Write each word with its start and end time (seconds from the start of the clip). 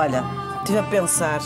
Olha, 0.00 0.24
estive 0.62 0.78
a 0.78 0.82
pensar. 0.82 1.42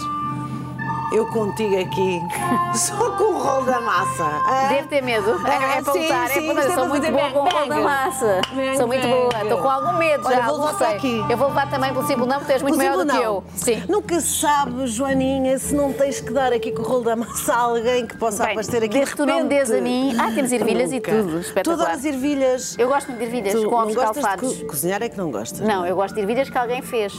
Eu 1.14 1.26
contigo 1.26 1.78
aqui, 1.80 2.20
só 2.74 3.10
com 3.12 3.24
o 3.34 3.38
rolo 3.38 3.66
da 3.66 3.80
massa. 3.80 4.24
hã? 4.24 4.68
Devo 4.68 4.88
ter 4.88 5.00
medo. 5.00 5.30
É, 5.46 5.78
é 5.78 5.82
para 5.82 5.92
sim, 5.92 6.02
lutar, 6.02 6.28
sim, 6.28 6.50
é 6.50 6.52
para 6.54 6.64
é 6.64 6.74
Sou 6.74 6.88
muito 6.88 7.10
boa 7.12 7.30
com 7.30 7.38
o 7.38 7.48
rolo 7.48 7.68
da 7.68 7.80
massa. 7.80 8.40
Bang, 8.52 8.76
Sou 8.76 8.86
muito 8.88 9.06
boa. 9.06 9.28
Estou 9.42 9.58
com 9.58 9.70
algum 9.70 9.92
medo 9.96 10.26
Olha, 10.26 10.36
já. 10.38 10.46
vou 10.46 10.66
levar 10.66 10.90
aqui. 10.94 11.24
Eu 11.30 11.36
vou 11.36 11.48
levar 11.48 11.70
também 11.70 11.92
pelo 11.92 12.04
simples 12.06 12.26
não, 12.26 12.38
porque 12.38 12.46
tu 12.46 12.52
és 12.52 12.62
muito 12.62 12.76
maior 12.76 12.96
do 13.04 13.06
que 13.06 13.16
eu. 13.16 13.44
Sim. 13.54 13.82
Nunca 13.88 14.20
sabe, 14.20 14.86
Joaninha, 14.88 15.56
se 15.58 15.72
não 15.74 15.92
tens 15.92 16.20
que 16.20 16.32
dar 16.32 16.52
aqui 16.52 16.72
com 16.72 16.82
o 16.82 16.84
rolo 16.84 17.04
da 17.04 17.14
massa 17.14 17.54
a 17.54 17.58
alguém 17.60 18.06
que 18.06 18.16
possa 18.18 18.42
Bem, 18.42 18.52
aparecer 18.52 18.78
aqui 18.78 18.88
desde 18.88 19.04
de 19.04 19.10
que 19.12 19.16
tu 19.16 19.26
não 19.26 19.42
me 19.44 19.48
des 19.48 19.70
a 19.70 19.80
mim- 19.80 20.16
Ah, 20.18 20.32
temos 20.34 20.50
ervilhas 20.50 20.90
e 20.90 20.96
Nunca. 20.96 21.12
tudo, 21.12 21.30
Tu 21.34 21.38
espetacular. 21.40 21.80
adoras 21.86 22.04
ervilhas. 22.04 22.74
Eu 22.76 22.88
gosto 22.88 23.06
muito 23.08 23.18
de 23.20 23.24
ervilhas 23.26 23.54
Tu 23.54 23.68
com 23.70 23.76
ovos 23.76 23.94
calfados. 23.94 24.58
co- 24.58 24.66
cozinhar 24.66 25.00
é 25.02 25.08
que 25.08 25.16
não 25.16 25.30
gostas. 25.30 25.60
Não, 25.60 25.86
eu 25.86 25.94
gosto 25.94 26.14
de 26.16 26.20
ervilhas 26.22 26.50
que 26.50 26.58
alguém 26.58 26.82
fez. 26.82 27.12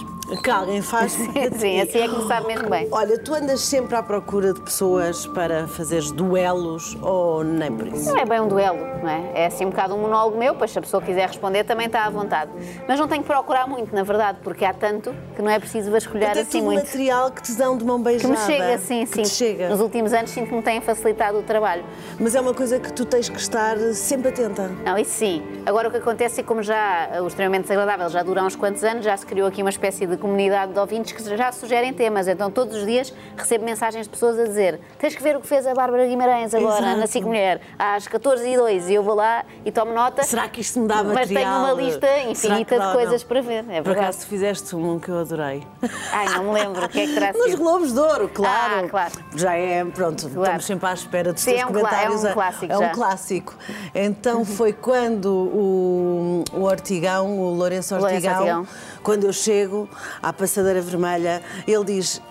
Que 0.43 0.49
alguém 0.49 0.82
faz. 0.82 1.12
Sim, 1.57 1.80
assim 1.82 1.99
é 2.02 2.07
que 2.07 2.16
me 2.18 2.27
sabe 2.27 2.48
mesmo 2.48 2.70
bem. 2.70 2.88
Olha, 2.91 3.18
tu 3.20 3.34
andas 3.34 3.62
sempre 3.62 3.84
à 3.94 4.02
procura 4.02 4.53
de 4.53 4.62
pessoas 4.62 5.27
para 5.27 5.67
fazeres 5.67 6.09
duelos 6.12 6.98
ou 7.02 7.43
nem 7.43 7.71
por 7.71 7.88
isso? 7.88 8.09
Não 8.09 8.17
é 8.17 8.26
bem 8.26 8.39
um 8.39 8.48
duelo, 8.48 8.80
não 9.03 9.09
é? 9.09 9.31
É 9.35 9.45
assim 9.48 9.66
um 9.66 9.70
bocado 9.70 9.93
um 9.93 9.99
monólogo 10.02 10.38
meu, 10.38 10.55
pois 10.55 10.71
se 10.71 10.80
a 10.80 10.81
pessoa 10.81 11.02
quiser 11.03 11.27
responder 11.27 11.63
também 11.63 11.85
está 11.88 12.05
à 12.05 12.09
vontade. 12.09 12.49
Mas 12.88 12.99
não 12.99 13.07
tenho 13.07 13.21
que 13.21 13.27
procurar 13.27 13.67
muito, 13.67 13.93
na 13.93 14.02
verdade, 14.03 14.40
porque 14.43 14.66
há 14.66 14.73
tanto 14.73 15.13
que 15.35 15.41
não 15.41 15.52
é 15.52 15.59
preciso 15.59 15.91
vasculhar 15.91 16.31
Até 16.31 16.41
assim 16.41 16.62
muito. 16.62 16.79
material 16.85 17.29
que 17.32 17.43
te 17.43 17.54
dão 17.54 17.77
de 17.77 17.85
mão 17.85 17.98
Que 17.99 18.05
beijada. 18.05 18.34
me 18.34 18.40
chega, 18.40 18.77
sim, 18.79 19.05
que 19.05 19.26
sim. 19.26 19.26
chega. 19.26 19.70
Nos 19.70 19.79
últimos 19.79 20.13
anos 20.13 20.32
sinto 20.32 20.49
que 20.49 20.55
me 20.55 20.62
têm 20.63 20.82
facilitado 20.82 21.38
o 21.38 21.43
trabalho. 21.43 21.84
Mas 22.20 22.34
é 22.34 22.41
uma 22.41 22.54
coisa 22.54 22.79
que 22.79 22.91
tu 22.91 23.05
tens 23.05 23.29
que 23.29 23.40
estar 23.40 23.77
sempre 23.93 24.29
atenta. 24.29 24.67
Não, 24.84 24.98
isso 24.98 25.12
sim. 25.12 25.43
Agora 25.65 25.88
o 25.88 25.91
que 25.91 25.98
acontece 25.98 26.40
é 26.40 26.43
que 26.43 26.48
como 26.48 26.63
já 26.63 27.10
o 27.21 27.27
extremamente 27.27 27.63
desagradável 27.63 28.10
já 28.10 28.23
dura 28.23 28.43
uns 28.43 28.55
quantos 28.55 28.84
anos, 28.84 29.05
já 29.05 29.15
se 29.15 29.26
criou 29.26 29.48
aqui 29.48 29.62
uma 29.62 29.70
espécie 29.70 30.07
de 30.07 30.17
comunidade 30.17 30.73
de 30.73 30.79
ouvintes 30.79 31.12
que 31.12 31.38
já 31.38 31.51
sugerem 31.51 31.93
temas. 31.93 32.27
Então 32.27 32.49
todos 32.49 32.76
os 32.77 32.85
dias 32.85 33.13
recebo 33.38 33.63
mensagens 33.63 33.74
de 33.76 34.09
pessoas 34.09 34.40
a 34.40 34.43
dizer 34.45 34.79
tens 34.98 35.15
que 35.15 35.21
ver 35.21 35.35
o 35.35 35.41
que 35.41 35.48
fez 35.48 35.68
a 35.68 35.73
Bárbara 35.73 36.05
Guimarães 36.07 36.54
agora 36.54 36.79
Exato. 36.85 36.99
na 36.99 37.07
SIC 37.07 37.23
Mulher, 37.26 37.62
às 37.77 38.07
14 38.07 38.48
e 38.49 38.55
2 38.55 38.90
e 38.90 38.93
eu 38.95 39.04
vou 39.04 39.15
lá 39.15 39.43
e 39.65 39.71
tomo 39.71 39.93
nota. 39.93 40.23
Será 40.23 40.48
que 40.48 40.62
isto 40.62 40.79
me 40.79 40.87
dá 40.87 41.04
Mas 41.04 41.27
tenho 41.27 41.40
material? 41.41 41.59
uma 41.59 41.73
lista 41.73 42.20
infinita 42.29 42.79
de 42.79 42.91
coisas 42.93 43.21
não? 43.21 43.27
para 43.27 43.41
ver. 43.41 43.65
É 43.70 43.82
Por 43.82 43.91
acaso 43.91 44.20
tu 44.20 44.27
fizeste 44.27 44.76
um 44.76 44.98
que 44.99 45.09
eu 45.09 45.20
adorei. 45.20 45.63
Ai, 46.12 46.29
não 46.35 46.45
me 46.45 46.51
lembro. 46.54 46.85
O 46.85 46.90
que 46.90 46.99
é 47.01 47.05
que 47.07 47.13
terá 47.13 47.34
Nos 47.37 47.43
sido? 47.45 47.57
Globos 47.57 47.93
de 47.93 47.99
Ouro, 47.99 48.29
claro. 48.34 48.85
Ah, 48.85 48.90
claro. 48.90 49.13
Já 49.35 49.54
é, 49.55 49.84
pronto, 49.85 50.21
Claro. 50.29 50.41
estamos 50.41 50.65
sempre 50.65 50.89
à 50.89 50.93
espera 50.93 51.34
dos 51.34 51.41
Sim, 51.41 51.51
teus 51.51 51.62
é 51.62 51.65
um 51.65 51.67
comentários. 51.67 52.23
é 52.26 52.29
um 52.29 52.34
clássico 52.34 52.73
É 52.73 52.77
um 52.77 52.82
já. 52.82 52.89
clássico. 52.89 53.54
Então 53.93 54.45
foi 54.45 54.73
quando 54.73 55.26
o, 55.34 56.43
o 56.54 56.62
Ortigão, 56.63 57.37
o 57.39 57.54
Lourenço 57.54 57.95
Lourenço 57.95 58.15
Ortigão, 58.15 58.37
Ortigão. 58.39 58.67
quando 59.04 59.26
eu 59.26 59.34
chego 59.34 59.89
à 60.21 60.32
passadeira 60.32 60.82
vermelha, 60.82 61.41
ele 61.67 61.84
diz. 61.84 62.21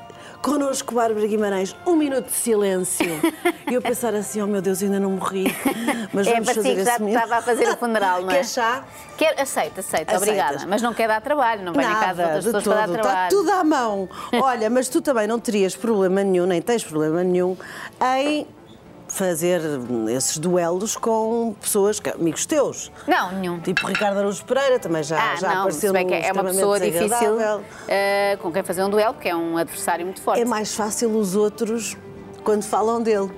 Connosco, 0.44 0.94
Bárbara 0.94 1.26
Guimarães, 1.26 1.74
um 1.86 1.96
minuto 1.96 2.26
de 2.26 2.32
silêncio. 2.32 3.06
E 3.66 3.72
eu 3.72 3.80
pensar 3.80 4.14
assim, 4.14 4.42
oh 4.42 4.46
meu 4.46 4.60
Deus, 4.60 4.82
ainda 4.82 5.00
não 5.00 5.12
morri. 5.12 5.46
Mas 6.12 6.26
É, 6.26 6.32
vamos 6.34 6.46
parecia 6.52 6.54
fazer 6.62 6.74
que 6.76 6.84
já 6.84 6.92
esse 6.92 7.02
minuto. 7.02 7.22
estava 7.22 7.36
a 7.38 7.42
fazer 7.42 7.68
o 7.70 7.76
funeral, 7.78 8.20
não 8.20 8.30
é? 8.30 8.34
Quer 8.34 8.44
chá? 8.44 8.84
Quer, 9.16 9.40
aceito, 9.40 9.80
aceito, 9.80 10.10
Aceitas. 10.10 10.16
obrigada. 10.22 10.66
Mas 10.68 10.82
não 10.82 10.92
quer 10.92 11.08
dar 11.08 11.22
trabalho, 11.22 11.64
não 11.64 11.72
de 11.72 11.78
Nada, 11.78 12.22
outras 12.24 12.44
de 12.44 12.52
pessoas 12.52 12.62
para 12.62 12.74
dar 12.74 12.86
todo. 12.86 12.96
Está 12.96 13.08
trabalho. 13.08 13.30
tudo 13.30 13.50
à 13.52 13.64
mão. 13.64 14.08
Olha, 14.34 14.68
mas 14.68 14.86
tu 14.90 15.00
também 15.00 15.26
não 15.26 15.40
terias 15.40 15.74
problema 15.74 16.22
nenhum, 16.22 16.44
nem 16.44 16.60
tens 16.60 16.84
problema 16.84 17.24
nenhum, 17.24 17.56
em 18.18 18.46
fazer 19.08 19.60
esses 20.10 20.38
duelos 20.38 20.96
com 20.96 21.54
pessoas, 21.60 22.00
que- 22.00 22.10
amigos 22.10 22.46
teus. 22.46 22.90
Não, 23.06 23.32
nenhum. 23.32 23.60
Tipo 23.60 23.86
Ricardo 23.86 24.18
Araújo 24.18 24.44
Pereira, 24.44 24.78
também 24.78 25.02
já, 25.02 25.16
Ah, 25.32 25.36
já 25.36 25.48
não, 25.48 25.56
apareceu 25.60 25.92
bem 25.92 26.04
num 26.04 26.08
que 26.10 26.14
é 26.16 26.32
uma 26.32 26.44
pessoa 26.44 26.80
difícil 26.80 27.38
eh, 27.88 28.38
com 28.40 28.50
quem 28.52 28.62
fazer 28.62 28.82
um 28.82 28.90
duelo, 28.90 29.14
porque 29.14 29.28
é 29.28 29.36
um 29.36 29.56
adversário 29.58 30.04
muito 30.04 30.20
forte. 30.20 30.40
É 30.40 30.44
mais 30.44 30.74
fácil 30.74 31.10
os 31.16 31.36
outros, 31.36 31.96
quando 32.42 32.64
falam 32.64 33.00
dele, 33.02 33.30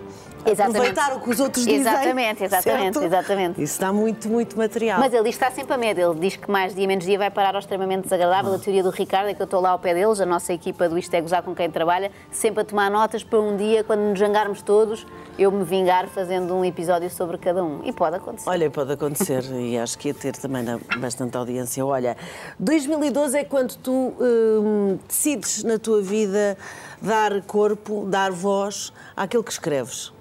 Exatamente. 0.51 0.77
aproveitar 0.77 1.17
o 1.17 1.21
que 1.21 1.31
os 1.31 1.41
outros 1.41 1.65
dizem. 1.65 1.81
Exatamente, 1.81 2.45
exatamente, 2.45 2.95
certo? 2.95 3.07
exatamente. 3.07 3.63
Isso 3.63 3.81
dá 3.81 3.93
muito, 3.93 4.29
muito 4.29 4.57
material. 4.57 5.01
Mas 5.01 5.13
ele 5.13 5.29
está 5.29 5.51
sempre 5.51 5.75
a 5.75 5.79
medo. 5.79 6.01
Ele 6.01 6.21
diz 6.21 6.37
que 6.37 6.51
mais 6.51 6.75
dia 6.75 6.87
menos 6.87 7.05
dia 7.05 7.19
vai 7.19 7.31
parar 7.31 7.55
ao 7.55 7.61
extremamente 7.61 8.05
desagradável. 8.05 8.55
A 8.55 8.59
teoria 8.59 8.83
do 8.83 8.91
Ricardo 8.91 9.29
é 9.29 9.35
que 9.35 9.43
eu 9.43 9.45
estou 9.45 9.61
lá 9.61 9.71
ao 9.71 9.79
pé 9.79 9.95
deles, 9.95 10.21
a 10.21 10.27
nossa 10.27 10.53
equipa 10.53 10.89
do 10.89 10.99
Isto 10.99 11.15
é 11.15 11.21
Gozar 11.21 11.43
com 11.43 11.55
quem 11.55 11.71
trabalha, 11.71 12.11
sempre 12.31 12.63
a 12.63 12.65
tomar 12.65 12.91
notas 12.91 13.25
para 13.25 13.41
um 13.41 13.57
dia, 13.57 13.83
quando 13.85 14.01
nos 14.01 14.19
jangarmos 14.19 14.63
todos, 14.63 15.07
eu 15.39 15.51
me 15.51 15.65
vingar 15.65 16.07
fazendo 16.09 16.55
um 16.55 16.65
episódio 16.65 17.11
sobre 17.11 17.39
cada 17.39 17.63
um. 17.63 17.81
E 17.85 17.93
pode 17.93 18.17
acontecer. 18.17 18.49
Olha, 18.49 18.71
pode 18.71 18.93
acontecer 18.93 19.45
e 19.53 19.79
acho 19.79 19.99
que 19.99 20.09
ia 20.09 20.15
ter 20.15 20.37
também 20.37 20.65
bastante 20.99 21.37
audiência. 21.37 21.85
Olha, 21.85 22.17
2012 22.59 23.39
é 23.39 23.45
quando 23.45 23.77
tu 23.77 24.15
hum, 24.19 24.99
decides 25.07 25.63
na 25.65 25.79
tua 25.79 26.01
vida 26.03 26.57
dar 27.01 27.43
corpo, 27.43 28.07
dar 28.07 28.31
voz 28.31 28.93
àquilo 29.17 29.45
que 29.45 29.53
escreves. 29.53 30.16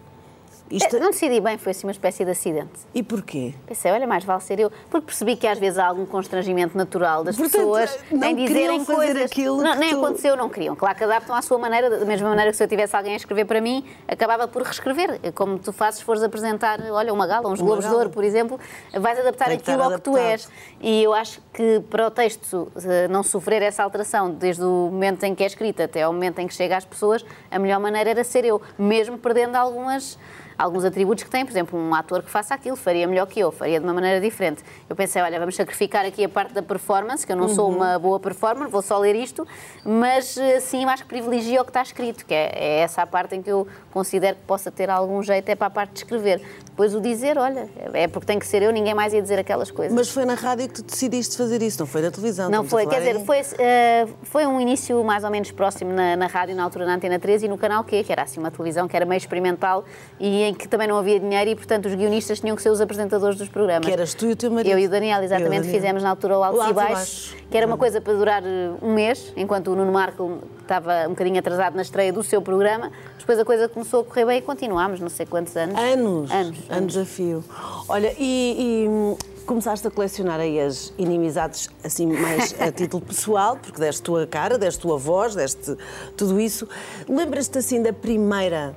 Isto... 0.69 0.95
Eh, 0.95 0.99
Não 0.99 1.11
decidi 1.11 1.39
bem, 1.39 1.57
foi 1.57 1.71
assim 1.71 1.85
uma 1.85 1.91
espécie 1.91 2.25
de 2.25 2.31
acidente. 2.31 2.71
E 2.93 3.03
porquê? 3.03 3.53
Pensei, 3.67 3.91
olha, 3.91 4.07
mais 4.07 4.23
vale 4.23 4.41
ser 4.41 4.59
eu. 4.59 4.71
Porque 4.89 5.05
percebi 5.05 5.35
que 5.35 5.45
às 5.45 5.59
vezes 5.59 5.77
há 5.77 5.85
algum 5.85 6.05
constrangimento 6.05 6.75
natural 6.75 7.23
das 7.23 7.35
Portanto, 7.35 7.53
pessoas 7.59 7.99
não 8.11 8.27
em 8.27 8.35
dizerem 8.35 8.83
coisas. 8.83 9.25
aquilo 9.31 9.61
não, 9.61 9.73
que 9.73 9.77
nem 9.77 9.89
tu- 9.91 10.03
aconteceu, 10.03 10.35
não 10.35 10.49
queriam. 10.49 10.75
Claro 10.75 10.97
que 10.97 11.03
adaptam 11.03 11.35
à 11.35 11.41
sua 11.41 11.57
maneira, 11.59 11.89
da 11.99 12.05
mesma 12.05 12.29
maneira 12.29 12.49
que 12.51 12.57
se 12.57 12.63
eu 12.63 12.67
tivesse 12.67 12.95
alguém 12.95 13.13
a 13.13 13.17
escrever 13.17 13.45
para 13.45 13.61
mim, 13.61 13.85
acabava 14.07 14.47
por 14.47 14.63
reescrever. 14.63 15.19
Como 15.33 15.59
tu 15.59 15.71
fazes 15.71 15.99
se 15.99 16.05
fores 16.05 16.23
apresentar, 16.23 16.79
olha, 16.91 17.13
uma 17.13 17.27
gala, 17.27 17.47
uns 17.49 17.61
Globos 17.61 17.85
de 17.85 17.89
gala. 17.89 17.97
Ouro, 17.99 18.09
por 18.09 18.23
exemplo, 18.23 18.59
vais 18.93 19.19
adaptar 19.19 19.45
Tem 19.49 19.57
aquilo 19.57 19.83
ao 19.83 19.91
que 19.91 20.01
tu 20.01 20.17
és. 20.17 20.49
E 20.81 21.03
eu 21.03 21.13
acho 21.13 21.41
que 21.53 21.79
para 21.89 22.07
o 22.07 22.11
texto 22.11 22.71
eh, 22.83 23.07
não 23.07 23.21
sofrer 23.23 23.61
essa 23.61 23.83
alteração, 23.83 24.31
desde 24.31 24.63
o 24.63 24.89
momento 24.91 25.23
em 25.23 25.35
que 25.35 25.43
é 25.43 25.47
escrito 25.47 25.81
até 25.83 26.01
ao 26.03 26.11
momento 26.11 26.39
em 26.39 26.47
que 26.47 26.53
chega 26.53 26.75
às 26.75 26.85
pessoas, 26.85 27.23
a 27.51 27.59
melhor 27.59 27.79
maneira 27.79 28.09
era 28.09 28.23
ser 28.23 28.43
eu, 28.45 28.61
mesmo 28.77 29.17
perdendo 29.17 29.55
algumas 29.55 30.17
alguns 30.57 30.85
atributos 30.85 31.23
que 31.23 31.29
tem, 31.29 31.45
por 31.45 31.51
exemplo, 31.51 31.79
um 31.79 31.93
ator 31.93 32.21
que 32.23 32.29
faça 32.29 32.53
aquilo 32.53 32.75
faria 32.75 33.07
melhor 33.07 33.25
que 33.27 33.39
eu, 33.39 33.51
faria 33.51 33.79
de 33.79 33.85
uma 33.85 33.93
maneira 33.93 34.19
diferente. 34.21 34.63
Eu 34.89 34.95
pensei, 34.95 35.21
olha, 35.21 35.39
vamos 35.39 35.55
sacrificar 35.55 36.05
aqui 36.05 36.23
a 36.23 36.29
parte 36.29 36.53
da 36.53 36.61
performance, 36.61 37.25
que 37.25 37.31
eu 37.31 37.35
não 37.35 37.49
sou 37.49 37.69
Uhum. 37.69 37.75
uma 37.77 37.99
boa 37.99 38.19
performer, 38.19 38.67
vou 38.67 38.81
só 38.81 38.97
ler 38.97 39.15
isto, 39.15 39.47
mas 39.83 40.37
eh, 40.37 40.59
sim, 40.59 40.85
acho 40.85 41.03
que 41.03 41.09
privilegio 41.09 41.61
o 41.61 41.63
que 41.63 41.69
está 41.69 41.81
escrito, 41.81 42.25
que 42.25 42.33
é, 42.33 42.51
é 42.55 42.79
essa 42.79 43.01
a 43.01 43.07
parte 43.07 43.35
em 43.35 43.41
que 43.41 43.51
eu 43.51 43.67
considero 43.91 44.35
que 44.35 44.43
possa 44.43 44.71
ter 44.71 44.89
algum 44.89 45.21
jeito, 45.23 45.49
é 45.49 45.55
para 45.55 45.67
a 45.67 45.69
parte 45.69 45.91
de 45.93 45.99
escrever. 45.99 46.41
Depois 46.75 46.93
o 46.93 46.99
dizer, 46.99 47.37
olha, 47.37 47.69
é 47.93 48.05
porque 48.05 48.25
tem 48.27 48.37
que 48.37 48.45
ser 48.45 48.61
eu, 48.61 48.69
ninguém 48.69 48.93
mais 48.93 49.13
ia 49.13 49.21
dizer 49.21 49.39
aquelas 49.39 49.71
coisas. 49.71 49.95
Mas 49.95 50.09
foi 50.09 50.25
na 50.25 50.33
rádio 50.33 50.67
que 50.67 50.73
tu 50.73 50.83
decidiste 50.83 51.37
fazer 51.37 51.61
isso, 51.61 51.79
não 51.79 51.87
foi 51.87 52.01
na 52.01 52.11
televisão? 52.11 52.49
Não 52.49 52.65
foi, 52.65 52.85
quer 52.85 52.99
dizer, 52.99 53.23
foi, 53.23 53.39
eh, 53.57 54.05
foi 54.23 54.45
um 54.45 54.59
início 54.59 55.01
mais 55.01 55.23
ou 55.23 55.29
menos 55.29 55.49
próximo 55.51 55.93
na, 55.93 56.17
na 56.17 56.27
rádio, 56.27 56.53
na 56.53 56.65
altura 56.65 56.85
na 56.85 56.95
Antena 56.95 57.17
13 57.17 57.45
e 57.45 57.47
no 57.47 57.57
canal 57.57 57.81
Q, 57.85 58.03
que 58.03 58.11
era 58.11 58.23
assim 58.23 58.41
uma 58.41 58.51
televisão 58.51 58.89
que 58.89 58.95
era 58.97 59.05
meio 59.05 59.17
experimental 59.17 59.85
e 60.19 60.43
em 60.43 60.53
que 60.53 60.67
também 60.67 60.85
não 60.85 60.97
havia 60.97 61.17
dinheiro 61.17 61.49
e, 61.51 61.55
portanto, 61.55 61.85
os 61.85 61.95
guionistas 61.95 62.41
tinham 62.41 62.57
que 62.57 62.61
ser 62.61 62.71
os 62.71 62.81
apresentadores 62.81 63.37
dos 63.37 63.47
programas. 63.47 63.85
Que 63.85 63.93
eras 63.93 64.13
tu 64.13 64.25
e 64.25 64.33
o 64.33 64.35
teu 64.35 64.51
marido. 64.51 64.73
Eu 64.73 64.79
e 64.79 64.85
o 64.87 64.89
Daniel, 64.89 65.23
exatamente, 65.23 65.55
Eu 65.55 65.61
Daniel. 65.61 65.75
fizemos 65.75 66.03
na 66.03 66.09
altura 66.09 66.37
o 66.37 66.43
Altos 66.43 66.59
O 66.59 66.61
Altos 66.61 66.71
e 66.71 66.75
Baixos, 66.75 66.97
Baixos. 67.29 67.35
que 67.49 67.55
era 67.57 67.65
uma 67.65 67.77
coisa 67.77 68.01
para 68.01 68.13
durar 68.13 68.43
eh, 68.43 68.71
um 68.81 68.93
mês, 68.93 69.31
enquanto 69.37 69.71
o 69.71 69.75
Nuno 69.77 69.93
Marco 69.93 70.39
estava 70.65 71.05
um 71.05 71.09
bocadinho 71.09 71.39
atrasado 71.39 71.75
na 71.75 71.81
estreia 71.81 72.11
do 72.11 72.23
seu 72.23 72.41
programa. 72.41 72.91
Depois 73.17 73.39
a 73.39 73.45
coisa 73.45 73.69
começou 73.69 74.01
a 74.01 74.03
correr 74.03 74.25
bem 74.25 74.37
e 74.39 74.41
continuámos, 74.41 74.99
não 74.99 75.09
sei 75.09 75.25
quantos 75.25 75.55
anos. 75.55 75.75
Anos, 75.77 76.31
Anos. 76.31 76.57
anos 76.69 76.97
a 76.97 77.05
fio. 77.05 77.43
Olha, 77.87 78.13
e, 78.19 78.83
e, 78.85 78.87
hum, 78.87 79.17
começaste 79.45 79.87
a 79.87 79.91
colecionar 79.91 80.39
aí 80.39 80.59
as 80.59 80.93
inimizades, 80.97 81.69
assim, 81.83 82.05
mais 82.05 82.55
a 82.59 82.71
título 82.71 83.03
pessoal, 83.03 83.57
porque 83.57 83.79
deste 83.79 84.03
tua 84.03 84.27
cara, 84.27 84.57
deste 84.57 84.81
tua 84.81 84.97
voz, 84.97 85.33
deste 85.33 85.75
tudo 86.17 86.39
isso. 86.39 86.67
Lembras-te, 87.07 87.57
assim, 87.57 87.81
da 87.81 87.93
primeira 87.93 88.75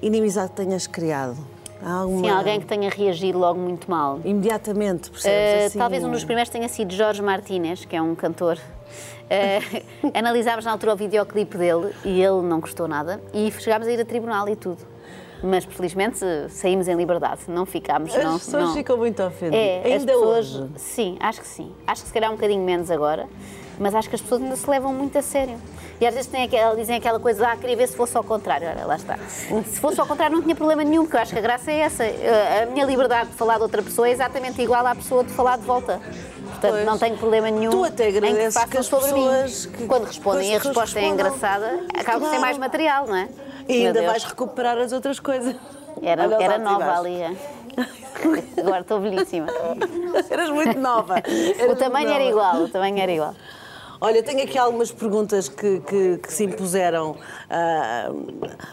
inimizade 0.00 0.50
que 0.50 0.56
tenhas 0.56 0.86
criado? 0.86 1.36
Alguma... 1.82 2.20
Sim, 2.20 2.28
alguém 2.28 2.60
que 2.60 2.66
tenha 2.66 2.90
reagido 2.90 3.38
logo 3.38 3.58
muito 3.58 3.90
mal. 3.90 4.20
Imediatamente, 4.24 5.10
percebes? 5.10 5.62
Uh, 5.62 5.66
assim, 5.66 5.78
Talvez 5.78 6.04
um 6.04 6.10
dos 6.10 6.24
primeiros 6.24 6.50
tenha 6.50 6.68
sido 6.68 6.94
Jorge 6.94 7.22
Martínez, 7.22 7.84
que 7.84 7.96
é 7.96 8.02
um 8.02 8.14
cantor. 8.14 8.58
Uh, 9.30 10.10
analisámos 10.14 10.64
na 10.64 10.72
altura 10.72 10.94
o 10.94 10.96
videoclipe 10.96 11.56
dele 11.56 11.94
e 12.04 12.22
ele 12.22 12.42
não 12.42 12.60
gostou 12.60 12.88
nada 12.88 13.20
e 13.32 13.50
chegámos 13.52 13.86
a 13.86 13.92
ir 13.92 14.00
a 14.00 14.04
tribunal 14.04 14.48
e 14.48 14.56
tudo. 14.56 14.78
Mas 15.42 15.64
felizmente 15.64 16.18
saímos 16.50 16.86
em 16.86 16.94
liberdade, 16.94 17.42
não 17.48 17.64
ficámos. 17.64 18.14
As 18.14 18.24
não, 18.24 18.38
pessoas 18.38 18.64
não. 18.64 18.74
ficam 18.74 18.96
muito 18.96 19.22
ofendidas. 19.22 19.58
É, 19.58 19.82
Ainda 19.84 20.12
pessoas, 20.12 20.54
hoje. 20.54 20.70
Sim, 20.76 21.16
acho 21.18 21.40
que 21.40 21.46
sim. 21.46 21.72
Acho 21.86 22.02
que 22.02 22.08
se 22.08 22.14
calhar 22.14 22.30
um 22.30 22.34
bocadinho 22.34 22.62
menos 22.62 22.90
agora, 22.90 23.26
mas 23.80 23.94
acho 23.94 24.08
que 24.08 24.14
as 24.14 24.20
pessoas 24.20 24.42
ainda 24.42 24.54
se 24.54 24.68
levam 24.70 24.92
muito 24.92 25.16
a 25.18 25.22
sério. 25.22 25.56
E 26.00 26.06
às 26.06 26.14
vezes 26.14 26.30
aquela, 26.32 26.76
dizem 26.76 26.96
aquela 26.96 27.18
coisa, 27.18 27.48
ah, 27.48 27.56
queria 27.56 27.76
ver 27.76 27.88
se 27.88 27.96
fosse 27.96 28.16
ao 28.16 28.22
contrário. 28.22 28.68
Olha, 28.68 28.84
lá 28.86 28.94
está. 28.96 29.18
Se 29.18 29.80
fosse 29.80 29.98
ao 30.00 30.06
contrário 30.06 30.36
não 30.36 30.42
tinha 30.42 30.54
problema 30.54 30.84
nenhum, 30.84 31.02
porque 31.02 31.16
eu 31.16 31.20
acho 31.20 31.32
que 31.32 31.38
a 31.38 31.42
graça 31.42 31.70
é 31.72 31.78
essa. 31.80 32.04
Eh, 32.04 32.62
A 32.62 32.66
minha 32.66 32.84
liberdade 32.84 33.30
de 33.30 33.36
falar 33.36 33.56
de 33.56 33.62
outra 33.62 33.82
pessoa 33.82 34.06
é 34.08 34.12
exatamente 34.12 34.60
igual 34.62 34.86
à 34.86 34.94
pessoa 34.94 35.24
de 35.24 35.32
falar 35.32 35.56
de 35.58 35.64
volta. 35.64 35.98
Portanto, 36.50 36.72
Pois. 36.72 36.86
não 36.86 36.98
tenho 36.98 37.16
problema 37.16 37.50
nenhum 37.50 37.70
Tu 37.70 37.84
até 37.84 38.08
em 38.10 38.12
que 38.12 38.20
que 38.68 38.78
as 38.78 38.86
sobre 38.86 39.06
pessoas 39.10 39.66
mim. 39.66 39.72
que- 39.72 39.86
Quando 39.86 40.04
respondem 40.04 40.50
e 40.52 40.54
a 40.54 40.58
resposta 40.58 40.98
é 40.98 41.02
respondam. 41.02 41.26
engraçada, 41.26 41.66
acaba 41.94 42.18
por 42.20 42.26
Claro. 42.26 42.40
mais 42.40 42.58
material, 42.58 43.06
não 43.06 43.16
é? 43.16 43.28
E 43.68 43.86
ainda 43.86 44.02
vais 44.02 44.24
recuperar 44.24 44.76
as 44.78 44.92
outras 44.92 45.18
coisas. 45.20 45.54
Era, 46.02 46.24
Olha 46.24 46.36
era 46.42 46.58
nova 46.58 46.98
ali. 46.98 47.14
é. 47.20 47.32
Agora 48.60 48.80
estou 48.80 49.00
belíssima. 49.00 49.46
Eras 50.28 50.50
muito 50.50 50.78
nova. 50.78 51.16
O 51.24 51.62
Eras 51.62 51.78
tamanho 51.78 52.08
muito 52.08 52.20
era 52.20 52.24
igual, 52.24 52.56
o 52.62 52.68
tamanho 52.68 52.98
era 52.98 53.12
igual. 53.12 53.34
Olha, 54.00 54.22
tenho 54.22 54.42
aqui 54.42 54.56
algumas 54.56 54.90
perguntas 54.90 55.48
que, 55.48 55.80
que, 55.80 56.16
que 56.18 56.32
se 56.32 56.44
impuseram. 56.44 57.16
ah, 57.50 58.10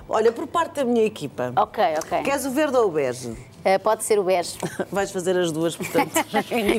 olha, 0.07 0.31
por 0.31 0.47
parte 0.47 0.75
da 0.75 0.85
minha 0.85 1.03
equipa. 1.05 1.51
Ok, 1.57 1.83
ok. 2.03 2.23
Queres 2.23 2.45
o 2.45 2.51
verde 2.51 2.77
ou 2.77 2.87
o 2.87 2.91
bege? 2.91 3.35
Eh, 3.65 3.77
pode 3.77 4.05
ser 4.05 4.17
o 4.19 4.23
bege. 4.23 4.57
Vais 4.89 5.11
fazer 5.11 5.37
as 5.37 5.51
duas, 5.51 5.75
portanto. 5.75 6.11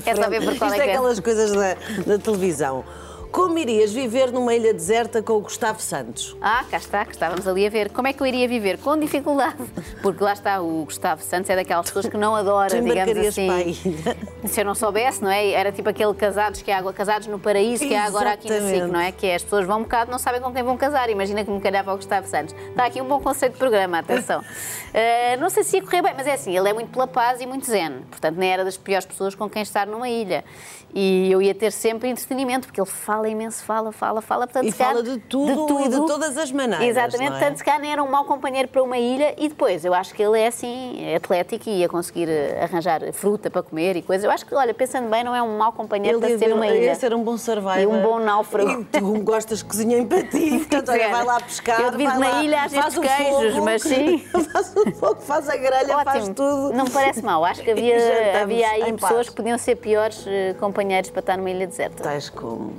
É 0.06 0.14
só 0.16 0.30
ver 0.30 0.42
por 0.42 0.56
qual 0.56 0.70
Isto 0.70 0.80
é 0.80 0.82
é 0.82 0.84
que 0.84 0.90
é. 0.90 0.92
aquelas 0.94 1.20
coisas 1.20 1.52
da, 1.52 1.74
da 2.06 2.18
televisão. 2.18 2.84
Como 3.30 3.58
irias 3.58 3.92
viver 3.92 4.32
numa 4.32 4.54
ilha 4.54 4.72
deserta 4.72 5.22
com 5.22 5.34
o 5.34 5.40
Gustavo 5.40 5.80
Santos? 5.80 6.36
Ah, 6.40 6.64
cá 6.70 6.78
está, 6.78 7.04
que 7.04 7.12
estávamos 7.12 7.46
ali 7.46 7.66
a 7.66 7.70
ver. 7.70 7.90
Como 7.90 8.08
é 8.08 8.12
que 8.12 8.22
eu 8.22 8.26
iria 8.26 8.48
viver? 8.48 8.78
Com 8.78 8.98
dificuldade. 8.98 9.56
Porque 10.02 10.24
lá 10.24 10.32
está, 10.32 10.60
o 10.62 10.84
Gustavo 10.84 11.22
Santos 11.22 11.50
é 11.50 11.56
daquelas 11.56 11.86
pessoas 11.86 12.06
que 12.06 12.16
não 12.16 12.34
adora, 12.34 12.70
Tu 12.80 12.82
digamos 12.82 13.16
assim. 13.18 13.46
para 13.46 13.56
a 13.56 13.62
ilha. 13.62 14.16
Se 14.46 14.60
eu 14.60 14.64
não 14.64 14.74
soubesse, 14.74 15.22
não 15.22 15.30
é? 15.30 15.50
Era 15.50 15.70
tipo 15.70 15.88
aquele 15.88 16.14
casados 16.14 16.62
que 16.62 16.70
há 16.70 16.82
casados 16.92 17.26
no 17.26 17.38
paraíso 17.38 17.86
que 17.86 17.94
há 17.94 18.04
agora 18.04 18.32
aqui 18.32 18.48
no 18.50 18.68
SIC, 18.68 18.82
não 18.86 19.00
é? 19.00 19.12
Que 19.12 19.26
é, 19.26 19.34
as 19.34 19.42
pessoas 19.42 19.66
vão 19.66 19.80
um 19.80 19.82
bocado, 19.82 20.10
não 20.10 20.18
sabem 20.18 20.40
com 20.40 20.52
quem 20.52 20.62
vão 20.62 20.76
casar. 20.76 21.10
Imagina 21.10 21.44
que 21.44 21.50
me 21.50 21.60
calhava 21.60 21.92
o 21.92 21.96
Gustavo 21.96 22.26
Santos. 22.26 22.54
Está 22.70 22.86
aqui 22.86 23.00
um 23.00 23.06
bom 23.06 23.20
conceito 23.20 23.52
de 23.52 23.58
programa, 23.58 23.98
atenção. 23.98 24.42
Eh, 24.94 25.36
não 25.36 25.50
sei 25.50 25.64
se 25.64 25.76
ia 25.76 25.82
correr 25.82 26.00
bem, 26.00 26.14
mas 26.16 26.26
é 26.26 26.32
assim, 26.32 26.56
ele 26.56 26.66
é 26.66 26.72
muito 26.72 26.90
pela 26.90 27.06
paz 27.06 27.42
e 27.42 27.46
muito 27.46 27.66
zen. 27.66 28.00
Portanto, 28.10 28.36
nem 28.36 28.50
era 28.50 28.64
das 28.64 28.78
piores 28.78 29.04
pessoas 29.04 29.34
com 29.34 29.48
quem 29.48 29.60
estar 29.60 29.86
numa 29.86 30.08
ilha. 30.08 30.42
E 30.94 31.30
eu 31.30 31.42
ia 31.42 31.54
ter 31.54 31.70
sempre 31.70 32.08
entretenimento, 32.08 32.66
porque 32.66 32.80
ele 32.80 32.88
fala 32.88 33.28
imenso, 33.28 33.62
fala, 33.62 33.92
fala, 33.92 34.20
fala. 34.22 34.46
Portanto, 34.46 34.66
E 34.66 34.72
calhar, 34.72 34.94
fala 34.94 35.02
de 35.04 35.18
tudo 35.18 35.80
e 35.80 35.88
de 35.88 35.96
todas 36.06 36.36
as 36.38 36.50
maneiras, 36.50 36.86
Exatamente, 36.88 37.28
é? 37.28 37.30
portanto, 37.30 37.56
se 37.58 37.64
calhar 37.64 37.80
nem 37.80 37.92
era 37.92 38.02
um 38.02 38.10
mau 38.10 38.24
companheiro 38.24 38.68
para 38.68 38.82
uma 38.82 38.96
ilha. 38.96 39.34
E 39.36 39.48
depois, 39.48 39.84
eu 39.84 39.92
acho 39.92 40.14
que 40.14 40.22
ele 40.22 40.40
é 40.40 40.46
assim, 40.46 41.14
atlético 41.14 41.68
e 41.68 41.80
ia 41.80 41.88
conseguir 41.88 42.28
eh, 42.28 42.58
arranjar 42.62 43.00
fruta 43.12 43.50
para 43.50 43.62
comer 43.62 43.96
e 43.96 44.02
coisas. 44.02 44.24
Eu 44.24 44.30
acho 44.30 44.46
que, 44.46 44.54
olha, 44.54 44.72
pensando 44.72 45.08
bem, 45.10 45.22
não 45.22 45.34
é 45.36 45.42
um 45.42 45.58
mau 45.58 45.72
companheiro 45.72 46.18
para 46.18 46.30
ia 46.30 46.38
ser 46.38 46.48
numa 46.48 46.66
ilha. 46.66 46.84
ia 46.86 46.94
ser 46.94 47.12
um 47.14 47.22
bom 47.22 47.36
survivor. 47.36 47.78
E 47.80 47.86
um 47.86 48.00
bom 48.02 48.18
náufrago. 48.18 48.80
E 48.80 48.84
tu 48.84 49.20
gostas 49.22 49.58
de 49.58 49.64
cozinhar 49.66 50.04
para 50.06 50.22
ti, 50.24 50.50
portanto, 50.68 50.90
olha, 50.90 51.08
vai 51.10 51.24
lá 51.24 51.40
pescar. 51.40 51.80
Eu 51.80 51.90
devido 51.90 52.18
na 52.18 52.28
lá, 52.30 52.42
ilha 52.42 52.62
às 52.62 52.72
faz 52.72 52.94
vezes 52.94 53.16
queijos, 53.16 53.52
fogo, 53.54 53.64
mas 53.64 53.82
sim. 53.82 54.18
faz 54.52 54.74
o 54.74 54.90
fogo, 54.92 55.20
faz 55.20 55.48
a 55.48 55.56
grelha, 55.56 55.98
faz 56.04 56.22
Ótimo, 56.22 56.34
tudo. 56.34 56.72
não 56.72 56.84
me 56.84 56.90
parece 56.90 57.22
mal. 57.22 57.44
Acho 57.44 57.62
que 57.62 57.70
havia, 57.72 58.42
havia 58.42 58.68
aí 58.70 58.82
em 58.88 58.94
pessoas 58.94 59.12
paz. 59.26 59.28
que 59.28 59.34
podiam 59.36 59.58
ser 59.58 59.76
piores 59.76 60.24
eh, 60.26 60.54
companheiros 60.78 61.10
para 61.10 61.20
estar 61.20 61.36
numa 61.36 61.50
ilha 61.50 61.66
deserta. 61.66 62.02
Tais 62.04 62.30
como. 62.30 62.72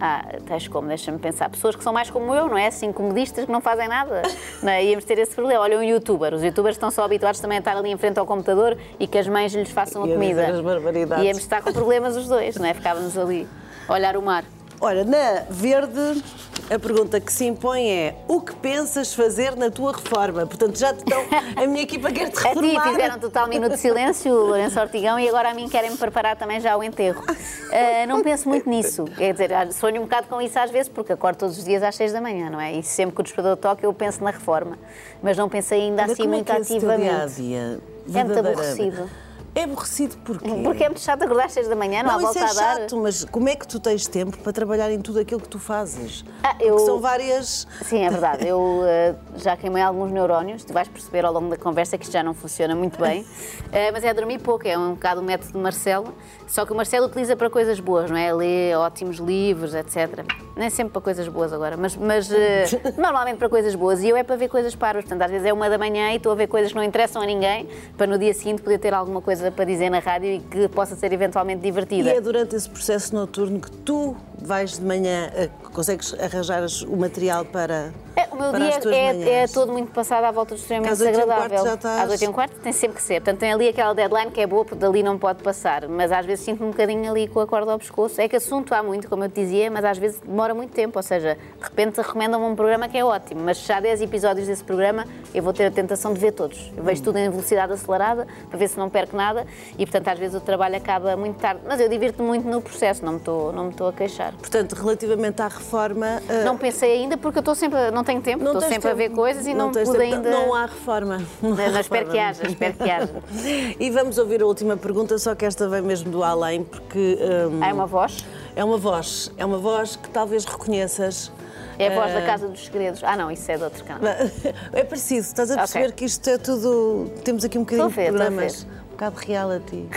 Ah, 0.00 0.24
tais 0.46 0.68
como, 0.68 0.86
deixa-me 0.88 1.18
pensar. 1.18 1.48
Pessoas 1.48 1.74
que 1.74 1.82
são 1.82 1.92
mais 1.92 2.10
como 2.10 2.32
eu, 2.34 2.48
não 2.48 2.56
é? 2.58 2.66
Assim, 2.66 2.92
comodistas 2.92 3.44
que 3.44 3.50
não 3.50 3.60
fazem 3.60 3.88
nada. 3.88 4.22
Não 4.62 4.70
é? 4.70 4.84
Íamos 4.84 5.04
ter 5.04 5.18
esse 5.18 5.34
problema. 5.34 5.60
Olha, 5.60 5.78
um 5.78 5.82
youtuber. 5.82 6.32
Os 6.34 6.42
youtubers 6.42 6.76
estão 6.76 6.90
só 6.90 7.04
habituados 7.04 7.40
também 7.40 7.58
a 7.58 7.60
estar 7.60 7.76
ali 7.76 7.90
em 7.90 7.96
frente 7.96 8.18
ao 8.18 8.26
computador 8.26 8.76
e 8.98 9.06
que 9.06 9.18
as 9.18 9.26
mães 9.28 9.52
lhes 9.54 9.70
façam 9.70 10.02
a 10.04 10.08
comida. 10.08 10.46
as 10.46 10.60
barbaridades. 10.60 11.24
Íamos 11.24 11.42
estar 11.42 11.62
com 11.62 11.72
problemas 11.72 12.16
os 12.16 12.28
dois, 12.28 12.56
não 12.56 12.66
é? 12.66 12.72
Ficávamos 12.74 13.16
ali 13.18 13.46
a 13.88 13.92
olhar 13.92 14.16
o 14.16 14.22
mar. 14.22 14.44
Olha, 14.84 15.02
na 15.02 15.44
verde, 15.48 16.22
a 16.70 16.78
pergunta 16.78 17.18
que 17.18 17.32
se 17.32 17.46
impõe 17.46 17.90
é: 17.90 18.16
o 18.28 18.38
que 18.38 18.54
pensas 18.54 19.14
fazer 19.14 19.56
na 19.56 19.70
tua 19.70 19.92
reforma? 19.92 20.46
Portanto, 20.46 20.78
já 20.78 20.92
te 20.92 20.98
estão. 20.98 21.24
A 21.56 21.66
minha 21.66 21.84
equipa 21.84 22.12
quer 22.12 22.28
te 22.30 22.38
A 22.38 22.52
ti 22.52 22.60
reformar. 22.60 22.90
fizeram 22.90 23.18
total 23.18 23.48
minuto 23.48 23.72
de 23.72 23.78
silêncio, 23.78 24.30
o 24.30 24.46
Lourenço 24.48 24.78
Ortigão, 24.78 25.18
e 25.18 25.26
agora 25.26 25.48
a 25.52 25.54
mim 25.54 25.70
querem-me 25.70 25.96
preparar 25.96 26.36
também 26.36 26.60
já 26.60 26.76
o 26.76 26.82
enterro. 26.82 27.24
Ah, 27.76 28.06
não 28.06 28.22
penso 28.22 28.48
muito 28.48 28.68
nisso. 28.68 29.04
Quer 29.16 29.32
dizer, 29.32 29.52
ah, 29.52 29.72
sonho 29.72 30.00
um 30.00 30.04
bocado 30.04 30.28
com 30.28 30.40
isso 30.40 30.56
às 30.56 30.70
vezes, 30.70 30.88
porque 30.88 31.12
acordo 31.12 31.38
todos 31.38 31.58
os 31.58 31.64
dias 31.64 31.82
às 31.82 31.96
seis 31.96 32.12
da 32.12 32.20
manhã, 32.20 32.48
não 32.48 32.60
é? 32.60 32.72
E 32.72 32.84
sempre 32.84 33.16
que 33.16 33.20
o 33.20 33.24
despertador 33.24 33.56
toca, 33.56 33.84
eu 33.84 33.92
penso 33.92 34.22
na 34.22 34.30
reforma. 34.30 34.78
Mas 35.20 35.36
não 35.36 35.48
pensei 35.48 35.80
ainda 35.80 36.04
Olha, 36.04 36.12
assim 36.12 36.28
muito 36.28 36.52
é 36.52 36.56
é 36.56 36.60
ativamente. 36.60 37.10
É 37.10 37.10
muito 37.10 37.82
verdadeiramente? 38.06 38.60
aborrecido. 38.60 39.10
É 39.56 39.62
aborrecido 39.64 40.16
porquê? 40.24 40.48
Porque 40.64 40.82
é 40.82 40.88
muito 40.88 41.00
chato 41.00 41.22
acordar 41.22 41.44
às 41.46 41.52
seis 41.52 41.68
da 41.68 41.76
manhã, 41.76 42.02
não, 42.02 42.18
Não, 42.18 42.18
há 42.18 42.22
isso 42.30 42.38
volta 42.38 42.38
é 42.40 42.42
a 42.42 42.52
dar. 42.54 42.80
chato, 42.80 42.96
mas 42.96 43.24
como 43.24 43.48
é 43.48 43.54
que 43.54 43.66
tu 43.68 43.78
tens 43.78 44.06
tempo 44.08 44.36
para 44.38 44.52
trabalhar 44.52 44.90
em 44.90 45.00
tudo 45.00 45.20
aquilo 45.20 45.40
que 45.40 45.48
tu 45.48 45.60
fazes? 45.60 46.24
Ah, 46.42 46.48
Porque 46.54 46.64
eu- 46.64 46.78
são 46.80 47.00
várias. 47.00 47.66
Sim, 47.82 48.00
é 48.04 48.10
verdade. 48.10 48.46
Eu 48.48 48.80
eh, 48.84 49.14
já 49.36 49.56
queimei 49.56 49.80
alguns 49.82 50.10
neurónios. 50.10 50.64
Tu 50.64 50.72
vais 50.72 50.88
perceber 50.88 51.24
ao 51.24 51.32
longo 51.32 51.50
da 51.50 51.56
conversa 51.56 51.96
que 51.96 52.02
isto 52.04 52.12
já 52.12 52.22
não 52.22 52.34
funciona 52.34 52.74
muito 52.74 52.98
bem. 53.00 53.24
Eh, 53.70 53.90
mas 53.94 54.02
é 54.02 54.12
dormir 54.12 54.40
pouco, 54.40 54.66
é 54.66 54.76
um 54.76 54.94
bocado 54.94 55.20
o 55.20 55.24
método 55.24 55.52
do 55.52 55.58
Marcelo. 55.60 56.12
Só 56.48 56.66
que 56.66 56.72
o 56.72 56.76
Marcelo 56.76 57.06
utiliza 57.06 57.36
para 57.36 57.48
coisas 57.48 57.78
boas, 57.78 58.10
não 58.10 58.16
é? 58.16 58.32
Lê 58.34 58.74
ótimos 58.74 59.18
livros, 59.18 59.72
etc. 59.72 60.24
Nem 60.56 60.70
sempre 60.70 60.92
para 60.92 61.02
coisas 61.02 61.26
boas 61.26 61.52
agora, 61.52 61.76
mas, 61.76 61.96
mas 61.96 62.30
eh, 62.30 62.64
normalmente 62.96 63.38
para 63.38 63.48
coisas 63.48 63.74
boas. 63.74 64.02
E 64.02 64.08
eu 64.08 64.16
é 64.16 64.22
para 64.22 64.36
ver 64.36 64.48
coisas 64.48 64.74
parvas. 64.74 65.04
Portanto, 65.04 65.22
às 65.22 65.30
vezes 65.30 65.46
é 65.46 65.52
uma 65.52 65.68
da 65.68 65.76
manhã 65.76 66.12
e 66.12 66.16
estou 66.16 66.30
a 66.30 66.34
ver 66.36 66.46
coisas 66.46 66.70
que 66.70 66.76
não 66.76 66.84
interessam 66.84 67.20
a 67.22 67.26
ninguém, 67.26 67.68
para 67.96 68.06
no 68.06 68.16
dia 68.18 68.32
seguinte 68.32 68.62
poder 68.62 68.78
ter 68.78 68.94
alguma 68.94 69.20
coisa 69.20 69.50
para 69.50 69.64
dizer 69.64 69.90
na 69.90 69.98
rádio 69.98 70.30
e 70.30 70.38
que 70.40 70.68
possa 70.68 70.94
ser 70.94 71.12
eventualmente 71.12 71.58
E 71.60 71.62
divertida. 71.62 72.10
é 72.10 72.20
durante 72.20 72.54
esse 72.54 72.68
processo 72.70 73.14
noturno 73.14 73.58
que 73.60 73.70
tu 73.70 74.16
vais 74.40 74.78
de 74.78 74.82
manhã, 74.84 75.30
eh, 75.34 75.48
consegues 75.72 76.14
arranjar 76.20 76.62
o 76.88 76.96
material 76.96 77.44
para. 77.44 77.92
É, 78.16 78.28
o 78.30 78.36
meu 78.36 78.50
para 78.50 78.58
dia 78.60 78.94
é, 78.94 79.42
é 79.42 79.46
todo 79.48 79.72
muito 79.72 79.90
passado 79.90 80.22
à 80.24 80.30
volta 80.30 80.54
do 80.54 80.58
extremamente 80.60 80.92
Às 80.92 81.00
e 81.00 81.02
um 81.02 81.10
desagradável. 81.10 81.74
estás- 81.74 82.00
Às 82.04 82.10
8 82.10 82.22
e 82.24 82.28
um 82.28 82.32
quarto 82.32 82.60
tem 82.60 82.72
sempre 82.72 82.96
que 82.98 83.02
ser. 83.02 83.14
Portanto, 83.20 83.40
tem 83.40 83.52
ali 83.52 83.68
aquela 83.68 83.92
deadline 83.94 84.30
que 84.30 84.40
é 84.40 84.46
boa, 84.46 84.64
porque 84.64 84.78
dali 84.78 85.02
não 85.02 85.18
pode 85.18 85.42
passar. 85.42 85.88
Mas 85.88 86.12
às 86.12 86.24
vezes 86.24 86.44
sinto-me 86.44 86.68
um 86.68 86.70
bocadinho 86.70 87.10
ali 87.10 87.26
com 87.26 87.40
a 87.40 87.46
corda 87.46 87.72
ao 87.72 87.78
pescoço. 87.78 88.20
É 88.20 88.28
que 88.28 88.36
assunto 88.36 88.72
há 88.74 88.82
muito, 88.82 89.08
como 89.08 89.24
eu 89.24 89.28
te 89.28 89.40
dizia, 89.40 89.68
mas 89.70 89.84
às 89.84 89.98
vezes 89.98 90.20
demora 90.20 90.43
muito 90.52 90.72
tempo. 90.72 90.98
Ou 90.98 91.02
seja, 91.02 91.34
de 91.58 91.64
repente 91.64 91.96
recomendam-me 92.00 92.44
um 92.46 92.56
programa 92.56 92.88
que 92.88 92.98
é 92.98 93.04
ótimo, 93.04 93.40
mas 93.44 93.58
se 93.58 93.68
já 93.68 93.76
há 93.76 93.80
10 93.80 94.02
episódios 94.02 94.46
desse 94.48 94.64
programa, 94.64 95.06
eu 95.32 95.42
vou 95.42 95.52
ter 95.52 95.64
a 95.66 95.70
tentação 95.70 96.12
de 96.12 96.18
ver 96.20 96.32
todos. 96.32 96.72
Eu 96.76 96.82
vejo 96.82 97.02
tudo 97.02 97.16
em 97.18 97.30
velocidade 97.30 97.72
acelerada, 97.72 98.26
para 98.50 98.58
ver 98.58 98.68
se 98.68 98.76
não 98.78 98.90
perco 98.90 99.16
nada. 99.16 99.46
E, 99.78 99.86
portanto, 99.86 100.08
às 100.08 100.18
vezes 100.18 100.36
o 100.36 100.40
trabalho 100.40 100.76
acaba 100.76 101.16
muito 101.16 101.38
tarde. 101.38 101.60
Mas 101.66 101.78
eu 101.80 101.88
divirto-me 101.88 102.26
muito 102.28 102.48
no 102.48 102.60
processo, 102.60 103.04
não 103.04 103.12
me 103.12 103.18
estou, 103.18 103.52
não 103.52 103.64
me 103.64 103.70
estou 103.70 103.88
a 103.88 103.92
queixar. 103.92 104.32
Portanto, 104.34 104.72
relativamente 104.74 105.40
à 105.40 105.48
reforma. 105.48 106.20
eh, 106.28 106.44
Não 106.44 106.58
pensei 106.58 106.92
ainda 106.92 107.16
porque 107.16 107.38
eu 107.38 107.40
estou 107.40 107.54
sempre, 107.54 107.90
não 107.92 108.02
tenho 108.02 108.20
tempo, 108.20 108.44
estou 108.44 108.60
tens 108.60 108.72
sempre 108.72 108.90
a 108.90 108.94
ver 108.94 109.04
tempo. 109.04 109.16
coisas 109.16 109.46
e 109.46 109.54
não, 109.54 109.70
tens 109.70 109.86
pude 109.88 109.98
tempo. 110.00 110.14
ainda. 110.16 110.30
Não 110.30 110.52
há 110.54 110.66
reforma. 110.66 111.22
Não 111.40 111.52
há 111.52 111.56
Mas 111.56 111.76
espero 111.76 112.06
reforma. 112.06 112.12
que 112.12 112.18
haja, 112.18 112.46
espero 112.46 112.74
que 112.74 112.90
haja. 112.90 113.14
E 113.78 113.90
vamos 113.90 114.18
ouvir 114.18 114.42
a 114.42 114.46
última 114.46 114.76
pergunta, 114.76 115.18
só 115.18 115.34
que 115.34 115.44
esta 115.44 115.68
vem 115.68 115.82
mesmo 115.82 116.10
do 116.10 116.22
além, 116.24 116.64
porque. 116.64 117.18
hum, 117.50 117.60
Há 117.62 117.72
uma 117.72 117.86
voz? 117.86 118.24
É 118.56 118.62
uma 118.64 118.78
voz, 118.78 119.32
é 119.36 119.44
uma 119.44 119.58
voz 119.58 119.96
que 119.96 120.08
talvez 120.10 120.44
reconheças. 120.44 121.30
É 121.76 121.88
a 121.88 121.94
voz 121.94 122.12
Eh, 122.12 122.20
da 122.20 122.26
Casa 122.26 122.46
dos 122.46 122.64
Segredos. 122.66 123.02
Ah, 123.02 123.16
não, 123.16 123.30
isso 123.30 123.50
é 123.50 123.56
de 123.56 123.64
outro 123.64 123.82
canal. 123.84 124.02
É 124.72 124.84
parecido, 124.84 125.20
estás 125.22 125.50
a 125.50 125.56
perceber 125.56 125.92
que 125.92 126.04
isto 126.04 126.28
é 126.30 126.38
tudo. 126.38 127.10
Temos 127.24 127.44
aqui 127.44 127.58
um 127.58 127.62
bocadinho 127.62 127.86
a 127.86 127.88
ver, 127.88 128.02
de 128.02 128.08
a 128.08 128.12
programas. 128.12 128.62
ver. 128.62 128.70
Um 128.70 128.90
bocado 128.92 129.16
reality. 129.18 129.88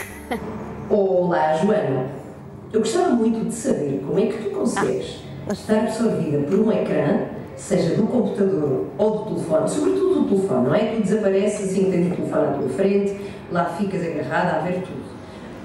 Olá, 0.90 1.54
Joana. 1.56 2.06
Eu 2.72 2.80
gostava 2.80 3.10
muito 3.10 3.48
de 3.48 3.54
saber 3.54 4.02
como 4.04 4.18
é 4.18 4.26
que 4.26 4.42
tu 4.42 4.50
consegues 4.50 5.20
estar 5.50 5.78
absorvida 5.84 6.38
por 6.48 6.58
um 6.58 6.72
ecrã, 6.72 7.26
seja 7.56 7.94
do 7.94 8.06
computador 8.08 8.86
ou 8.98 9.10
do 9.18 9.24
telefone, 9.36 9.68
sobretudo 9.70 10.22
do 10.22 10.28
telefone, 10.28 10.66
não 10.66 10.74
é? 10.74 10.96
Tu 10.96 11.02
desapareces 11.02 11.70
assim 11.70 11.84
que 11.84 11.90
tens 11.92 12.12
o 12.12 12.16
telefone 12.16 12.46
à 12.48 12.52
tua 12.58 12.68
frente, 12.70 13.20
lá 13.52 13.64
ficas 13.66 14.02
agarrada 14.02 14.56
a 14.56 14.58
ver 14.60 14.82
tudo. 14.82 15.07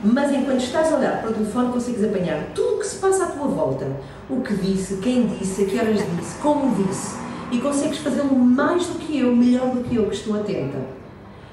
Mas 0.04 0.34
enquanto 0.34 0.60
estás 0.60 0.92
a 0.92 0.98
olhar 0.98 1.22
para 1.22 1.30
o 1.30 1.34
telefone, 1.34 1.72
consegues 1.72 2.04
apanhar 2.04 2.48
tudo 2.54 2.76
o 2.76 2.80
que 2.80 2.88
se 2.88 2.98
passa 2.98 3.24
à 3.24 3.28
tua 3.28 3.48
volta. 3.48 3.88
O 4.30 4.42
que 4.42 4.54
disse, 4.54 4.98
quem 4.98 5.28
disse, 5.28 5.64
a 5.64 5.66
que 5.66 5.80
horas 5.80 6.00
disse, 6.18 6.38
como 6.42 6.76
disse. 6.76 7.16
E 7.52 7.60
consegues 7.60 8.00
fazê-lo 8.00 8.36
mais 8.36 8.86
do 8.88 9.00
que 9.00 9.20
eu, 9.20 9.34
melhor 9.34 9.70
do 9.70 9.82
que 9.84 9.96
eu, 9.96 10.08
que 10.08 10.16
estou 10.16 10.36
atenta. 10.36 10.78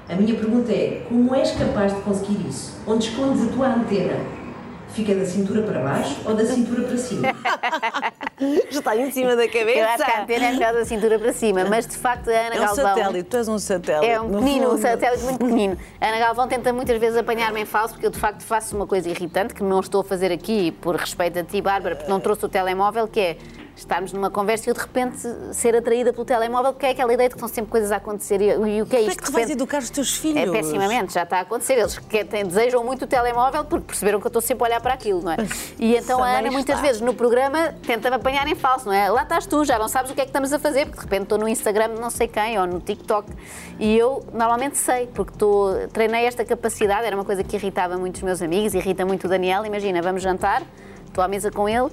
A 0.08 0.16
minha 0.16 0.34
pergunta 0.34 0.72
é: 0.72 1.06
como 1.08 1.32
és 1.32 1.52
capaz 1.52 1.94
de 1.94 2.00
conseguir 2.00 2.48
isso? 2.48 2.76
Onde 2.88 3.08
escondes 3.08 3.44
a 3.44 3.52
tua 3.52 3.68
antena? 3.68 4.14
Fica 4.92 5.14
da 5.14 5.24
cintura 5.24 5.62
para 5.62 5.80
baixo 5.80 6.16
ou 6.24 6.34
da 6.34 6.44
cintura 6.44 6.82
para 6.82 6.96
cima? 6.96 7.28
Já 8.70 8.78
está 8.80 8.96
em 8.96 9.10
cima 9.10 9.36
da 9.36 9.46
cabeça. 9.46 9.78
Eu 9.78 9.86
acho 9.88 10.04
que 10.04 10.10
a 10.10 10.22
antena 10.22 10.46
é 10.46 10.52
melhor 10.52 10.72
da 10.72 10.84
cintura 10.84 11.18
para 11.18 11.32
cima, 11.32 11.64
mas 11.64 11.86
de 11.86 11.96
facto 11.96 12.28
a 12.28 12.32
Ana 12.32 12.54
É 12.56 12.60
um 12.60 12.64
Galvão. 12.66 12.84
satélite, 12.96 13.28
tu 13.28 13.36
és 13.36 13.48
um 13.48 13.58
satélite. 13.58 14.06
É 14.06 14.20
um 14.20 14.28
no 14.28 14.38
pequenino, 14.38 14.72
um 14.74 14.78
satélite 14.78 15.22
muito 15.22 15.38
pequenino. 15.38 15.78
A 16.00 16.08
Ana 16.08 16.18
Galvão 16.18 16.48
tenta 16.48 16.72
muitas 16.72 16.98
vezes 16.98 17.16
apanhar-me 17.16 17.60
em 17.60 17.64
falso, 17.64 17.94
porque 17.94 18.06
eu 18.06 18.10
de 18.10 18.18
facto 18.18 18.42
faço 18.42 18.74
uma 18.76 18.86
coisa 18.86 19.08
irritante, 19.08 19.54
que 19.54 19.62
não 19.62 19.80
estou 19.80 20.00
a 20.00 20.04
fazer 20.04 20.32
aqui 20.32 20.72
por 20.72 20.96
respeito 20.96 21.38
a 21.38 21.44
ti, 21.44 21.60
Bárbara, 21.62 21.94
porque 21.96 22.10
não 22.10 22.18
trouxe 22.20 22.44
o 22.44 22.48
telemóvel, 22.48 23.06
que 23.06 23.20
é 23.20 23.36
estarmos 23.80 24.12
numa 24.12 24.30
conversa 24.30 24.68
e 24.68 24.70
eu 24.70 24.74
de 24.74 24.80
repente 24.80 25.18
ser 25.52 25.74
atraída 25.76 26.12
pelo 26.12 26.24
telemóvel, 26.24 26.72
porque 26.72 26.86
é 26.86 26.90
aquela 26.90 27.12
ideia 27.12 27.28
de 27.28 27.34
que 27.34 27.38
estão 27.38 27.48
sempre 27.52 27.70
coisas 27.70 27.90
a 27.92 27.96
acontecer 27.96 28.40
e, 28.40 28.46
e 28.48 28.82
o 28.82 28.86
que 28.86 28.96
é 28.96 28.98
Como 28.98 29.08
é 29.08 29.12
isto? 29.12 29.16
que 29.18 29.24
tu 29.24 29.32
vais 29.32 29.50
educar 29.50 29.78
os 29.78 29.90
teus 29.90 30.16
filhos? 30.16 30.36
É 30.48 30.50
pessimamente, 30.50 31.12
já 31.12 31.22
está 31.22 31.38
a 31.38 31.40
acontecer. 31.40 31.74
Eles 31.74 31.98
que 31.98 32.24
têm- 32.24 32.44
desejam 32.44 32.84
muito 32.84 33.04
o 33.04 33.06
telemóvel 33.06 33.64
porque 33.64 33.86
perceberam 33.86 34.20
que 34.20 34.26
eu 34.26 34.30
estou 34.30 34.42
sempre 34.42 34.64
a 34.64 34.66
olhar 34.68 34.80
para 34.80 34.94
aquilo, 34.94 35.22
não 35.22 35.32
é? 35.32 35.36
E 35.78 35.96
então 35.96 36.18
a 36.22 36.26
Também 36.26 36.38
Ana, 36.40 36.50
muitas 36.50 36.76
está. 36.76 36.86
vezes 36.86 37.00
no 37.02 37.14
programa, 37.14 37.74
tenta-me 37.86 38.16
apanhar 38.16 38.46
em 38.46 38.54
falso, 38.54 38.86
não 38.86 38.92
é? 38.92 39.08
Lá 39.10 39.22
estás 39.22 39.46
tu, 39.46 39.64
já 39.64 39.78
não 39.78 39.88
sabes 39.88 40.10
o 40.10 40.14
que 40.14 40.20
é 40.20 40.24
que 40.24 40.30
estamos 40.30 40.52
a 40.52 40.58
fazer, 40.58 40.86
porque 40.86 40.98
de 40.98 41.04
repente 41.04 41.22
estou 41.24 41.38
no 41.38 41.48
Instagram 41.48 41.94
de 41.94 42.00
não 42.00 42.10
sei 42.10 42.28
quem 42.28 42.58
ou 42.58 42.66
no 42.66 42.80
TikTok. 42.80 43.28
E 43.78 43.96
eu 43.96 44.24
normalmente 44.32 44.76
sei, 44.78 45.06
porque 45.08 45.32
estou, 45.32 45.88
treinei 45.88 46.26
esta 46.26 46.44
capacidade, 46.44 47.06
era 47.06 47.16
uma 47.16 47.24
coisa 47.24 47.42
que 47.42 47.56
irritava 47.56 47.96
muito 47.96 48.16
os 48.16 48.22
meus 48.22 48.42
amigos, 48.42 48.74
irrita 48.74 49.04
muito 49.06 49.24
o 49.24 49.28
Daniel. 49.28 49.64
Imagina, 49.64 50.02
vamos 50.02 50.22
jantar, 50.22 50.62
estou 51.06 51.24
à 51.24 51.28
mesa 51.28 51.50
com 51.50 51.68
ele. 51.68 51.88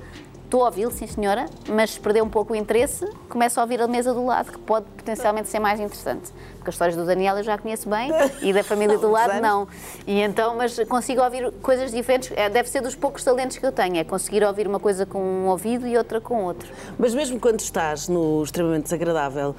Estou 0.47 0.63
a 0.63 0.67
ouvi-lo, 0.67 0.93
sim 0.93 1.05
senhora, 1.05 1.45
mas 1.67 1.89
se 1.89 1.99
perder 1.99 2.23
um 2.23 2.29
pouco 2.29 2.53
o 2.53 2.55
interesse, 2.55 3.05
começo 3.27 3.59
a 3.59 3.63
ouvir 3.63 3.81
a 3.81 3.87
mesa 3.87 4.13
do 4.13 4.25
lado, 4.25 4.49
que 4.49 4.57
pode 4.59 4.85
potencialmente 4.95 5.49
ser 5.49 5.59
mais 5.59 5.77
interessante. 5.77 6.31
Porque 6.55 6.69
as 6.69 6.75
histórias 6.75 6.95
do 6.95 7.05
Daniel 7.05 7.35
eu 7.35 7.43
já 7.43 7.57
conheço 7.57 7.89
bem 7.89 8.09
e 8.41 8.53
da 8.53 8.63
família 8.63 8.97
do 8.97 9.11
lado 9.11 9.41
não. 9.41 9.67
E 10.07 10.21
então, 10.21 10.55
mas 10.55 10.79
consigo 10.87 11.21
ouvir 11.21 11.51
coisas 11.61 11.91
diferentes. 11.91 12.31
É, 12.33 12.49
deve 12.49 12.69
ser 12.69 12.79
dos 12.79 12.95
poucos 12.95 13.25
talentos 13.25 13.57
que 13.57 13.65
eu 13.65 13.73
tenho, 13.73 13.97
é 13.97 14.05
conseguir 14.05 14.41
ouvir 14.45 14.67
uma 14.67 14.79
coisa 14.79 15.05
com 15.05 15.19
um 15.21 15.47
ouvido 15.47 15.85
e 15.85 15.97
outra 15.97 16.21
com 16.21 16.45
outro. 16.45 16.71
Mas 16.97 17.13
mesmo 17.13 17.41
quando 17.41 17.59
estás 17.59 18.07
no 18.07 18.41
extremamente 18.41 18.83
desagradável, 18.83 19.53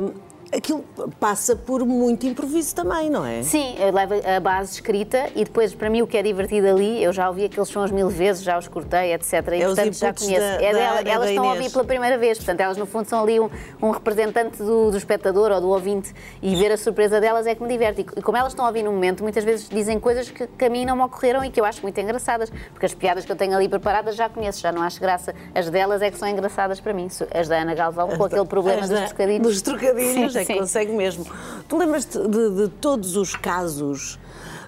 hum, 0.00 0.12
aquilo 0.52 0.84
passa 1.20 1.54
por 1.54 1.84
muito 1.84 2.26
improviso 2.26 2.74
também, 2.74 3.10
não 3.10 3.24
é? 3.24 3.42
Sim, 3.42 3.74
leva 3.92 4.14
a 4.36 4.40
base 4.40 4.72
escrita 4.72 5.26
e 5.34 5.44
depois, 5.44 5.74
para 5.74 5.90
mim, 5.90 6.02
o 6.02 6.06
que 6.06 6.16
é 6.16 6.22
divertido 6.22 6.68
ali, 6.68 7.02
eu 7.02 7.12
já 7.12 7.28
ouvi 7.28 7.44
aqueles 7.44 7.68
sons 7.68 7.90
mil 7.90 8.08
vezes, 8.08 8.42
já 8.42 8.56
os 8.58 8.66
cortei, 8.66 9.12
etc. 9.12 9.32
E, 9.32 9.62
É 9.62 9.66
portanto, 9.66 9.92
já 9.94 10.12
conheço. 10.14 10.40
da- 10.40 10.62
é 10.64 10.72
da 10.72 10.78
dela, 10.78 11.00
Ana, 11.00 11.10
elas 11.10 11.24
da 11.26 11.30
estão 11.32 11.48
a 11.48 11.52
ouvir 11.52 11.70
pela 11.70 11.84
primeira 11.84 12.16
vez, 12.18 12.38
portanto, 12.38 12.60
elas, 12.60 12.76
no 12.76 12.86
fundo, 12.86 13.06
são 13.08 13.22
ali 13.22 13.38
um, 13.38 13.50
um 13.82 13.90
representante 13.90 14.58
do, 14.58 14.90
do 14.90 14.96
espectador 14.96 15.50
ou 15.52 15.60
do 15.60 15.68
ouvinte 15.68 16.14
e 16.42 16.56
ver 16.56 16.72
a 16.72 16.76
surpresa 16.76 17.20
delas 17.20 17.46
é 17.46 17.54
que 17.54 17.62
me 17.62 17.68
diverte. 17.68 18.06
E 18.16 18.22
como 18.22 18.36
elas 18.38 18.52
estão 18.52 18.64
a 18.64 18.68
ouvir 18.68 18.82
no 18.82 18.92
momento, 18.92 19.22
muitas 19.22 19.44
vezes 19.44 19.68
dizem 19.68 20.00
coisas 20.00 20.30
que, 20.30 20.46
que 20.46 20.64
a 20.64 20.70
mim 20.70 20.84
não 20.84 20.96
me 20.96 21.02
ocorreram 21.02 21.44
e 21.44 21.50
que 21.50 21.60
eu 21.60 21.64
acho 21.64 21.82
muito 21.82 22.00
engraçadas, 22.00 22.50
porque 22.72 22.86
as 22.86 22.94
piadas 22.94 23.24
que 23.24 23.32
eu 23.32 23.36
tenho 23.36 23.54
ali 23.54 23.68
preparadas 23.68 24.16
já 24.16 24.28
conheço, 24.28 24.60
já 24.60 24.72
não 24.72 24.82
acho 24.82 25.00
graça. 25.00 25.34
As 25.54 25.68
delas 25.68 26.00
é 26.02 26.10
que 26.10 26.18
são 26.18 26.26
engraçadas 26.28 26.80
para 26.80 26.92
mim. 26.94 27.08
As 27.34 27.48
da 27.48 27.58
Ana 27.60 27.74
Galvão, 27.74 28.08
com 28.16 28.24
aquele 28.24 28.44
problema 28.46 28.80
As 28.82 28.88
dos 28.88 29.00
da- 29.00 29.06
trocadilhos. 29.06 29.46
Dos 29.46 29.62
trocadilhos, 29.62 30.36
Sim, 30.44 30.52
é 30.52 30.54
sim. 30.54 30.58
consegue 30.60 30.92
mesmo. 30.92 31.26
Tu 31.68 31.76
lembras-te 31.76 32.18
de, 32.18 32.50
de 32.50 32.68
todos 32.80 33.16
os 33.16 33.34
casos, 33.36 34.18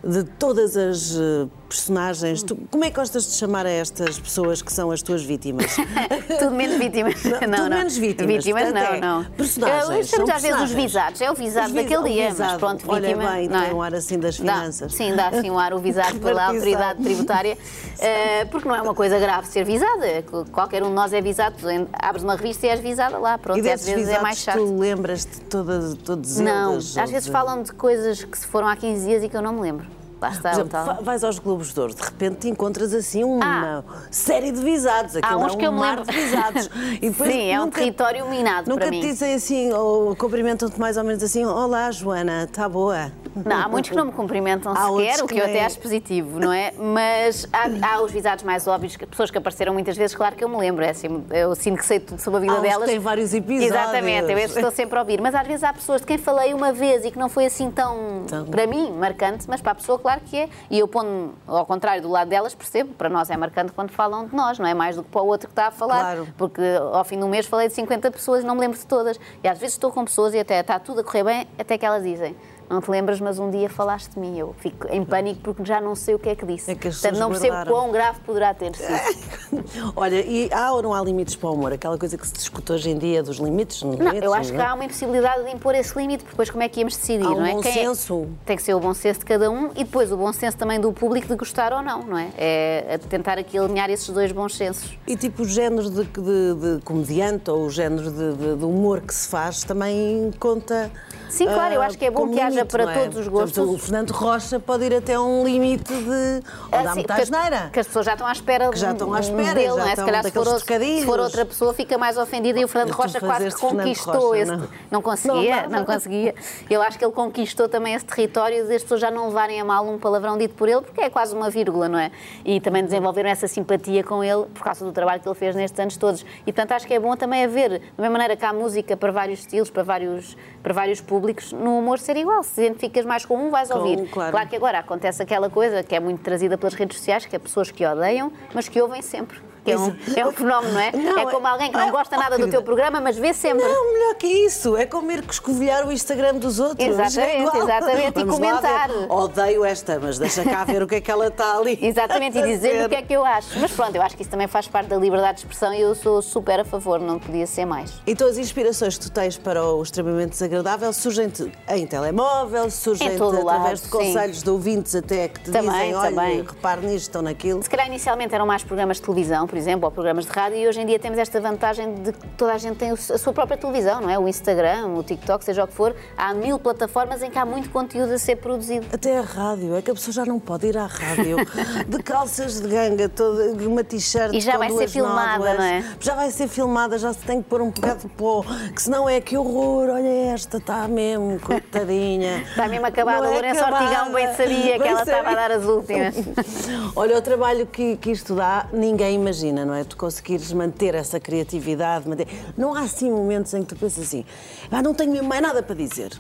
de 0.03 0.25
todas 0.25 0.77
as 0.77 1.15
eh, 1.17 1.47
personagens? 1.71 2.43
Tu- 2.43 2.57
como 2.71 2.85
é 2.85 2.91
que 2.91 2.97
gostas 2.97 3.25
de 3.27 3.33
chamar 3.37 3.65
a 3.65 3.71
estas 3.71 4.19
pessoas 4.19 4.61
que 4.61 4.73
são 4.73 4.91
as 4.91 5.00
tuas 5.00 5.23
vítimas? 5.23 5.77
Tudo 6.41 6.50
menos 6.55 6.77
vítimas. 6.79 7.15
Não, 7.25 7.59
tudo 7.59 7.71
menos 7.71 7.97
vítimas, 7.97 8.37
Vítimas, 8.45 8.62
portanto, 8.65 8.89
não, 8.89 8.95
é 8.97 9.00
não. 9.00 9.25
personagens, 9.33 10.11
são 10.11 10.25
às 10.31 10.43
vezes 10.43 10.61
os 10.62 10.73
visados. 10.73 11.21
É 11.21 11.31
o 11.31 11.35
visado 11.35 11.73
daquele 11.73 12.09
dia, 12.11 12.35
mas 12.37 12.53
pronto, 12.59 12.85
Olha 12.89 13.09
vítima. 13.09 13.31
bem, 13.33 13.49
não 13.49 13.61
tem 13.61 13.71
é? 13.71 13.75
um 13.75 13.83
ar 13.83 13.95
assim 13.95 14.19
das 14.19 14.39
Dá. 14.39 14.55
finanças. 14.55 14.93
Sim, 14.95 15.15
dá 15.15 15.29
assim 15.29 15.50
um 15.50 15.59
ar 15.59 15.73
o 15.73 15.79
visado 15.79 16.19
pela 16.21 16.47
autoridade 16.49 17.03
tributária, 17.03 17.57
eh, 17.99 18.45
porque 18.47 18.69
não 18.69 18.75
é 18.75 18.83
uma 18.83 18.95
coisa 18.95 19.19
grave 19.19 19.47
ser 19.47 19.65
visada. 19.65 20.25
Qualquer 20.53 20.83
um 20.83 20.89
de 20.89 20.95
nós 20.95 21.12
é 21.12 21.21
visado. 21.21 21.57
Abres 21.93 22.25
uma 22.25 22.35
revista 22.37 22.67
e 22.67 22.71
és 22.71 22.81
visada 22.81 23.19
lá. 23.19 23.39
Pronto, 23.39 23.65
E 23.65 23.71
às 23.71 23.85
vezes 23.85 24.09
é 24.09 24.21
mais 24.21 24.39
chato. 24.39 24.57
tu 24.59 24.79
lembras-te 24.79 25.37
de 25.39 25.41
todas, 25.43 25.95
todos 25.95 26.39
Não, 26.39 26.73
eles? 26.75 26.97
às 26.99 27.11
vezes 27.11 27.29
falam 27.29 27.62
de 27.62 27.73
coisas 27.73 28.25
que 28.25 28.37
se 28.39 28.47
foram 28.47 28.67
há 28.69 28.77
15 28.77 29.07
dias 29.07 29.23
e 29.23 29.29
que 29.29 29.37
eu 29.37 29.43
não 29.43 29.53
me 29.53 29.61
lembro. 29.61 29.87
Lá 30.21 30.29
está 30.31 30.53
exemplo, 30.53 30.69
tal. 30.71 31.03
vais 31.03 31.25
aos 31.25 31.39
Globos 31.39 31.73
de 31.73 31.81
Ouro, 31.81 31.95
de 31.95 32.03
repente 32.03 32.49
encontras 32.49 32.93
assim 32.93 33.25
uma 33.25 33.83
série 34.11 34.53
de 34.53 34.61
visados. 34.61 35.17
Há 35.17 35.21
Aquilo 35.21 35.41
uns 35.47 35.53
é 35.53 35.55
um 35.55 35.59
que 35.59 35.67
eu 35.67 35.73
me 35.73 35.81
lembro. 35.81 36.05
de 36.05 36.12
visados. 36.12 36.71
E 37.00 37.09
depois 37.11 37.33
Sim, 37.33 37.50
é 37.50 37.59
um 37.61 37.65
nunca- 37.65 37.79
território 37.79 38.29
minado 38.29 38.69
Nunca 38.69 38.83
para 38.83 38.91
te 38.91 38.97
mim. 38.97 39.00
dizem 39.00 39.35
assim, 39.35 39.73
ou 39.73 40.15
cumprimentam-te 40.17 40.79
mais 40.79 40.97
ou 40.99 41.05
menos 41.05 41.23
assim: 41.23 41.45
Olá, 41.45 41.91
Joana, 41.91 42.45
está 42.45 42.69
boa? 42.69 43.11
Não, 43.44 43.56
há 43.56 43.68
muitos 43.68 43.90
que 43.90 43.97
não 43.97 44.06
me 44.06 44.12
cumprimentam 44.12 44.73
Há 44.76 44.88
sequer, 44.88 45.23
o 45.25 45.26
que 45.26 45.35
que 45.35 45.40
eu 45.40 45.47
nem- 45.47 45.56
até 45.56 45.64
acho 45.66 45.78
positivo, 45.78 46.38
não 46.40 46.52
é? 46.52 46.73
Mas 46.78 47.47
há, 47.52 47.94
há 47.94 48.02
os 48.02 48.11
visados 48.12 48.44
mais 48.44 48.66
óbvios, 48.66 48.97
que 48.97 49.06
pessoas 49.06 49.30
que 49.30 49.38
apareceram 49.38 49.73
muitas 49.73 49.97
vezes, 49.97 50.14
claro 50.16 50.35
que 50.37 50.42
eu 50.44 50.49
me 50.49 50.56
lembro, 50.56 50.85
é 50.85 50.90
assim, 50.90 51.25
eu 51.30 51.54
sinto 51.54 51.78
que 51.78 51.85
sei 51.87 52.00
tudo 52.00 52.20
sobre 52.20 52.38
a 52.38 52.40
vida 52.40 52.56
Há 52.56 52.61
delas. 52.61 52.88
têm 52.88 52.99
vários 52.99 53.32
episódios. 53.35 53.70
Exatamente, 53.70 54.30
eu 54.32 54.38
estou 54.38 54.70
sempre 54.70 54.99
a 54.99 55.00
ouvir. 55.02 55.20
Mas 55.20 55.35
às 55.35 55.47
vezes 55.47 55.64
há 55.64 55.73
pessoas 55.73 56.00
de 56.00 56.06
quem 56.06 56.18
falei 56.18 56.52
uma 56.54 56.73
vez 56.73 57.04
e 57.04 57.11
que 57.11 57.18
não 57.18 57.28
foi 57.28 57.47
assim 57.47 57.70
tão, 57.70 58.25
Tão- 58.26 58.44
para 58.47 58.66
mim, 58.66 58.92
marcante, 58.92 59.47
mas 59.49 59.61
para 59.61 59.73
a 59.73 59.75
pessoa, 59.75 59.99
claro 59.99 60.20
que 60.25 60.37
é. 60.37 60.49
E 60.70 60.78
eu 60.78 60.88
pondo, 60.88 61.35
ao 61.47 61.64
contrário 61.66 62.02
do 62.02 62.09
lado 62.09 62.28
delas, 62.28 62.54
percebo, 62.54 62.94
para 62.94 63.09
nós 63.09 63.30
é 63.30 63.37
marcante 63.37 63.73
quando 63.73 63.90
falam 63.90 64.26
de 64.26 64.35
nós, 64.35 64.59
não 64.59 64.66
é 64.66 64.75
mais 64.75 64.97
do 64.97 65.02
que 65.02 65.11
para 65.11 65.23
o 65.23 65.26
outro 65.26 65.49
que 65.49 65.52
está 65.52 65.66
a 65.68 65.70
falar. 65.70 66.00
Claro. 66.00 66.28
Porque 66.37 66.62
ao 66.92 67.04
fim 67.04 67.18
do 67.18 67.28
mês 67.28 67.47
falei 67.47 67.68
de 67.68 67.75
50 67.75 68.11
pessoas 68.11 68.42
e 68.42 68.47
não 68.47 68.54
me 68.54 68.61
lembro 68.61 68.78
de 68.78 68.87
todas. 68.87 69.18
E 69.42 69.49
às 69.49 69.59
vezes 69.59 69.75
estou 69.75 69.90
com 69.90 70.04
pessoas 70.04 70.35
e 70.35 70.38
até 70.38 70.61
está 70.61 70.78
tudo 70.78 71.00
a 71.00 71.04
correr 71.04 71.25
bem, 71.25 71.49
até 71.59 71.76
que 71.78 71.85
elas 71.87 72.02
dizem. 72.02 72.35
Não 72.71 72.81
te 72.81 72.89
lembras, 72.89 73.21
mas 73.21 73.41
um 73.41 73.50
dia 73.50 73.69
falaste 73.69 74.12
de 74.15 74.21
mim. 74.21 74.39
Eu 74.39 74.55
fico 74.61 74.87
em 74.93 75.05
pânico 75.05 75.41
porque 75.43 75.65
já 75.65 75.81
não 75.81 75.97
sei 75.97 76.15
o 76.15 76.21
que 76.21 76.29
é 76.29 76.37
que 76.37 76.47
disse. 76.47 76.71
É 76.71 76.75
que 76.77 76.89
Portanto, 76.89 77.19
não 77.19 77.29
percebo 77.31 77.53
guardaram. 77.53 77.73
quão 77.77 77.91
grave 77.91 78.21
poderá 78.21 78.55
ter 78.55 78.73
sido. 78.77 79.65
Olha, 79.97 80.21
e 80.25 80.49
há 80.53 80.73
ou 80.73 80.81
não 80.81 80.95
há 80.95 81.03
limites 81.03 81.35
para 81.35 81.50
o 81.50 81.55
humor? 81.55 81.73
Aquela 81.73 81.99
coisa 81.99 82.17
que 82.17 82.25
se 82.25 82.33
discute 82.33 82.71
hoje 82.73 82.89
em 82.91 82.97
dia 82.97 83.25
dos 83.25 83.39
limites? 83.39 83.83
Não, 83.83 83.95
Não, 83.97 84.12
eu 84.12 84.33
acho 84.33 84.53
que 84.53 84.61
há 84.61 84.73
uma 84.73 84.85
impossibilidade 84.85 85.43
de 85.45 85.50
impor 85.50 85.75
esse 85.75 85.99
limite, 85.99 86.19
porque 86.23 86.31
depois 86.35 86.49
como 86.49 86.62
é 86.62 86.69
que 86.69 86.79
íamos 86.79 86.97
decidir, 86.97 87.27
Há 87.27 87.31
um 87.31 87.41
não 87.41 87.47
é? 87.47 87.53
bom 87.55 87.61
Quem 87.61 87.73
é- 87.73 87.75
senso. 87.75 88.29
Tem 88.47 88.57
que 88.57 88.62
ser 88.62 88.75
o 88.75 88.79
bom 88.79 88.95
senso 88.95 89.19
de 89.19 89.25
cada 89.27 89.50
um 89.50 89.71
e 89.75 89.83
depois 89.83 90.12
o 90.12 90.17
bom 90.17 90.33
senso 90.33 90.57
também 90.57 90.79
do 90.79 90.93
público 90.93 91.27
de 91.27 91.35
gostar 91.35 91.73
ou 91.73 91.83
não, 91.83 92.05
não 92.05 92.17
é? 92.19 92.29
É 92.39 92.99
tentar 93.09 93.37
aqui 93.37 93.59
alinhar 93.59 93.91
esses 93.91 94.09
dois 94.11 94.31
bons 94.31 94.55
sensos. 94.57 94.97
E 95.09 95.17
tipo, 95.17 95.43
o 95.43 95.45
género 95.45 95.91
de, 95.91 96.05
de- 96.05 96.77
de 96.77 96.83
comediante 96.85 97.50
ou 97.50 97.65
o 97.67 97.71
género 97.71 98.11
de, 98.12 98.57
de- 98.59 98.65
humor 98.65 99.00
que 99.00 99.12
se 99.12 99.27
faz 99.29 99.65
também 99.65 100.31
conta. 100.39 100.89
Sim, 101.29 101.47
claro, 101.47 101.75
eu 101.75 101.83
ah, 101.83 101.87
acho 101.87 101.97
que 101.99 102.05
é 102.05 102.11
bom 102.11 102.29
que 102.29 102.41
haja 102.41 102.60
para 102.64 102.85
é? 102.90 102.95
todos 103.05 103.19
os 103.19 103.29
Portanto, 103.29 103.55
gostos. 103.57 103.75
o 103.75 103.79
Fernando 103.79 104.11
Rocha 104.11 104.61
pode 104.61 104.85
ir 104.85 104.95
até 104.95 105.19
um 105.19 105.45
limite 105.45 105.93
de. 105.93 106.43
Ou 106.64 106.71
dá 106.71 106.79
Assim, 106.81 106.95
muita 106.95 107.14
porque 107.14 107.23
as- 107.23 107.33
asneira. 107.33 107.71
Que 107.73 107.81
as 107.81 107.87
pessoas 107.87 108.07
já 108.07 108.12
estão 108.12 108.26
à 108.26 108.33
espera 108.33 108.69
Que 108.71 108.79
já 108.79 108.93
estão 108.93 109.12
à 109.14 109.21
espera, 109.21 109.55
dele, 109.55 109.69
já 109.69 109.76
não 109.76 109.87
é? 109.88 109.97
Se 109.97 110.05
calhar 110.05 110.25
se 110.25 110.31
for, 110.31 110.47
outro- 110.49 110.79
se 110.79 111.05
for 111.07 111.21
outra 111.21 111.45
pessoa 111.45 111.75
fica 111.75 111.99
mais 111.99 112.17
ofendida 112.17 112.59
e 112.61 112.64
o 112.64 112.69
Fernando 112.69 112.93
Rocha 112.95 113.21
quase 113.21 113.49
que 113.49 113.61
conquistou 113.61 114.29
Rocha, 114.31 114.38
esse. 114.38 114.50
não? 114.52 114.69
Não, 114.90 115.02
conseguia, 115.02 115.62
Não 115.69 115.79
não, 115.81 115.85
conseguia. 115.85 116.35
Eu 116.69 116.83
acho 116.83 116.99
que 116.99 117.05
ele 117.05 117.12
conquistou 117.12 117.69
também 117.69 117.95
esse 117.95 118.05
território 118.05 118.67
de 118.67 118.75
as 118.75 118.83
pessoas 118.83 119.00
já 119.00 119.11
não 119.11 119.29
levarem 119.29 119.61
a 119.61 119.64
mal 119.64 119.87
um 119.87 119.99
palavrão 119.99 120.37
dito 120.38 120.55
por 120.55 120.69
ele, 120.69 120.81
porque 120.83 121.00
é 121.00 121.11
quase 121.11 121.35
uma 121.35 121.50
vírgula, 121.50 121.88
não 121.88 121.99
é? 121.99 122.11
E 122.45 122.61
também 122.61 122.85
desenvolveram 122.85 123.31
essa 123.31 123.47
simpatia 123.49 124.02
com 124.05 124.23
ele 124.23 124.45
por 124.55 124.62
causa 124.62 124.85
do 124.85 124.93
trabalho 124.93 125.21
que 125.21 125.29
ele 125.29 125.35
fez 125.35 125.55
nestes 125.55 125.79
anos 125.81 125.97
todos. 125.97 126.25
E 126.47 126.52
portanto 126.52 126.73
acho 126.73 126.87
que 126.87 126.95
é 126.95 127.00
bom 127.00 127.14
também 127.17 127.45
haver, 127.45 127.71
da 127.71 128.02
mesma 128.02 128.11
maneira 128.11 128.37
que 128.37 128.45
há 128.45 128.52
música 128.52 128.97
para 128.97 129.12
vários 129.12 129.40
estilos, 129.40 129.71
para 129.71 129.83
vários, 129.83 130.37
para 130.62 130.73
vários 130.73 131.00
públicos, 131.00 131.52
no 131.52 131.79
humor 131.79 131.99
ser 131.99 132.17
igual. 132.17 132.43
Se 132.54 132.62
identificas 132.66 133.04
mais 133.07 133.25
com 133.25 133.37
um, 133.37 133.50
vais 133.50 133.69
Com 133.71 133.78
ouvir. 133.78 133.99
um, 133.99 134.07
claro. 134.07 134.49
que 134.49 134.57
agora 134.57 134.80
acontece 134.80 135.23
aquela 135.23 135.49
coisa 135.49 135.83
que 135.85 135.95
é 135.95 136.00
muito 136.00 136.21
trazida 136.21 136.59
pelas 136.59 136.75
redes 136.75 136.97
sociais, 136.99 137.25
que 137.25 137.37
é 137.37 137.38
pessoas 137.38 137.71
que 137.71 137.87
odeiam, 137.87 138.33
mas 138.52 138.69
que 138.69 138.80
ouvem 138.83 139.00
sempre. 139.02 139.38
Que 139.64 139.73
é, 139.73 139.79
um, 139.79 139.97
é 140.17 140.26
um 140.26 140.33
fenómeno, 140.33 140.73
não 140.73 140.81
é? 140.81 140.93
Não, 140.93 141.19
é 141.19 141.26
como 141.31 141.47
alguém 141.47 141.71
que 141.71 141.76
não 141.76 141.88
é- 141.88 141.90
gosta 141.90 142.17
nada 142.17 142.38
do 142.38 142.49
teu 142.49 142.62
programa, 142.62 143.00
mas 143.00 143.17
vê 143.17 143.33
sempre. 143.35 143.62
Não, 143.64 143.93
melhor 143.93 144.14
que 144.14 144.26
isso. 144.26 144.76
É 144.76 144.87
como 144.87 145.11
ir 145.12 145.25
escovilhar 145.29 145.87
o 145.87 145.93
Instagram 145.93 146.35
dos 146.37 146.59
outros. 146.59 146.87
Exatamente, 146.87 147.57
É 147.57 147.62
exatamente, 147.62 148.21
e 148.21 148.25
Vamos 148.25 148.38
lá 148.38 148.47
comentar. 148.59 148.90
Odeio 149.09 149.64
esta, 149.64 149.99
mas 150.00 150.19
deixa 150.19 150.45
cá 150.45 150.64
ver 150.64 150.83
o 150.83 150.87
que 150.87 150.97
é 150.97 151.00
que 151.00 151.11
ela 151.11 151.26
está 151.29 151.57
ali. 151.57 151.79
Exatamente, 151.83 152.38
e 152.38 152.43
dizer 152.43 152.85
o 152.85 152.88
que 152.88 152.95
é 152.95 153.02
que 153.02 153.12
eu 153.12 153.25
acho. 153.25 153.59
Mas 153.59 153.71
pronto, 153.73 153.95
eu 153.95 154.02
acho 154.02 154.17
que 154.17 154.23
isso 154.23 154.31
também 154.31 154.47
faz 154.47 154.67
parte 154.67 154.88
da 154.88 154.97
liberdade 154.97 155.35
de 155.38 155.40
expressão 155.40 155.73
e 155.75 155.81
eu 155.81 155.95
sou 155.95 156.23
super 156.23 156.61
a 156.61 156.64
favor, 156.64 156.99
não 157.00 157.19
podia 157.19 157.47
ser 157.47 157.64
mais. 157.64 157.93
Então 158.07 158.29
as 158.29 158.38
inspirações 158.38 158.97
que 158.99 159.05
tu 159.07 159.12
tens 159.12 159.37
para 159.37 159.62
o 159.64 159.83
extremamente 159.83 160.31
desagradável 160.31 160.93
surgem-te 160.93 161.50
em 161.69 161.87
telemóvel, 161.87 162.71
surgem-te 162.71 163.14
através 163.14 163.45
lado, 163.45 163.75
de 163.83 163.88
conselhos 163.88 164.38
sim. 164.38 164.45
de 164.45 164.50
ouvintes 164.50 164.95
até 164.95 165.29
que 165.29 165.40
te 165.40 165.50
Também, 165.50 165.71
dizem, 165.71 165.95
olha, 165.95 166.09
também. 166.11 166.43
repare 166.43 166.87
nisto 166.87 167.17
ou 167.17 167.23
naquilo. 167.23 167.62
Se 167.62 167.71
calhar 167.71 167.87
inicialmente 167.87 168.35
eram 168.35 168.47
mais 168.47 168.62
programas 168.62 168.97
de 168.99 169.02
televisão, 169.02 169.47
por 169.50 169.59
exemplo, 169.59 169.85
ou 169.85 169.90
programas 169.90 170.26
de 170.26 170.30
rádio, 170.33 170.59
e 170.59 170.69
hoje 170.69 170.80
em 170.80 170.87
dia 170.87 170.97
temos 170.99 171.19
esta 171.19 171.40
vantagem 171.40 171.92
de 171.95 172.12
que 172.12 172.26
toda 172.38 172.52
a 172.52 172.59
gente 172.59 172.76
tem 172.76 172.90
a 172.90 172.97
sua 172.97 173.33
própria 173.33 173.59
televisão, 173.59 174.00
não 174.00 174.09
é? 174.09 174.16
O 174.16 174.28
Instagram, 174.28 174.87
o 174.95 175.02
TikTok, 175.02 175.45
seja 175.45 175.64
o 175.64 175.66
que 175.66 175.75
for, 175.75 175.95
há 176.16 176.33
mil 176.33 176.57
plataformas 176.57 177.21
em 177.21 177.30
que 177.30 177.37
há 177.38 177.45
muito 177.45 177.69
conteúdo 177.71 178.12
a 178.12 178.19
ser 178.19 178.37
produzido. 178.37 178.87
Até 178.92 179.19
a 179.19 179.23
rádio, 179.23 179.75
é 179.75 179.83
que 179.83 179.90
a 179.90 179.95
pessoa 179.95 180.14
já 180.14 180.25
não 180.25 180.38
pode 180.38 180.69
ir 180.69 180.78
à 180.78 180.87
rádio 180.87 181.37
de 181.88 182.02
calças 182.02 182.61
de 182.61 182.69
ganga, 182.69 183.09
toda, 183.09 183.52
uma 183.66 183.83
t-shirt 183.83 184.33
E 184.35 184.40
já 184.40 184.57
vai 184.57 184.71
ser 184.71 184.88
filmada, 184.88 185.38
nódoas. 185.38 185.57
não 185.59 185.64
é? 185.64 185.85
Já 185.99 186.14
vai 186.14 186.30
ser 186.30 186.47
filmada, 186.47 186.97
já 186.97 187.12
se 187.12 187.19
tem 187.21 187.42
que 187.42 187.49
pôr 187.49 187.61
um 187.61 187.71
bocado 187.71 188.00
de 188.02 188.09
pó, 188.14 188.45
que 188.73 188.80
senão 188.80 189.09
é 189.09 189.21
que 189.21 189.37
horror, 189.37 189.88
olha 189.90 190.33
esta, 190.33 190.59
está 190.59 190.87
mesmo, 190.87 191.40
coitadinha. 191.40 192.42
Está 192.42 192.69
mesmo 192.69 192.87
acabada. 192.87 193.19
Não 193.19 193.25
é 193.26 193.28
A 193.30 193.33
Lourenço 193.33 193.61
acabada. 193.62 193.85
Ortigão 193.85 194.12
bem 194.12 194.26
sabia 194.35 194.73
que 194.75 194.78
Bem 194.78 194.88
ela 194.92 195.00
estava 195.02 195.19
a 195.19 195.23
sabia. 195.25 195.37
dar 195.37 195.50
as 195.50 195.64
últimas. 195.64 196.14
Olha, 196.95 197.19
o 197.19 197.23
trabalho 197.23 197.66
que, 197.66 197.97
que 197.97 198.12
isto 198.12 198.35
dá, 198.37 198.66
ninguém 198.73 199.16
imagina, 199.16 199.39
não 199.42 199.75
é? 199.75 199.85
Tu 199.85 199.97
conseguires 199.97 200.52
manter 200.52 200.94
essa 200.94 201.18
criatividade, 201.18 202.09
manter... 202.09 202.26
não 202.56 202.75
há 202.75 202.80
assim 202.80 203.11
momentos 203.11 203.52
em 203.54 203.62
que 203.62 203.75
tu 203.75 203.76
pensas 203.76 204.04
assim, 204.04 204.25
ah, 204.70 204.82
não 204.82 204.94
tenho 204.94 205.23
mais 205.25 205.42
nada 205.42 205.62
para 205.62 205.75
dizer. 205.75 206.12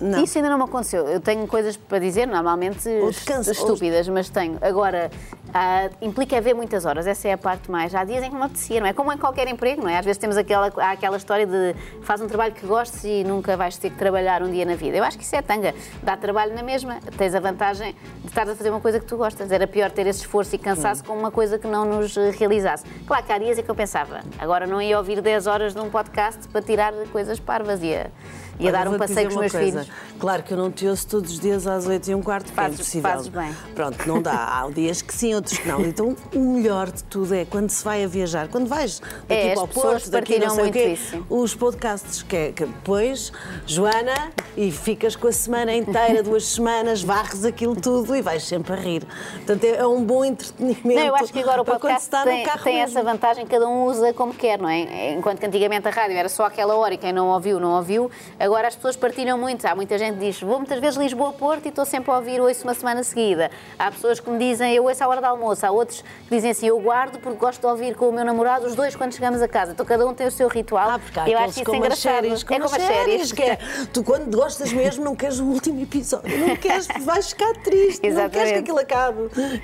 Não. 0.00 0.22
Isso 0.22 0.38
ainda 0.38 0.48
não 0.48 0.58
me 0.58 0.64
aconteceu. 0.64 1.06
Eu 1.06 1.20
tenho 1.20 1.46
coisas 1.46 1.76
para 1.76 1.98
dizer, 1.98 2.26
normalmente 2.26 2.88
Ou 2.88 3.12
te 3.12 3.24
cansa- 3.24 3.52
estúpidas, 3.52 4.08
mas 4.08 4.28
tenho. 4.30 4.58
Agora, 4.60 5.10
ah, 5.52 5.88
implica 6.00 6.36
haver 6.36 6.54
muitas 6.54 6.84
horas, 6.84 7.06
essa 7.06 7.28
é 7.28 7.32
a 7.32 7.38
parte 7.38 7.70
mais. 7.70 7.94
Há 7.94 8.04
dias 8.04 8.22
em 8.22 8.30
que 8.30 8.36
me 8.36 8.42
apetecia, 8.42 8.80
não 8.80 8.86
é? 8.86 8.92
Como 8.92 9.12
em 9.12 9.18
qualquer 9.18 9.48
emprego, 9.48 9.82
não 9.82 9.88
é? 9.88 9.98
Às 9.98 10.04
vezes 10.04 10.18
temos 10.18 10.36
aquela, 10.36 10.66
aquela 10.66 11.16
história 11.16 11.46
de 11.46 11.74
faz 12.02 12.20
um 12.20 12.26
trabalho 12.26 12.52
que 12.54 12.66
gostes 12.66 13.02
e 13.04 13.24
nunca 13.24 13.56
vais 13.56 13.76
ter 13.76 13.90
que 13.90 13.96
trabalhar 13.96 14.42
um 14.42 14.50
dia 14.50 14.64
na 14.64 14.74
vida. 14.76 14.96
Eu 14.96 15.04
acho 15.04 15.18
que 15.18 15.24
isso 15.24 15.34
é 15.36 15.42
tanga. 15.42 15.74
Dá 16.02 16.16
trabalho 16.16 16.54
na 16.54 16.62
mesma. 16.62 16.98
Tens 17.16 17.34
a 17.34 17.40
vantagem 17.40 17.94
de 18.22 18.28
estar 18.28 18.48
a 18.48 18.54
fazer 18.54 18.70
uma 18.70 18.80
coisa 18.80 19.00
que 19.00 19.06
tu 19.06 19.16
gostas. 19.16 19.50
Era 19.50 19.66
pior 19.66 19.90
ter 19.90 20.06
esse 20.06 20.20
esforço 20.20 20.54
e 20.54 20.58
cansaço 20.58 21.02
com 21.04 21.14
uma 21.14 21.30
coisa 21.30 21.58
que 21.58 21.66
não 21.66 21.84
nos 21.84 22.14
realizasse. 22.38 22.84
Claro 23.06 23.24
que 23.24 23.32
há 23.32 23.38
dias 23.38 23.58
em 23.58 23.62
que 23.62 23.70
eu 23.70 23.74
pensava, 23.74 24.20
agora 24.38 24.66
não 24.66 24.80
ia 24.80 24.96
ouvir 24.98 25.20
10 25.20 25.46
horas 25.46 25.74
de 25.74 25.80
um 25.80 25.90
podcast 25.90 26.46
para 26.48 26.62
tirar 26.62 26.92
coisas 27.12 27.40
parvas. 27.40 27.82
Ia, 27.82 28.10
Ia 28.58 28.68
Olha, 28.68 28.72
dar 28.84 28.88
um 28.88 28.98
passeio 28.98 29.26
com 29.28 29.34
os 29.36 29.40
meus 29.40 29.52
coisa. 29.52 29.84
filhos. 29.84 29.96
Claro 30.18 30.42
que 30.42 30.52
eu 30.52 30.58
não 30.58 30.70
te 30.70 30.86
ouço 30.86 31.06
todos 31.08 31.30
os 31.32 31.40
dias 31.40 31.66
às 31.66 31.86
8 31.86 32.10
e 32.10 32.14
um 32.14 32.20
quarto, 32.22 32.44
que 32.44 32.52
é 32.52 32.54
Fazes- 32.62 32.74
impossível. 32.80 33.10
fazes 33.10 33.28
bem. 33.28 33.56
Pronto, 33.74 34.06
não 34.06 34.20
dá. 34.20 34.60
Há 34.60 34.68
dias 34.70 35.00
que 35.00 35.14
sim, 35.14 35.34
outros 35.40 35.58
que 35.58 35.66
não. 35.68 35.80
Então, 35.90 36.16
o 36.34 36.38
melhor 36.38 36.90
de 36.90 37.02
tudo 37.04 37.34
é 37.34 37.44
quando 37.44 37.70
se 37.70 37.82
vai 37.84 38.04
a 38.04 38.06
viajar, 38.06 38.48
quando 38.48 38.66
vais 38.68 39.00
daqui 39.28 39.48
É, 39.48 39.54
para 39.54 39.62
o 39.64 39.68
Porto, 39.68 40.10
daqui 40.10 40.38
não 40.38 40.50
sei 40.50 40.68
o 40.68 40.72
quê, 40.72 40.84
isso. 40.92 41.26
os 41.28 41.54
podcasts 41.54 42.22
que 42.22 42.36
é 42.36 42.52
que 42.52 42.64
depois, 42.64 43.32
Joana, 43.66 44.30
e 44.56 44.70
ficas 44.70 45.16
com 45.16 45.26
a 45.28 45.32
semana 45.32 45.72
inteira, 45.74 46.22
duas 46.22 46.44
semanas, 46.46 47.02
varres 47.02 47.44
aquilo 47.44 47.74
tudo 47.74 48.14
e 48.14 48.22
vais 48.22 48.44
sempre 48.44 48.72
a 48.72 48.76
rir. 48.76 49.04
Portanto, 49.36 49.64
é 49.64 49.86
um 49.86 50.04
bom 50.04 50.24
entretenimento. 50.24 50.86
Não, 50.86 51.02
eu 51.06 51.14
acho 51.16 51.32
que 51.32 51.40
agora 51.40 51.62
o 51.62 51.64
podcast 51.64 52.02
está 52.02 52.22
tem, 52.24 52.40
no 52.40 52.44
carro 52.44 52.62
tem 52.64 52.76
mesmo. 52.76 52.98
essa 52.98 53.02
vantagem, 53.10 53.46
cada 53.46 53.66
um 53.68 53.84
usa 53.84 54.12
como 54.12 54.32
quer, 54.34 54.58
não 54.58 54.68
é? 54.68 55.12
Enquanto 55.14 55.40
que 55.40 55.46
antigamente 55.46 55.88
a 55.88 55.90
rádio 55.90 56.16
era 56.16 56.28
só 56.28 56.44
aquela 56.44 56.74
hora 56.76 56.94
e 56.94 56.98
quem 56.98 57.12
não 57.12 57.28
ouviu, 57.28 57.58
não 57.58 57.76
ouviu, 57.76 58.10
agora 58.38 58.68
as 58.68 58.76
pessoas 58.76 58.96
partilham 58.96 59.38
muito. 59.38 59.64
Há 59.66 59.74
muita 59.74 59.98
gente 59.98 60.18
que 60.18 60.26
diz, 60.26 60.40
vou 60.40 60.58
muitas 60.58 60.78
vezes 60.78 60.98
Lisboa-Porto 60.98 61.66
e 61.66 61.68
estou 61.70 61.84
sempre 61.84 62.10
a 62.10 62.16
ouvir, 62.16 62.40
ouço 62.40 62.64
uma 62.64 62.74
semana 62.74 63.02
seguida. 63.02 63.50
Há 63.78 63.90
pessoas 63.90 64.20
que 64.20 64.28
me 64.30 64.38
dizem, 64.38 64.74
eu 64.74 64.84
ouço 64.84 65.02
à 65.02 65.08
hora 65.08 65.20
do 65.20 65.26
almoço. 65.30 65.64
Há 65.66 65.70
outros 65.70 66.02
que 66.28 66.34
dizem 66.34 66.50
assim, 66.50 66.66
eu 66.66 66.78
guardo 66.80 67.18
porque 67.20 67.38
gosto 67.38 67.60
de 67.60 67.66
ouvir 67.66 67.94
com 67.94 68.08
o 68.08 68.12
meu 68.12 68.24
namorado 68.24 68.66
os 68.66 68.74
dois 68.74 68.94
quando 68.94 69.12
chegamos 69.14 69.40
a 69.42 69.48
casa. 69.48 69.72
Então 69.72 69.84
cada 69.86 70.06
um 70.06 70.12
tem 70.14 70.26
o 70.26 70.30
seu 70.30 70.48
ritual. 70.48 70.90
Ah, 70.90 70.98
porque 70.98 71.18
há 71.18 71.28
eu 71.28 71.38
acho 71.38 71.50
isso 71.50 71.64
como 71.64 71.76
as 71.78 71.84
engraçado. 71.84 72.12
séries, 72.14 72.42
é 72.42 72.44
como 72.44 72.60
como 72.60 72.76
as 72.76 72.82
séries, 72.82 73.32
que 73.32 73.42
é, 73.42 73.58
tu 73.92 74.02
quando 74.04 74.36
gostas 74.36 74.72
mesmo 74.72 75.04
não 75.04 75.14
queres 75.16 75.38
o 75.40 75.44
último 75.44 75.80
episódio, 75.82 76.38
não 76.46 76.56
queres, 76.56 76.86
vais 77.04 77.28
ficar 77.30 77.52
triste, 77.54 77.70
não 77.70 77.90
queres 77.90 78.00
que 78.00 78.06
Exatamente. 78.06 78.58
aquilo 78.58 78.78
acabe. 78.78 79.18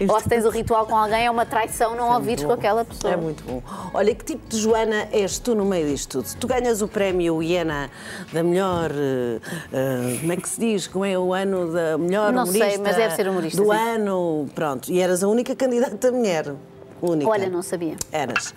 Ou 0.08 0.20
se 0.20 0.28
tens 0.28 0.44
o 0.44 0.50
ritual 0.50 0.87
com 0.87 0.96
alguém, 0.96 1.26
é 1.26 1.30
uma 1.30 1.44
traição 1.46 1.94
não 1.96 2.12
ouvires 2.14 2.44
com 2.44 2.52
aquela 2.52 2.85
pessoa. 2.85 3.12
É 3.12 3.16
muito 3.16 3.42
bom. 3.44 3.62
Olha, 3.92 4.14
que 4.14 4.25
tipo 4.25 4.49
de 4.49 4.58
Joana 4.58 5.08
és 5.12 5.38
tu 5.38 5.54
no 5.54 5.64
meio 5.64 5.87
disto 5.88 6.23
tudo? 6.23 6.38
Tu 6.38 6.46
ganhas 6.46 6.82
o 6.82 6.88
prémio 6.88 7.42
Iena 7.42 7.90
da 8.32 8.42
melhor, 8.42 8.90
eh, 8.92 10.18
como 10.20 10.32
é 10.32 10.37
que 10.37 10.49
se 10.49 10.61
diz? 10.61 10.87
Como 10.87 11.04
é 11.04 11.18
o 11.18 11.32
ano 11.32 11.73
da 11.73 11.99
melhor 11.99 12.32
Não 12.32 12.46
sei, 12.46 12.61
humorista? 12.61 12.82
mas 12.82 12.96
deve 12.96 13.14
ser 13.14 13.28
humorista, 13.28 13.62
Do 13.62 13.73
sim. 13.73 13.76
ano, 13.78 14.46
pronto. 14.54 14.90
E 14.92 15.00
eras 15.00 15.23
a 15.25 15.28
única 15.28 15.55
candidata 15.58 16.12
mulher. 16.12 16.54
Única. 17.00 17.30
Olha, 17.30 17.48
não 17.48 17.62
sabia. 17.62 17.96
Eras. 18.10 18.54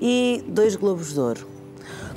E 0.00 0.44
dois 0.48 0.76
Globos 0.76 1.12
de 1.12 1.20
Ouro. 1.20 1.46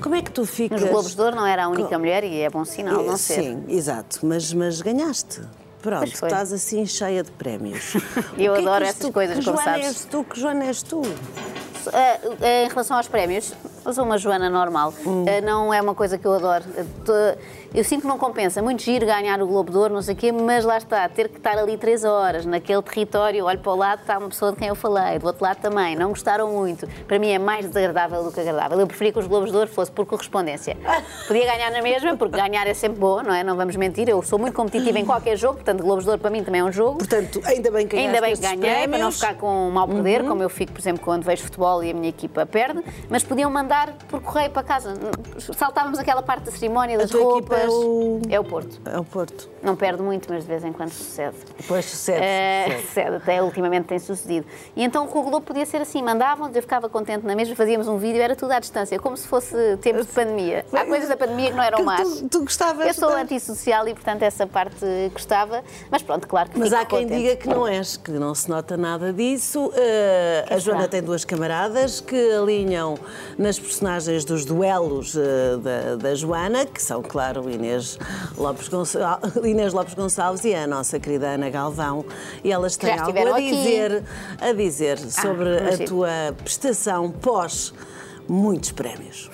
Como 0.01 0.15
é 0.15 0.21
que 0.21 0.31
tu 0.31 0.45
ficas... 0.45 0.79
Nos 0.79 0.89
Globos 0.89 1.15
de 1.15 1.21
Ouro 1.21 1.35
não 1.35 1.45
era 1.45 1.65
a 1.65 1.67
única 1.67 1.97
mulher 1.97 2.23
e 2.23 2.41
é 2.41 2.49
bom 2.49 2.63
sinal 2.63 3.03
não 3.03 3.17
ser. 3.17 3.41
Sim, 3.41 3.63
exato, 3.67 4.19
mas, 4.23 4.53
mas 4.53 4.81
ganhaste. 4.81 5.41
Pronto, 5.81 6.05
estás 6.05 6.51
assim 6.51 6.85
cheia 6.85 7.23
de 7.23 7.31
prémios. 7.31 7.93
Eu 8.37 8.55
é 8.55 8.59
adoro 8.59 8.83
és 8.83 8.89
essas 8.89 9.05
tu? 9.05 9.11
coisas, 9.13 9.35
como 9.35 9.57
Joana 9.57 9.63
sabes. 9.63 9.85
és 9.85 10.05
tu, 10.05 10.23
que 10.23 10.39
Joana 10.39 10.65
és 10.65 10.81
tu. 10.81 11.01
Ah, 11.93 12.19
ah, 12.41 12.63
em 12.65 12.67
relação 12.67 12.97
aos 12.97 13.07
prémios, 13.07 13.53
eu 13.85 13.93
sou 13.93 14.03
uma 14.03 14.17
Joana 14.17 14.49
normal. 14.49 14.93
Hum. 15.05 15.25
Ah, 15.27 15.41
não 15.41 15.73
é 15.73 15.81
uma 15.81 15.93
coisa 15.95 16.17
que 16.17 16.25
eu 16.25 16.33
adoro. 16.33 16.63
Eu 16.75 16.85
tô- 17.05 17.55
Eu 17.73 17.83
sinto 17.83 18.03
que 18.03 18.07
não 18.07 18.17
compensa. 18.17 18.61
Muito 18.61 18.81
giro 18.83 19.05
ganhar 19.05 19.41
o 19.41 19.45
Globo 19.47 19.69
de 19.69 19.77
Ouro, 19.77 19.93
não 19.93 20.01
sei 20.01 20.13
o 20.13 20.17
quê, 20.17 20.31
mas 20.31 20.63
lá 20.63 20.77
está, 20.77 21.09
ter 21.09 21.27
que 21.27 21.35
estar 21.37 21.57
ali 21.57 21.77
três 21.77 22.05
horas, 22.05 22.45
naquele 22.45 22.81
território, 22.81 23.43
olho 23.43 23.59
para 23.59 23.71
o 23.73 23.75
lado, 23.75 23.99
está 23.99 24.17
uma 24.17 24.29
pessoa 24.29 24.53
de 24.53 24.57
quem 24.59 24.69
eu 24.69 24.75
falei, 24.75 25.19
do 25.19 25.27
outro 25.27 25.43
lado 25.43 25.57
também, 25.57 25.93
não 25.93 26.07
gostaram 26.07 26.49
muito. 26.53 26.87
Para 27.05 27.19
mim 27.19 27.31
é 27.31 27.37
mais 27.37 27.65
desagradável 27.67 28.23
do 28.23 28.31
que 28.31 28.39
agradável. 28.39 28.79
Eu 28.79 28.87
preferia 28.87 29.11
que 29.11 29.19
os 29.19 29.27
Globos 29.27 29.51
de 29.51 29.57
Ouro 29.57 29.69
fosse 29.69 29.91
por 29.91 30.05
correspondência. 30.05 30.77
Podia 31.27 31.45
ganhar 31.45 31.69
na 31.69 31.81
mesma, 31.81 32.15
porque 32.15 32.37
ganhar 32.37 32.65
é 32.65 32.73
sempre 32.73 32.97
bom, 32.97 33.21
não 33.21 33.33
é? 33.33 33.43
Não 33.43 33.57
vamos 33.57 33.75
mentir. 33.75 34.07
Eu 34.07 34.21
sou 34.23 34.39
muito 34.39 34.53
competitiva 34.53 34.97
em 34.97 35.05
qualquer 35.05 35.35
jogo, 35.35 35.55
portanto, 35.55 35.81
Globos 35.83 36.05
de 36.05 36.11
Ouro 36.11 36.21
para 36.21 36.31
mim 36.31 36.45
também 36.45 36.61
é 36.61 36.63
um 36.63 36.71
jogo. 36.71 36.99
Portanto, 36.99 37.41
ainda 37.43 37.69
bem 37.71 37.85
que 37.89 37.97
Ainda 37.97 38.21
bem 38.21 38.35
que 38.35 38.41
ganhei, 38.41 38.55
estes 38.69 38.71
para 38.71 38.87
não 38.87 38.89
prémios. 38.97 39.15
ficar 39.19 39.33
com 39.35 39.67
um 39.67 39.71
mau 39.71 39.85
perder, 39.85 40.21
Uhum. 40.21 40.29
como 40.29 40.41
eu 40.43 40.49
fico, 40.49 40.71
por 40.71 40.79
exemplo, 40.79 41.03
quando 41.03 41.23
vejo 41.25 41.43
futebol 41.43 41.83
e 41.83 41.91
a 41.91 41.93
minha 41.93 42.07
equipa 42.07 42.45
perde, 42.45 42.81
mas 43.09 43.21
podiam 43.21 43.51
mandar 43.51 43.74
por 44.07 44.21
correio 44.21 44.49
para 44.49 44.63
casa. 44.63 44.93
Saltávamos 45.57 45.99
aquela 45.99 46.21
parte 46.21 46.43
da 46.45 46.51
cerimónia, 46.51 46.97
das 46.97 47.09
equipa 47.11 47.23
roupas. 47.25 47.59
é 47.63 47.67
o- 47.69 48.21
É 48.29 48.39
o 48.39 48.43
Porto. 48.43 48.79
É 48.85 48.97
o 48.99 49.03
Porto. 49.03 49.49
Não 49.61 49.75
perde 49.75 50.01
muito, 50.01 50.27
mas 50.31 50.43
de 50.43 50.49
vez 50.49 50.63
em 50.63 50.71
quando 50.71 50.91
sucede. 50.91 51.35
Depois 51.57 51.85
sucede. 51.85 52.19
É, 52.23 52.65
sucede. 52.67 52.87
sucede, 52.87 53.15
até 53.17 53.41
ultimamente 53.43 53.85
tem 53.85 53.99
sucedido. 53.99 54.45
E 54.75 54.83
então 54.83 55.05
o 55.05 55.07
Globo 55.23 55.41
podia 55.41 55.65
ser 55.65 55.77
assim: 55.81 56.01
mandavam, 56.01 56.49
eu 56.53 56.61
ficava 56.61 56.87
contente 56.87 57.25
na 57.25 57.35
mesma, 57.35 57.55
fazíamos 57.55 57.87
um 57.87 57.97
vídeo, 57.97 58.21
era 58.21 58.35
tudo 58.35 58.51
à 58.51 58.59
distância, 58.59 58.97
como 58.99 59.17
se 59.17 59.27
fosse 59.27 59.55
tempos 59.81 60.05
de 60.07 60.11
pandemia. 60.13 60.65
Há 60.71 60.85
coisas 60.85 61.09
da 61.09 61.17
pandemia 61.17 61.49
que 61.51 61.55
não 61.57 61.63
eram 61.63 61.83
más. 61.83 62.19
tu- 62.21 62.29
tu 62.29 62.39
gostavas 62.41 62.87
Eu 62.87 62.93
sou 62.93 63.09
de- 63.09 63.15
antissocial 63.21 63.87
e, 63.87 63.93
portanto, 63.93 64.21
essa 64.23 64.45
parte 64.47 64.85
gostava, 65.11 65.63
mas 65.89 66.01
pronto, 66.03 66.27
claro 66.27 66.49
que 66.49 66.59
Mas 66.59 66.71
há 66.73 66.85
quem 66.85 67.03
contente. 67.03 67.21
diga 67.21 67.35
que 67.35 67.47
não 67.47 67.67
és, 67.67 67.97
que 67.97 68.11
não 68.11 68.33
se 68.35 68.49
nota 68.49 68.77
nada 68.77 69.11
disso. 69.11 69.67
Uh, 69.67 69.73
a 70.53 70.57
Joana 70.59 70.81
será? 70.81 70.91
tem 70.91 71.01
duas 71.01 71.25
camaradas 71.25 71.99
que 72.01 72.31
alinham 72.33 72.95
nas 73.37 73.57
personagens 73.65 74.23
dos 74.23 74.45
duelos 74.45 75.15
uh, 75.15 75.57
da, 75.61 75.95
da 75.95 76.15
Joana, 76.15 76.65
que 76.65 76.81
são, 76.81 77.01
claro, 77.01 77.49
Inês 77.49 77.97
Lopes, 78.37 78.67
Gonçal- 78.67 79.19
Inês 79.43 79.73
Lopes 79.73 79.93
Gonçalves 79.93 80.43
e 80.45 80.53
a 80.53 80.65
nossa 80.67 80.99
querida 80.99 81.29
Ana 81.29 81.49
Galvão. 81.49 82.05
E 82.43 82.51
elas 82.51 82.77
têm 82.77 82.97
algo 82.97 83.17
a 83.17 83.37
aqui. 83.37 83.49
dizer, 83.51 84.03
a 84.39 84.51
dizer 84.53 84.97
sobre 84.99 85.59
vamos 85.59 85.81
a 85.81 85.85
tua 85.85 86.09
prestação 86.43 87.11
pós 87.11 87.73
muitos 88.27 88.71
prémios. 88.71 89.29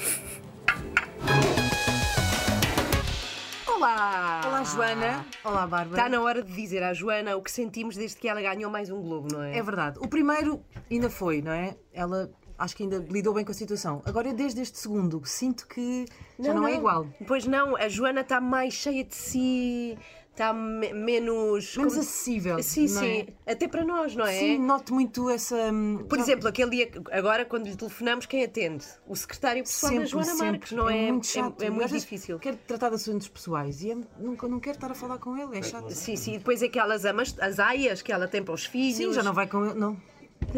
Olá! 3.67 4.41
Olá, 4.46 4.63
Joana. 4.63 5.26
Olá, 5.44 5.67
Bárbara. 5.67 5.89
Está 5.89 6.10
na 6.10 6.22
hora 6.22 6.41
de 6.44 6.52
dizer 6.54 6.84
à 6.84 6.94
Joana 6.94 7.36
o 7.36 7.41
que 7.41 7.52
sentimos 7.52 7.96
desde 7.96 8.17
que 8.17 8.28
ela 8.28 8.41
ganhou 8.41 8.70
mais 8.70 8.89
um 8.89 9.02
Globo, 9.02 9.28
não 9.32 9.41
é? 9.41 9.58
É 9.58 9.63
verdade. 9.63 9.98
O 10.00 10.08
primeiro 10.08 10.62
ainda 10.89 11.10
foi, 11.10 11.41
não 11.41 11.52
é? 11.52 11.76
Ela 11.94 12.30
acho 12.62 12.76
que 12.76 12.84
ainda 12.84 12.97
lidou 13.10 13.34
bem 13.34 13.43
com 13.43 13.52
a 13.52 13.56
situação. 13.56 14.02
Agora, 14.06 14.30
eu, 14.30 14.34
desde 14.34 14.62
este 14.62 14.78
segundo, 14.78 15.21
sinto 15.26 15.67
que 15.67 16.06
já 16.39 16.54
não, 16.54 16.67
é 16.67 16.76
igual. 16.76 17.08
Pois 17.28 17.45
não, 17.45 17.76
a 17.76 17.89
Joana 17.89 18.21
está 18.21 18.39
mais 18.39 18.74
cheia 18.74 19.04
de 19.04 19.15
si, 19.15 19.97
está 20.32 20.54
me- 20.54 20.93
menos. 20.93 21.76
Menos 21.76 21.76
como- 21.76 21.88
acessível. 21.88 22.62
Sim, 22.63 22.88
não 22.88 23.02
sim. 23.02 23.28
é? 23.45 23.52
Até 23.52 23.67
para 23.67 23.84
nós, 23.84 24.15
não 24.15 24.26
é? 24.26 24.38
Sim, 24.39 24.60
noto 24.60 24.93
muito 24.93 25.30
essa. 25.30 25.56
hum, 25.71 26.06
Por 26.08 26.17
já- 26.17 26.24
exemplo, 26.24 26.47
aquele 26.47 26.69
dia, 26.71 26.91
agora 27.12 27.45
quando 27.45 27.65
lhe 27.67 27.76
telefonamos, 27.76 28.26
quem 28.26 28.43
atende? 28.43 28.86
O 29.08 29.15
secretário 29.15 29.63
pessoal 29.63 29.93
da 29.95 30.06
Joana 30.06 30.26
sempre. 30.26 30.45
Marques, 30.52 30.71
não 30.71 30.89
é? 30.89 31.12
muito 31.12 31.28
chato. 31.28 31.62
é, 31.62 31.65
é 31.65 31.69
muito 31.69 31.88
vezes, 31.89 32.04
difícil. 32.04 32.39
Quero 32.39 32.58
tratar 32.67 32.89
de 32.89 32.95
assuntos 32.95 33.28
pessoais 33.28 33.82
e 33.84 33.91
é- 33.91 33.97
nunca 34.19 34.47
não 34.47 34.60
quero 34.60 34.78
estar 34.78 34.91
a 34.91 34.95
falar 34.95 35.17
com 35.17 35.36
ele, 35.38 35.58
é 35.58 35.62
chato. 35.62 35.89
Sim, 35.91 36.15
sim. 36.15 36.34
Depois 36.38 36.62
aquelas 36.63 37.06
amas, 37.06 37.36
as 37.39 37.60
aias 37.60 38.02
que 38.02 38.12
ela 38.12 38.28
tem 38.28 38.41
para 38.43 38.54
os 38.54 38.65
filhos. 38.65 38.97
Sim, 38.97 39.13
já 39.13 39.24
não 39.24 39.34
vai 39.34 39.47
com 39.47 39.65
ele, 39.65 39.74
não. 39.80 39.97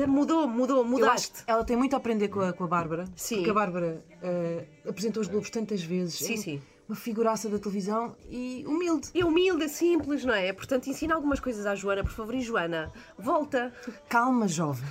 Mudou, 0.08 0.48
mudou, 0.48 0.82
acho 0.82 0.89
mudaste. 0.89 1.43
ela 1.46 1.63
tem 1.63 1.78
muito 1.78 1.93
a 1.93 1.98
aprender 1.98 2.28
com 2.28 2.39
a, 2.41 2.52
com 2.52 2.63
a 2.63 2.67
Bárbara. 2.67 3.06
Sim. 3.15 3.36
Porque 3.38 3.52
a 3.52 3.54
Bárbara 3.54 4.04
eh, 4.22 4.65
apresentou 4.88 5.22
os 5.22 5.28
Globos 5.28 5.50
tantas 5.50 5.84
vezes. 5.84 6.15
Sim, 6.15 6.34
É 6.34 6.38
sim. 6.38 6.62
Uma 6.89 6.96
figuraça 6.98 7.48
da 7.48 7.58
televisão 7.60 8.15
e 8.30 8.65
humilde. 8.67 9.10
É 9.15 9.24
humilde, 9.24 9.63
é 9.63 9.67
simples, 9.67 10.26
não 10.26 10.34
é? 10.34 10.52
Portanto, 10.52 10.88
ensina 10.89 11.15
algumas 11.15 11.39
coisas 11.39 11.65
à 11.65 11.76
Joana, 11.76 12.04
por 12.04 12.12
favor. 12.12 12.34
E 12.36 12.41
Joana, 12.41 12.91
volta. 13.17 13.72
Calma, 14.10 14.48
jovem. 14.48 14.84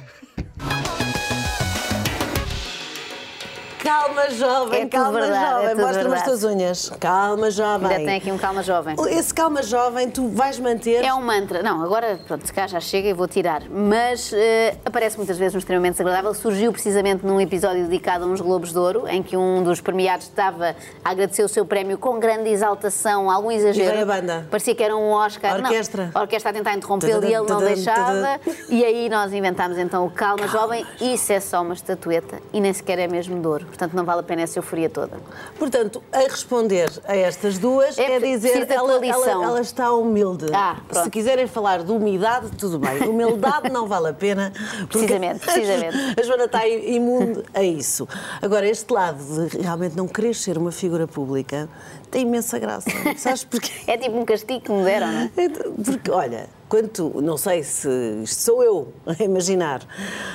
Calma, 3.82 4.30
jovem, 4.30 4.82
É 4.82 4.86
calma, 4.86 5.20
verdade, 5.20 5.44
é 5.44 5.50
jovem. 5.50 5.68
tudo 5.70 5.80
Mostra-me 5.86 6.14
as 6.14 6.22
tuas 6.22 6.44
unhas. 6.44 6.92
Calma, 7.00 7.50
jovem. 7.50 7.88
Ainda 7.90 8.04
tem 8.04 8.16
aqui 8.16 8.30
um 8.30 8.38
calma 8.38 8.62
jovem. 8.62 8.94
Esse 9.10 9.34
calma 9.34 9.60
jovem, 9.62 10.08
tu 10.08 10.28
vais 10.28 10.56
manter. 10.60 11.04
É 11.04 11.12
um 11.12 11.20
mantra. 11.20 11.62
Não, 11.64 11.82
agora, 11.82 12.20
pronto, 12.26 12.46
se 12.46 12.52
cá 12.52 12.68
já 12.68 12.78
chega 12.78 13.08
e 13.08 13.12
vou 13.12 13.26
tirar. 13.26 13.62
Mas 13.68 14.32
eh, 14.32 14.76
aparece 14.84 15.16
muitas 15.16 15.36
vezes 15.36 15.54
no 15.54 15.58
extremamente 15.58 15.94
desagradável. 15.94 16.32
Surgiu 16.32 16.70
precisamente 16.70 17.26
num 17.26 17.40
episódio 17.40 17.82
dedicado 17.84 18.24
a 18.24 18.28
uns 18.28 18.40
Globos 18.40 18.72
de 18.72 18.78
Ouro, 18.78 19.08
em 19.08 19.20
que 19.20 19.36
um 19.36 19.64
dos 19.64 19.80
premiados 19.80 20.26
estava 20.26 20.76
a 21.04 21.10
agradecer 21.10 21.42
o 21.42 21.48
seu 21.48 21.66
prémio 21.66 21.98
com 21.98 22.20
grande 22.20 22.50
exaltação, 22.50 23.28
algum 23.28 23.50
exagero. 23.50 23.88
E 23.88 23.92
veio 23.92 24.02
a 24.02 24.06
banda? 24.06 24.46
Parecia 24.48 24.74
que 24.76 24.82
era 24.82 24.96
um 24.96 25.10
Oscar. 25.10 25.54
A 25.54 25.56
orquestra? 25.56 26.10
Não, 26.14 26.20
a 26.20 26.22
orquestra 26.22 26.50
a 26.50 26.54
tentar 26.54 26.74
interrompê-lo 26.74 27.24
e 27.24 27.34
ele 27.34 27.48
não 27.48 27.58
deixava. 27.58 28.40
E 28.68 28.84
aí 28.84 29.08
nós 29.08 29.32
inventámos 29.32 29.76
então 29.76 30.06
o 30.06 30.10
Calma 30.10 30.46
Jovem. 30.46 30.86
Isso 31.00 31.32
é 31.32 31.40
só 31.40 31.62
uma 31.62 31.74
estatueta 31.74 32.38
e 32.52 32.60
nem 32.60 32.72
sequer 32.72 33.00
é 33.00 33.08
mesmo 33.08 33.40
de 33.40 33.46
ouro. 33.46 33.71
Portanto, 33.72 33.94
não 33.94 34.04
vale 34.04 34.20
a 34.20 34.22
pena 34.22 34.42
essa 34.42 34.58
euforia 34.58 34.90
toda. 34.90 35.16
Portanto, 35.58 36.02
a 36.12 36.18
responder 36.18 36.90
a 37.06 37.16
estas 37.16 37.56
duas 37.56 37.98
É 37.98 38.12
é, 38.12 38.20
dizer 38.20 38.70
ela, 38.70 39.04
ela, 39.04 39.30
ela 39.30 39.60
está 39.62 39.90
humilde. 39.92 40.46
Ah. 40.52 40.76
Se 40.92 41.08
quiserem 41.08 41.46
falar 41.46 41.82
de 41.82 41.90
umidade, 41.90 42.50
tudo 42.58 42.78
bem. 42.78 42.98
Humildade 43.08 43.70
não 43.70 43.86
vale 43.86 44.08
a 44.08 44.12
pena. 44.12 44.52
Precisamente, 44.88 45.40
precisamente. 45.40 45.96
A 46.20 46.22
Joana 46.22 46.44
está 46.44 46.68
imune 46.68 47.42
a 47.54 47.62
isso. 47.62 48.06
Agora, 48.42 48.68
este 48.68 48.92
lado 48.92 49.48
de 49.48 49.56
realmente 49.56 49.96
não 49.96 50.06
querer 50.06 50.34
ser 50.34 50.58
uma 50.58 50.70
figura 50.70 51.08
pública 51.08 51.68
tem 52.10 52.22
imensa 52.22 52.58
graça. 52.58 52.90
Sabes 53.16 53.44
porquê? 53.44 53.72
É 53.86 53.96
tipo 53.96 54.18
um 54.18 54.24
castigo 54.24 54.60
que 54.60 54.70
me 54.70 54.84
deram, 54.84 55.10
não 55.10 55.20
é? 55.20 55.30
Então, 55.38 55.72
Porque, 55.82 56.10
olha, 56.10 56.46
quando 56.68 56.88
tu, 56.88 57.22
não 57.22 57.38
sei 57.38 57.62
se 57.62 57.88
isto 58.22 58.42
sou 58.42 58.62
eu 58.62 58.92
a 59.06 59.22
imaginar, 59.22 59.80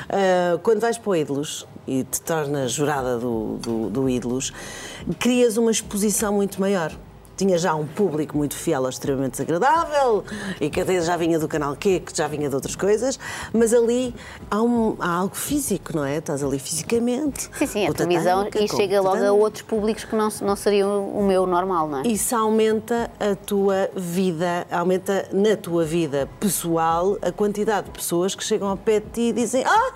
ah, 0.10 0.60
quando 0.63 0.82
vais 0.82 0.97
para 0.97 1.10
o 1.12 1.15
Ídolos 1.15 1.67
e 1.88 2.04
te 2.04 2.21
tornas 2.21 2.71
jurada 2.71 3.17
do, 3.17 3.58
do, 3.62 3.89
do 3.89 4.10
Ídolos, 4.10 4.52
crias 5.19 5.58
uma 5.58 5.71
exposição 5.71 6.34
muito 6.34 6.60
maior. 6.60 6.91
tinha 7.38 7.56
já 7.60 7.76
um 7.76 7.86
público 7.86 8.36
muito 8.36 8.56
fiel, 8.56 8.89
extremamente 8.89 9.34
desagradável, 9.34 10.23
e 10.60 10.71
que 10.71 10.82
até 10.82 11.00
já 11.00 11.15
vinha 11.15 11.38
do 11.38 11.47
canal 11.47 11.76
Q, 11.76 12.00
que 12.00 12.17
já 12.17 12.28
vinha 12.28 12.50
de 12.50 12.56
outras 12.56 12.76
coisas, 12.76 13.19
mas 13.54 13.76
ali 13.76 14.12
há, 14.50 14.60
um- 14.60 14.95
há 15.00 15.17
algo 15.17 15.36
físico, 15.36 15.95
não 15.95 16.04
é? 16.04 16.17
Estás 16.17 16.43
ali 16.43 16.58
fisicamente. 16.58 17.47
Sim, 17.56 17.67
sim, 17.67 17.88
a 17.88 17.93
televisão 17.93 18.43
tatâmica, 18.45 18.63
e 18.63 18.67
chega 18.67 19.00
logo 19.00 19.23
a 19.23 19.32
outros 19.32 19.62
públicos 19.62 20.04
que 20.04 20.15
não, 20.15 20.30
não 20.41 20.56
seriam 20.56 21.08
o 21.10 21.23
meu 21.28 21.45
normal, 21.45 21.88
não 21.88 22.00
é? 22.00 22.08
Isso 22.08 22.36
aumenta 22.36 23.12
a 23.19 23.36
tua 23.36 23.88
vida, 23.95 24.65
aumenta 24.71 25.30
na 25.32 25.56
tua 25.56 25.86
vida 25.86 26.28
pessoal 26.39 27.19
a 27.21 27.32
quantidade 27.32 27.86
de 27.86 27.91
pessoas 27.91 28.34
que 28.34 28.43
chegam 28.43 28.67
ao 28.67 28.78
pé 28.78 29.00
de 29.00 29.10
ti 29.12 29.21
e 29.30 29.34
dizem: 29.34 29.63
Ah, 29.63 29.93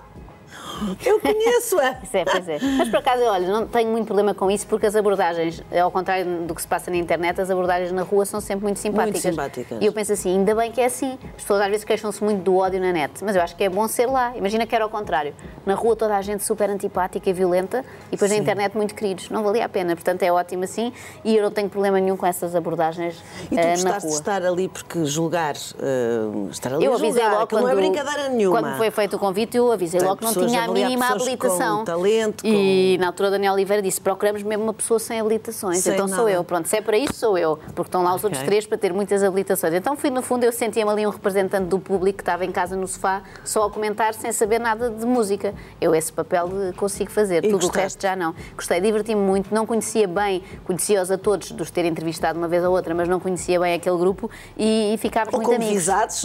eu 1.05 1.19
conheço-a. 1.19 1.93
Pois 1.95 2.13
é, 2.13 2.25
pois 2.25 2.49
é. 2.49 2.57
Mas 2.77 2.89
por 2.89 2.97
acaso, 2.99 3.23
olha, 3.23 3.47
não 3.47 3.67
tenho 3.67 3.89
muito 3.89 4.05
problema 4.05 4.33
com 4.33 4.49
isso 4.49 4.65
porque 4.67 4.85
as 4.85 4.95
abordagens, 4.95 5.63
ao 5.81 5.91
contrário 5.91 6.25
do 6.47 6.55
que 6.55 6.61
se 6.61 6.67
passa 6.67 6.89
na 6.91 6.97
internet, 6.97 7.39
as 7.39 7.49
abordagens 7.49 7.91
na 7.91 8.01
rua 8.03 8.25
são 8.25 8.39
sempre 8.41 8.63
muito 8.63 8.79
simpáticas. 8.79 9.21
simpáticas. 9.21 9.77
E 9.81 9.85
eu 9.85 9.93
penso 9.93 10.13
assim, 10.13 10.37
ainda 10.37 10.55
bem 10.55 10.71
que 10.71 10.81
é 10.81 10.85
assim. 10.85 11.17
As 11.35 11.41
pessoas 11.43 11.61
às 11.61 11.67
vezes 11.67 11.83
queixam-se 11.85 12.23
muito 12.23 12.41
do 12.43 12.55
ódio 12.57 12.79
na 12.79 12.91
net, 12.91 13.23
mas 13.23 13.35
eu 13.35 13.41
acho 13.41 13.55
que 13.55 13.63
é 13.63 13.69
bom 13.69 13.87
ser 13.87 14.05
lá. 14.07 14.35
Imagina 14.35 14.65
que 14.65 14.75
era 14.75 14.83
ao 14.83 14.89
contrário. 14.89 15.33
Na 15.65 15.75
rua 15.75 15.95
toda 15.95 16.15
a 16.15 16.21
gente 16.21 16.43
super 16.43 16.69
antipática 16.69 17.29
e 17.29 17.33
violenta 17.33 17.85
e 18.07 18.11
depois 18.11 18.31
na 18.31 18.37
internet 18.37 18.75
muito 18.75 18.95
queridos. 18.95 19.29
Não 19.29 19.43
valia 19.43 19.65
a 19.65 19.69
pena. 19.69 19.95
Portanto, 19.95 20.23
é 20.23 20.31
ótimo 20.31 20.63
assim 20.63 20.91
e 21.23 21.35
eu 21.35 21.43
não 21.43 21.51
tenho 21.51 21.69
problema 21.69 21.99
nenhum 21.99 22.17
com 22.17 22.25
essas 22.25 22.55
abordagens 22.55 23.15
E 23.51 23.55
tu 23.55 23.59
eh, 23.59 23.63
na 23.63 23.71
gostaste 23.71 23.99
de 24.01 24.07
rua. 24.07 24.15
estar 24.19 24.43
ali 24.45 24.67
porque 24.67 25.05
julgar, 25.05 25.55
eh, 25.55 26.49
estar 26.49 26.73
ali 26.73 26.85
Eu 26.85 26.93
a 26.93 26.95
avisei 26.95 27.21
julgar, 27.21 27.33
logo 27.33 27.47
que 27.47 27.55
não 27.55 27.69
é 27.69 27.75
brincadeira 27.75 28.29
nenhuma. 28.29 28.59
Quando 28.59 28.77
foi 28.77 28.91
feito 28.91 29.15
o 29.15 29.19
convite, 29.19 29.57
eu 29.57 29.71
avisei 29.71 29.99
Tem 29.99 30.07
logo 30.09 30.19
que 30.19 30.25
não 30.25 30.33
tinha 30.47 30.63
a 30.63 30.67
mínima 30.73 31.07
habilitação. 31.09 31.79
com 31.79 31.83
talento, 31.85 32.45
E 32.45 32.97
na 32.99 33.07
altura 33.07 33.31
Daniel 33.31 33.53
Oliveira 33.53 33.81
disse: 33.81 33.99
procuramos 34.01 34.43
mesmo 34.43 34.63
uma 34.63 34.73
pessoa 34.73 34.99
sem 34.99 35.19
habilitações. 35.19 35.79
Sem 35.79 35.93
então 35.93 36.07
sou 36.07 36.17
nada. 36.19 36.31
eu. 36.31 36.43
Pronto, 36.43 36.67
se 36.67 36.77
é 36.77 36.81
para 36.81 36.97
isso, 36.97 37.13
sou 37.13 37.37
eu. 37.37 37.57
Porque 37.75 37.89
estão 37.89 38.03
lá 38.03 38.13
os 38.15 38.23
outros 38.23 38.39
Ok. 38.41 38.47
três 38.49 38.65
para 38.65 38.77
ter 38.77 38.93
muitas 38.93 39.23
habilitações. 39.23 39.73
Então 39.73 39.95
fui, 39.95 40.09
no 40.09 40.21
fundo, 40.21 40.43
eu 40.43 40.51
sentia-me 40.51 40.91
ali 40.91 41.05
um 41.05 41.09
representante 41.09 41.65
do 41.65 41.79
público 41.79 42.17
que 42.17 42.21
estava 42.23 42.45
em 42.45 42.51
casa 42.51 42.75
no 42.75 42.87
sofá, 42.87 43.21
só 43.43 43.65
a 43.65 43.69
comentar 43.69 44.13
sem 44.13 44.31
saber 44.31 44.59
nada 44.59 44.89
de 44.89 45.05
música. 45.05 45.53
Eu 45.79 45.93
esse 45.95 46.11
papel 46.11 46.49
consigo 46.75 47.11
fazer. 47.11 47.43
E 47.45 47.49
Tudo 47.49 47.61
gostaste? 47.67 47.77
o 47.77 47.81
resto 47.81 48.01
já 48.01 48.15
não. 48.15 48.33
Gostei, 48.55 48.79
diverti-me 48.81 49.21
muito. 49.21 49.53
Não 49.53 49.65
conhecia 49.65 50.07
bem, 50.07 50.43
conhecia-os 50.65 51.11
a 51.11 51.17
todos, 51.17 51.51
dos 51.51 51.71
ter 51.71 51.85
entrevistado 51.85 52.37
uma 52.37 52.47
vez 52.47 52.63
ou 52.63 52.71
outra, 52.73 52.93
mas 52.93 53.07
não 53.07 53.19
conhecia 53.19 53.59
bem 53.59 53.73
aquele 53.73 53.97
grupo 53.97 54.29
e, 54.57 54.93
e 54.93 54.97
ficámos 54.97 55.33
Ou 55.33 55.39
muito 55.39 55.49
com 55.49 55.55
amigos. 55.55 55.73
visados. 55.75 56.15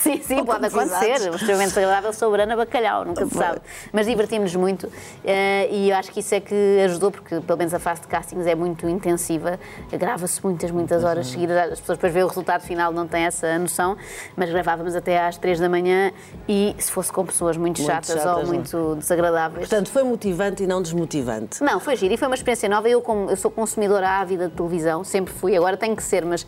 Sim, 0.00 0.20
sim, 0.22 0.38
Ou 0.38 0.44
pode 0.44 0.60
com 0.70 0.78
acontecer. 0.80 1.12
visados. 1.14 1.36
Extremamente 1.40 1.68
desagradável 1.68 2.12
sobre 2.12 2.42
Ana 2.42 2.56
Bacalhau, 2.56 3.04
nunca 3.04 3.26
se 3.26 3.34
sabe. 3.34 3.60
Mas 3.92 4.06
divertimos-nos 4.06 4.56
muito 4.60 4.88
eh, 5.24 5.68
e 5.70 5.90
eu 5.90 5.96
acho 5.96 6.10
que 6.12 6.20
isso 6.20 6.34
é 6.34 6.40
que 6.40 6.54
ajudou, 6.84 7.10
porque 7.10 7.40
pelo 7.40 7.58
menos 7.58 7.72
a 7.74 7.78
fase 7.78 8.02
de 8.02 8.06
castings 8.08 8.46
é 8.46 8.54
muito 8.54 8.88
intensiva, 8.88 9.58
grava-se 9.92 10.42
muitas, 10.44 10.70
muitas 10.70 11.04
horas 11.04 11.26
Uhum. 11.26 11.32
seguidas. 11.32 11.72
As 11.72 11.80
pessoas 11.80 11.98
depois 11.98 12.12
veem 12.12 12.24
o 12.24 12.28
resultado 12.28 12.62
final, 12.62 12.92
não 12.92 13.06
têm 13.06 13.24
essa 13.24 13.58
noção, 13.58 13.96
mas 14.36 14.50
gravávamos 14.50 14.94
até 14.94 15.24
às 15.26 15.36
três 15.36 15.58
da 15.58 15.68
manhã 15.68 16.12
e 16.48 16.74
se 16.78 16.90
fosse 16.90 17.12
com 17.12 17.24
pessoas 17.24 17.56
muito, 17.56 17.78
Muito 17.80 17.90
chatas, 17.90 18.08
chatas, 18.08 18.24
ou 18.26 18.32
não 18.32 18.42
é? 18.42 18.56
muito 18.56 18.96
desagradáveis. 18.96 19.68
Portanto, 19.68 19.90
foi 19.90 20.02
motivante 20.02 20.62
e 20.62 20.66
não 20.66 20.82
desmotivante. 20.82 21.62
Não, 21.62 21.78
foi 21.80 21.96
giro 21.96 22.12
e 22.12 22.16
foi 22.16 22.28
uma 22.28 22.34
experiência 22.34 22.68
nova. 22.68 22.88
Eu, 22.88 23.00
como, 23.00 23.30
eu 23.30 23.36
sou 23.36 23.50
consumidora 23.50 24.08
ávida 24.08 24.48
de 24.48 24.54
televisão, 24.54 25.04
sempre 25.04 25.32
fui, 25.32 25.56
agora 25.56 25.76
tenho 25.76 25.94
que 25.96 26.02
ser, 26.02 26.24
mas 26.24 26.46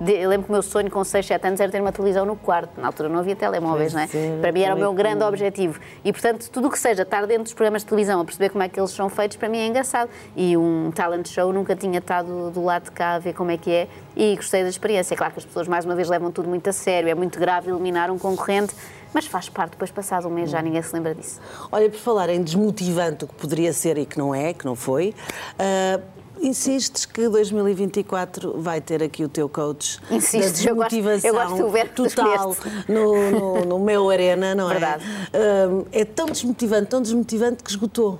eu 0.00 0.28
lembro 0.28 0.44
que 0.46 0.50
o 0.50 0.52
meu 0.52 0.62
sonho 0.62 0.90
com 0.90 1.02
6, 1.04 1.24
7 1.26 1.46
anos 1.46 1.60
era 1.60 1.70
ter 1.70 1.80
uma 1.80 1.92
televisão 1.92 2.26
no 2.26 2.36
quarto. 2.36 2.80
Na 2.80 2.88
altura 2.88 3.08
não 3.08 3.18
havia 3.20 3.36
telemóveis, 3.36 3.92
Pois 3.92 4.12
não 4.12 4.20
é? 4.20 4.40
Para 4.40 4.52
mim 4.52 4.62
era 4.62 4.74
o 4.74 4.78
meu 4.78 4.92
grande 4.92 5.18
comigo. 5.18 5.28
objetivo. 5.28 5.80
E, 6.04 6.12
portanto, 6.12 6.48
tudo 6.50 6.68
o 6.68 6.70
que 6.70 6.78
seja 6.78 7.02
estar 7.02 7.26
dentro 7.26 7.44
dos 7.44 7.52
programas 7.54 7.82
de 7.82 7.88
televisão, 7.88 8.20
a 8.20 8.24
perceber 8.24 8.50
como 8.50 8.62
é 8.64 8.68
que 8.68 8.78
eles 8.78 8.90
são 8.90 9.08
feitos, 9.08 9.36
para 9.36 9.48
mim 9.48 9.58
é 9.58 9.66
engraçado. 9.66 10.10
E 10.36 10.56
um 10.56 10.90
talent 10.94 11.28
show 11.28 11.52
nunca 11.52 11.76
tinha 11.76 11.98
estado 11.98 12.50
do 12.50 12.64
lado 12.64 12.84
de 12.84 12.90
cá 12.90 13.14
a 13.14 13.18
ver 13.18 13.32
como 13.34 13.50
é 13.50 13.56
que 13.56 13.70
é 13.70 13.88
e 14.16 14.34
gostei 14.36 14.62
da 14.62 14.68
experiência. 14.68 15.14
É 15.14 15.16
claro 15.16 15.32
que 15.32 15.38
as 15.38 15.44
pessoas, 15.44 15.68
mais 15.68 15.84
uma 15.84 15.94
vez, 15.94 16.08
levam 16.08 16.30
tudo 16.30 16.48
muito 16.48 16.68
a 16.68 16.72
sério, 16.72 17.08
é 17.08 17.14
muito 17.14 17.38
grave 17.38 17.70
eliminar 17.70 18.10
um 18.10 18.18
concorrente, 18.18 18.74
mas 19.12 19.26
faz 19.26 19.48
parte. 19.48 19.72
Depois, 19.72 19.90
passado 19.90 20.26
um 20.28 20.30
mês, 20.30 20.50
já 20.50 20.60
ninguém 20.60 20.82
se 20.82 20.92
lembra 20.94 21.14
disso. 21.14 21.40
Olha, 21.70 21.88
por 21.88 21.98
falar 21.98 22.28
em 22.30 22.42
desmotivante, 22.42 23.24
o 23.24 23.28
que 23.28 23.34
poderia 23.34 23.72
ser 23.72 23.96
e 23.98 24.04
que 24.06 24.18
não 24.18 24.34
é, 24.34 24.52
que 24.52 24.64
não 24.64 24.74
foi, 24.74 25.14
ah, 25.58 26.00
insistes 26.46 27.04
que 27.06 27.28
2024 27.28 28.60
vai 28.60 28.80
ter 28.80 29.02
aqui 29.02 29.24
o 29.24 29.28
teu 29.28 29.48
coach 29.48 29.98
Insisto, 30.10 30.68
eu 30.68 30.76
gosto- 30.76 30.94
eu 30.96 31.32
gosto 31.34 31.56
do 31.56 31.68
verbo 31.70 31.94
total 31.94 32.56
no, 32.88 33.30
no, 33.30 33.64
no 33.64 33.78
meu 33.78 34.08
arena, 34.10 34.54
não 34.54 34.68
Verdade. 34.68 35.04
é? 35.32 35.38
Ah, 35.38 35.84
é 35.92 36.04
tão 36.04 36.26
desmotivante, 36.26 36.86
tão 36.88 37.00
desmotivante 37.02 37.62
que 37.62 37.70
esgotou. 37.70 38.18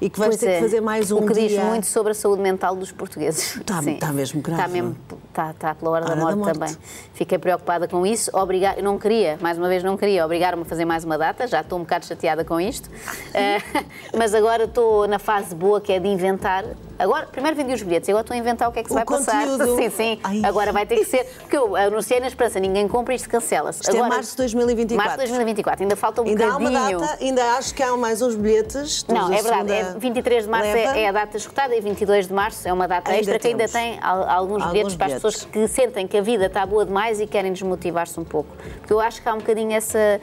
E 0.00 0.10
que 0.10 0.18
vais 0.18 0.30
Pois 0.30 0.40
ter 0.40 0.48
é. 0.50 0.54
que 0.56 0.62
fazer 0.62 0.80
mais 0.80 1.12
um 1.12 1.18
O 1.18 1.26
que 1.26 1.32
dia. 1.32 1.48
diz 1.48 1.58
muito 1.64 1.86
sobre 1.86 2.10
a 2.10 2.14
saúde 2.14 2.42
mental 2.42 2.74
dos 2.74 2.90
portugueses. 2.90 3.56
Está- 3.56 3.80
está 3.82 4.12
mesmo 4.12 4.40
grave. 4.42 4.60
Está 4.60 4.72
mesmo, 4.72 4.96
está, 5.32 5.50
está 5.50 5.74
pela 5.74 5.90
hora, 5.90 6.04
Hora 6.04 6.14
da, 6.14 6.20
da 6.20 6.22
morte 6.36 6.38
morte. 6.38 6.52
também. 6.58 6.76
Fiquei 7.14 7.38
preocupada 7.38 7.88
com 7.88 8.06
isso. 8.06 8.30
Obrigar, 8.34 8.76
eu 8.78 8.84
não 8.84 8.98
queria, 8.98 9.38
mais 9.40 9.58
uma 9.58 9.68
vez 9.68 9.82
não 9.82 9.96
queria 9.96 10.24
obrigar-me 10.24 10.62
a 10.62 10.64
fazer 10.64 10.84
mais 10.84 11.04
uma 11.04 11.16
data, 11.18 11.46
já 11.46 11.60
estou 11.60 11.78
um 11.78 11.82
bocado 11.82 12.06
chateada 12.06 12.44
com 12.44 12.60
isto. 12.60 12.88
Eh, 13.34 13.58
mas 14.16 14.34
agora 14.34 14.64
estou 14.64 15.08
na 15.08 15.18
fase 15.18 15.54
boa 15.54 15.80
que 15.80 15.92
é 15.92 15.98
de 15.98 16.08
inventar. 16.08 16.64
Agora, 16.98 17.26
primeiro 17.26 17.56
vendi 17.56 17.72
os 17.74 17.82
bilhetes, 17.82 18.08
agora 18.08 18.22
estou 18.22 18.34
a 18.34 18.38
inventar 18.38 18.68
o 18.68 18.72
que 18.72 18.78
é 18.78 18.82
que 18.82 18.88
se 18.88 18.94
O 18.94 18.96
vai 18.96 19.04
passar. 19.04 19.46
conteúdo. 19.46 19.74
Sim, 19.82 19.90
sim. 19.90 20.20
Ai. 20.22 20.42
Agora 20.44 20.70
vai 20.72 20.86
ter 20.86 20.96
que 20.96 21.04
ser. 21.04 21.24
Porque 21.40 21.56
eu 21.56 21.74
anunciei 21.74 22.20
na 22.20 22.28
esperança, 22.28 22.60
ninguém 22.60 22.86
compra 22.86 23.14
isto 23.14 23.28
cancela-se. 23.28 23.80
Isto 23.80 23.90
é 23.90 23.98
Agora, 23.98 24.14
março 24.14 24.30
de 24.32 24.36
2024. 24.38 24.96
Março 24.96 25.16
de 25.18 25.28
2024, 25.30 25.82
ainda 25.82 25.96
falta 25.96 26.22
um 26.22 26.26
Ainda 26.26 26.44
há 26.44 26.56
uma 26.56 26.70
bocadinho. 26.70 27.00
data, 27.00 27.18
ainda 27.24 27.44
acho 27.56 27.74
que 27.74 27.82
há 27.82 27.96
mais 27.96 28.22
uns 28.22 28.36
bilhetes. 28.36 29.04
Não, 29.08 29.28
Temos 29.30 29.38
é 29.38 29.42
verdade. 29.42 29.72
É 29.72 29.84
segunda 29.84 29.98
23 29.98 30.44
de 30.44 30.50
março 30.50 30.66
é- 30.68 31.02
é, 31.02 31.08
a 31.08 31.12
data 31.12 31.36
esgotada 31.36 31.74
e 31.74 31.80
22 31.80 32.28
de 32.28 32.34
março 32.34 32.68
é 32.68 32.72
uma 32.72 32.86
data 32.86 33.10
Ainda 33.10 33.20
extra 33.20 33.38
que 33.38 33.46
ainda 33.48 33.58
temos. 33.68 33.72
tem 33.72 33.98
al- 34.00 34.28
alguns, 34.28 34.62
Alguns 34.62 34.72
bilhetes 34.72 34.94
para 34.96 35.06
as 35.06 35.10
bilhetes. 35.12 35.21
Pessoas 35.22 35.44
que 35.44 35.68
sentem 35.68 36.06
que 36.06 36.16
a 36.16 36.20
vida 36.22 36.46
está 36.46 36.66
boa 36.66 36.84
demais 36.84 37.20
e 37.20 37.26
querem 37.26 37.52
desmotivar-se 37.52 38.18
um 38.18 38.24
pouco. 38.24 38.56
Porque 38.78 38.92
eu 38.92 38.98
acho 38.98 39.22
que 39.22 39.28
há 39.28 39.34
um 39.34 39.38
bocadinho 39.38 39.72
essa. 39.72 40.20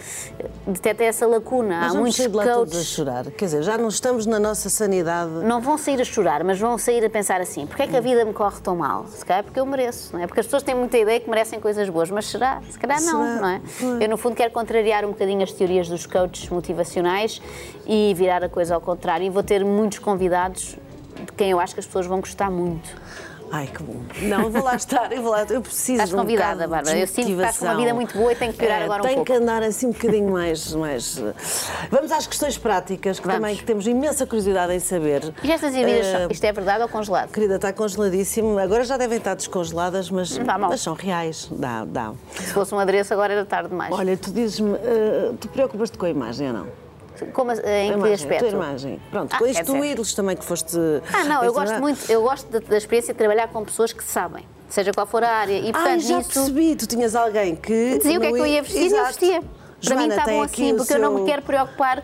detecta 0.68 1.04
essa 1.04 1.26
lacuna. 1.26 1.82
Nós 1.82 1.96
há 1.96 1.98
muitos 1.98 2.18
de 2.20 2.28
lá 2.28 2.44
todos 2.44 2.74
a 2.74 2.76
coaches. 2.76 2.88
chorar. 2.88 3.26
Quer 3.32 3.46
dizer, 3.46 3.64
já 3.64 3.78
não 3.78 3.88
estamos 3.88 4.26
na 4.26 4.40
nossa 4.40 4.70
sanidade. 4.70 5.32
Não 5.46 5.62
vão 5.62 5.78
sair 5.78 6.02
a 6.02 6.04
chorar, 6.04 6.44
mas 6.44 6.60
vão 6.60 6.78
sair 6.78 7.04
a 7.06 7.10
pensar 7.10 7.40
assim: 7.40 7.66
porquê 7.66 7.84
é 7.84 7.88
que 7.88 7.96
a 7.96 8.02
vida 8.02 8.26
me 8.26 8.34
corre 8.34 8.60
tão 8.62 8.76
mal? 8.76 9.06
Se 9.08 9.26
calhar 9.26 9.44
porque 9.44 9.60
eu 9.60 9.66
mereço, 9.66 10.14
não 10.14 10.22
é? 10.22 10.28
Porque 10.28 10.42
as 10.42 10.46
pessoas 10.46 10.64
têm 10.64 10.76
muita 10.76 10.98
ideia 10.98 11.20
que 11.20 11.30
merecem 11.30 11.60
coisas 11.60 11.88
boas, 11.90 12.10
mas 12.12 12.26
será? 12.26 12.62
Se 12.70 12.78
calhar 12.78 13.02
não, 13.02 13.24
Será? 13.24 13.42
não 13.42 13.50
é? 13.50 13.62
Eu, 14.04 14.10
no 14.10 14.18
fundo, 14.18 14.36
quero 14.36 14.52
contrariar 14.52 15.06
um 15.06 15.10
bocadinho 15.10 15.44
as 15.44 15.52
teorias 15.52 15.88
dos 15.88 16.06
coaches 16.06 16.50
motivacionais 16.50 17.42
e 17.86 18.14
virar 18.16 18.44
a 18.44 18.50
coisa 18.50 18.76
ao 18.76 18.82
contrário. 18.82 19.26
E 19.26 19.30
vou 19.30 19.44
ter 19.44 19.64
muitos 19.64 20.00
convidados 20.00 20.78
de 21.16 21.32
quem 21.34 21.52
eu 21.52 21.60
acho 21.60 21.74
que 21.74 21.80
as 21.80 21.86
pessoas 21.86 22.06
vão 22.06 22.20
gostar 22.20 22.50
muito. 22.50 22.90
Ai, 23.52 23.68
que 23.68 23.82
bom. 23.82 24.02
Não, 24.22 24.50
vou 24.52 24.64
lá 24.64 24.76
estar, 24.76 25.12
eu 25.12 25.22
vou 25.24 25.32
lá. 25.32 25.44
Eu 25.50 25.62
preciso 25.62 25.94
Estás 25.94 26.14
um 26.14 26.18
convidada, 26.18 26.66
de 26.66 26.70
Bárbara. 26.70 26.98
Eu 27.00 27.08
sinto 27.08 27.26
que 27.26 27.32
estás 27.34 27.58
com 27.58 27.66
uma 27.66 27.76
vida 27.76 27.94
muito 27.94 28.16
boa 28.18 28.32
e 28.32 28.36
tenho 28.36 28.52
que 28.54 28.60
piorar 28.60 28.82
É, 28.82 28.86
agora 28.86 29.02
um 29.02 29.06
tenho 29.06 29.16
pouco. 29.16 29.32
que 29.32 29.38
andar 29.38 29.64
assim 29.64 29.88
um 29.88 29.92
bocadinho 29.92 30.32
mais. 30.32 30.74
mais... 30.76 31.18
eh, 31.18 31.34
Vamos 31.90 32.12
às 32.12 32.28
questões 32.28 32.58
práticas, 32.58 33.20
que 33.20 33.26
Vamos. 33.26 33.42
também 33.42 33.58
temos 33.58 33.88
imensa 33.88 34.26
curiosidade 34.28 34.74
em 34.74 34.80
saber. 34.80 35.34
E 35.44 35.52
estas 35.52 35.74
bebidas, 35.74 36.06
Eh, 36.06 36.18
são- 36.20 36.28
isto 36.32 36.44
é 36.44 36.52
verdade 36.54 36.84
ou 36.84 36.90
congelado? 36.90 37.32
Querida, 37.32 37.56
está 37.56 37.74
congeladíssimo. 37.74 38.60
Agora 38.60 38.84
já 38.84 38.98
devem 38.98 39.18
estar 39.18 39.34
descongeladas, 39.36 40.10
mas, 40.12 40.38
mas 40.38 40.82
são 40.82 40.94
reais. 40.94 41.48
Dá, 41.52 41.86
dá. 41.86 42.14
Se 42.36 42.54
fosse 42.54 42.74
um 42.76 42.80
adereço, 42.80 43.14
agora 43.14 43.34
era 43.34 43.46
tarde 43.46 43.70
demais. 43.70 43.92
Olha, 43.94 44.16
tu 44.16 44.32
dizes-me, 44.32 44.76
eh, 44.76 45.32
tu 45.40 45.48
preocupas-te 45.48 45.98
com 45.98 46.06
a 46.06 46.10
imagem 46.10 46.48
ou 46.48 46.54
não? 46.54 46.89
Como, 47.28 47.52
eh, 47.52 47.56
A 47.56 47.84
em 47.86 47.88
que 47.92 47.98
imagem, 47.98 48.14
aspecto? 48.14 48.46
A 48.46 48.50
tua 48.50 48.58
imagem. 48.58 49.00
Pronto, 49.12 49.36
Ah, 49.36 49.38
dizer- 49.46 49.86
ídolos 49.92 50.14
também 50.14 50.36
que 50.36 50.46
foste. 50.46 50.78
Ah, 51.14 51.24
não, 51.26 51.44
eu 51.44 51.54
gosto 51.54 51.80
muito, 51.80 52.12
eu 52.12 52.22
gosto 52.22 52.48
da, 52.52 52.60
da 52.60 52.78
experiência 52.78 53.14
de 53.14 53.18
trabalhar 53.18 53.48
com 53.50 53.64
pessoas 53.64 53.94
que 53.94 54.04
sabem, 54.04 54.46
seja 54.70 54.92
qual 54.94 55.06
for 55.08 55.24
a 55.24 55.30
área. 55.30 55.58
E 55.58 55.72
portanto, 55.72 55.88
Ai, 55.88 56.00
já 56.00 56.18
nisso 56.18 56.30
percebi, 56.34 56.76
tu 56.76 56.88
tinhas 56.88 57.16
alguém 57.16 57.56
que. 57.56 57.98
dizia 57.98 58.18
o 58.18 58.22
que 58.22 58.28
é 58.28 58.32
que 58.32 58.40
eu 58.40 58.46
ia 58.48 58.62
vestir 58.62 58.92
e 58.92 58.94
eu 58.96 59.06
vestia. 59.06 59.42
Para 59.42 59.96
Joana, 59.96 60.02
mim 60.02 60.10
está 60.10 60.26
bom 60.26 60.42
aqui 60.44 60.64
assim, 60.66 60.76
porque 60.78 60.94
eu 60.94 61.00
não 61.00 61.12
me 61.12 61.18
seu- 61.20 61.26
quero 61.26 61.42
preocupar. 61.42 62.04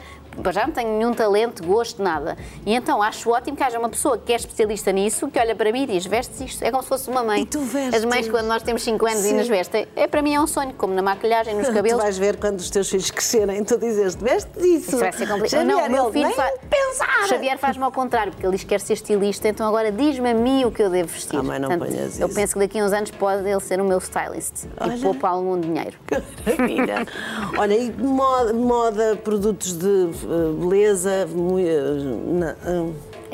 Já 0.54 0.66
não 0.68 0.74
tenho 0.74 0.90
nenhum 0.98 1.14
talento, 1.14 1.64
gosto, 1.66 2.02
nada. 2.04 2.38
E 2.66 2.74
então 2.74 3.02
acho 3.02 3.30
ótimo 3.30 3.56
que 3.58 3.64
haja 3.64 3.80
uma 3.80 3.90
pessoa 3.90 4.18
que 4.18 4.32
é 4.34 4.36
especialista 4.36 4.92
nisso, 4.92 5.28
que 5.30 5.40
olha 5.40 5.56
para 5.56 5.72
mim 5.72 5.84
e 5.84 5.88
diz: 5.88 6.06
vestes 6.06 6.40
isto. 6.42 6.64
É 6.64 6.72
como 6.72 6.84
se 6.84 6.90
fosse 6.90 7.10
uma 7.10 7.24
mãe. 7.24 7.42
E 7.42 7.46
tu 7.46 7.60
vestes. 7.62 7.96
As 7.96 8.06
mães, 8.06 8.28
quando 8.30 8.46
nós 8.48 8.62
temos 8.64 8.84
5 8.84 9.06
anos 9.06 9.20
Sim. 9.22 9.30
e 9.32 9.34
nos 9.34 9.48
vestem, 9.48 9.88
é, 9.96 10.08
para 10.08 10.22
mim 10.22 10.34
é 10.36 10.42
um 10.42 10.48
sonho, 10.48 10.74
como 10.74 10.94
na 10.94 11.02
maquilhagem, 11.02 11.56
nos 11.56 11.68
Tu 11.70 11.74
cabelos. 11.74 12.02
vais 12.02 12.18
ver 12.18 12.38
quando 12.38 12.60
os 12.60 12.70
teus 12.70 12.90
filhos 12.90 13.10
crescerem, 13.12 13.64
tu 13.64 13.78
dizes, 13.78 14.16
veste 14.16 14.50
isso. 14.60 14.90
Isso 14.90 14.98
vai 14.98 15.12
ser 15.12 15.28
complicado. 15.28 15.62
Xavier, 15.66 15.66
Não, 15.66 15.90
meu 15.90 16.12
filho 16.12 16.26
nem 16.28 16.36
fa- 16.36 16.52
pensar. 16.70 17.24
O 17.24 17.28
Xavier 17.28 17.58
faz-me 17.58 17.84
ao 17.84 17.92
contrário, 17.92 18.32
porque 18.32 18.46
ele 18.46 18.54
diz 18.54 18.64
que 18.64 18.70
quer 18.70 18.80
ser 18.82 18.94
estilista, 18.94 19.48
então 19.48 19.68
agora 19.68 19.92
diz-me 19.92 20.30
a 20.30 20.34
mim 20.34 20.66
o 20.66 20.72
que 20.72 20.82
eu 20.84 20.90
devo 20.90 21.10
vestir. 21.10 21.40
Ah, 21.40 21.44
mãe, 21.44 21.60
não 21.60 21.70
ponhas 21.78 22.20
eu 22.20 22.28
isso. 22.28 22.36
penso 22.36 22.54
que 22.54 22.60
daqui 22.60 22.80
a 22.80 22.86
uns 22.86 22.94
anos 22.94 23.12
pode 23.12 23.48
ele 23.50 23.60
ser 23.60 23.80
o 23.82 23.86
meu 23.86 23.98
stylist 24.00 24.66
Olha. 24.80 24.96
e 24.96 25.00
poupa 25.02 25.30
algum 25.30 25.60
dinheiro. 25.60 25.98
Maravilha. 26.46 27.06
Olha, 27.58 27.74
e 27.76 27.92
moda, 27.92 28.54
moda, 28.54 29.16
produtos 29.24 29.74
de 29.78 30.10
beleza, 30.60 31.28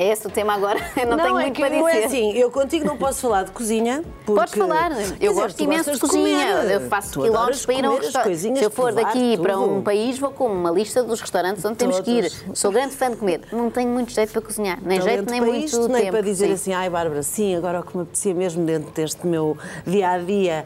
eh, 0.01 0.07
eh, 0.07 0.07
É 0.09 0.11
esse 0.11 0.27
o 0.27 0.29
tema 0.29 0.53
agora, 0.53 0.79
eu 0.97 1.05
não, 1.07 1.17
tenho 1.17 1.29
é 1.39 1.41
muito 1.41 1.53
que 1.55 1.61
para 1.61 1.69
não 1.75 1.85
dizer. 1.85 2.01
é 2.01 2.05
assim, 2.05 2.33
eu 2.33 2.51
contigo 2.51 2.85
não 2.85 2.97
posso 2.97 3.21
falar 3.21 3.43
de 3.43 3.51
cozinha. 3.51 4.03
Porque, 4.25 4.39
Podes 4.41 4.53
falar, 4.55 4.91
eu 5.19 5.33
gosto 5.33 5.59
imenso 5.61 5.91
de 5.91 5.99
cozinha, 5.99 6.57
comer. 6.57 6.71
eu 6.71 6.81
faço 6.89 7.11
Tu 7.13 7.21
quilómetros 7.21 7.65
para 7.65 7.75
ir 7.75 7.85
a 7.85 7.89
um 7.89 7.95
comer 7.95 7.99
as 7.99 8.05
restaurante. 8.05 8.57
Se 8.59 8.63
eu 8.63 8.71
for 8.71 8.93
daqui 8.93 9.37
para 9.37 9.53
tudo. 9.53 9.73
um 9.73 9.81
país, 9.81 10.19
vou 10.19 10.31
com 10.31 10.45
uma 10.47 10.71
lista 10.71 11.03
dos 11.03 11.19
restaurantes 11.21 11.65
onde 11.65 11.75
temos 11.77 11.99
que 11.99 12.11
ir. 12.11 12.31
Todos. 12.31 12.59
Sou 12.59 12.71
grande 12.71 12.95
fã 12.95 13.09
de 13.09 13.17
comer, 13.17 13.41
não 13.51 13.69
tenho 13.69 13.89
muito 13.89 14.11
jeito 14.11 14.31
para 14.31 14.41
cozinhar, 14.41 14.77
nem 14.81 14.99
Talento 14.99 15.15
jeito 15.17 15.31
nem 15.31 15.41
para 15.41 15.49
muito 15.51 15.65
isto, 15.65 15.79
tempo. 15.81 15.93
nem 15.93 16.11
para 16.11 16.21
dizer 16.21 16.47
sim. 16.47 16.53
assim, 16.53 16.73
ai 16.73 16.89
Bárbara, 16.89 17.23
sim, 17.23 17.55
agora 17.55 17.79
o 17.79 17.83
que 17.83 17.95
me 17.97 18.03
apetecia 18.03 18.33
mesmo 18.33 18.65
dentro 18.65 18.91
deste 18.91 19.25
meu 19.27 19.57
dia 19.85 20.09
a 20.11 20.17
dia, 20.19 20.65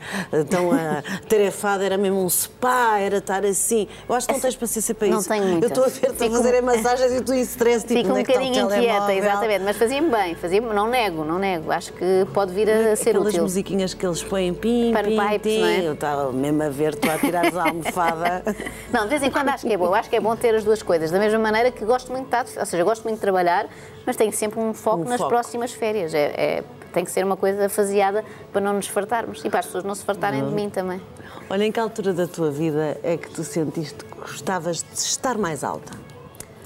tão 0.50 0.70
tarefado, 1.28 1.84
era 1.84 1.98
mesmo 1.98 2.24
um 2.24 2.30
spa, 2.30 3.00
era 3.00 3.18
estar 3.18 3.46
assim. 3.46 3.88
Eu 4.08 4.16
acho 4.16 4.28
que 4.28 4.34
não 4.34 4.40
tens 4.40 4.56
paciência 4.56 4.94
para 4.94 5.08
Não 5.08 5.20
isso. 5.20 5.30
tenho 5.30 5.46
muita. 5.46 5.66
Eu 5.66 5.70
estou 5.70 5.84
a 5.86 5.88
ver-te 5.88 6.24
a 6.24 6.30
fazer 6.30 6.62
massagens 6.62 7.12
e 7.14 7.22
tu 7.22 7.34
em 7.34 7.42
stress, 7.42 7.86
tipo, 7.88 8.00
Fico 8.02 8.14
um 8.14 8.18
é 8.18 8.24
bocadinho 8.24 8.66
inquieta? 8.66 9.14
Exatamente, 9.32 9.64
mas 9.64 9.78
fazia-me 9.78 10.10
bem, 10.10 10.36
fazia 10.36 10.62
não 10.62 10.88
nego, 10.90 11.24
não 11.24 11.38
nego. 11.40 11.72
Acho 11.72 11.92
que 11.94 12.26
pode 12.34 12.54
vir 12.54 12.70
a 12.70 12.96
ser 12.96 13.10
Aquelas 13.12 13.28
útil. 13.30 13.44
musiquinhas 13.44 13.94
que 13.94 14.06
eles 14.06 14.24
põem 14.24 14.54
pim, 14.54 14.94
pim, 14.94 15.16
Panpipes, 15.16 15.54
pim. 15.54 15.60
não 15.62 15.68
é? 15.68 15.80
Eu 15.88 15.94
estava 15.94 16.32
mesmo 16.32 16.64
a 16.64 16.70
ver, 16.70 16.96
tu 16.96 17.10
a 17.10 17.18
tirar 17.18 17.46
a 17.56 17.64
almofada. 17.70 18.44
Não, 18.92 19.04
de 19.04 19.10
vez 19.10 19.24
em 19.24 19.32
quando 19.32 19.50
acho 19.50 19.66
que 19.66 19.74
é 19.74 19.78
bom. 19.78 19.86
Eu 19.86 19.96
acho 19.96 20.10
que 20.10 20.16
é 20.16 20.20
bom 20.20 20.36
ter 20.36 20.54
as 20.56 20.64
duas 20.64 20.82
coisas. 20.82 21.12
Da 21.12 21.20
mesma 21.20 21.40
maneira 21.40 21.72
que 21.72 21.84
gosto 21.86 22.12
muito 22.12 22.30
de 22.30 22.36
estar, 22.36 22.60
ou 22.60 22.66
seja, 22.66 22.84
gosto 22.84 23.04
muito 23.04 23.16
de 23.16 23.22
trabalhar, 23.22 23.68
mas 24.06 24.16
tenho 24.16 24.32
sempre 24.32 24.60
um 24.60 24.74
foco 24.74 25.02
Um 25.04 25.06
nas 25.10 25.18
foco. 25.18 25.30
próximas 25.30 25.72
férias. 25.74 26.14
É, 26.14 26.34
é- 26.60 26.64
tem 26.94 27.04
que 27.04 27.12
ser 27.12 27.26
uma 27.26 27.36
coisa 27.36 27.68
faseada 27.68 28.24
para 28.54 28.62
não 28.62 28.72
nos 28.72 28.88
fartarmos 28.88 29.44
e 29.44 29.50
para 29.50 29.60
as 29.60 29.66
pessoas 29.66 29.84
não 29.84 29.94
se 29.94 30.06
fartarem 30.06 30.42
de 30.46 30.52
mim 30.54 30.70
também. 30.70 31.02
Olha, 31.50 31.66
em 31.66 31.72
que 31.72 31.78
altura 31.78 32.14
da 32.14 32.26
tua 32.26 32.50
vida 32.50 32.98
é 33.04 33.18
que 33.18 33.30
tu 33.30 33.44
sentiste 33.44 34.06
que 34.06 34.16
gostavas 34.18 34.78
de 34.78 34.94
estar 34.98 35.38
mais 35.38 35.62
alta? 35.62 35.92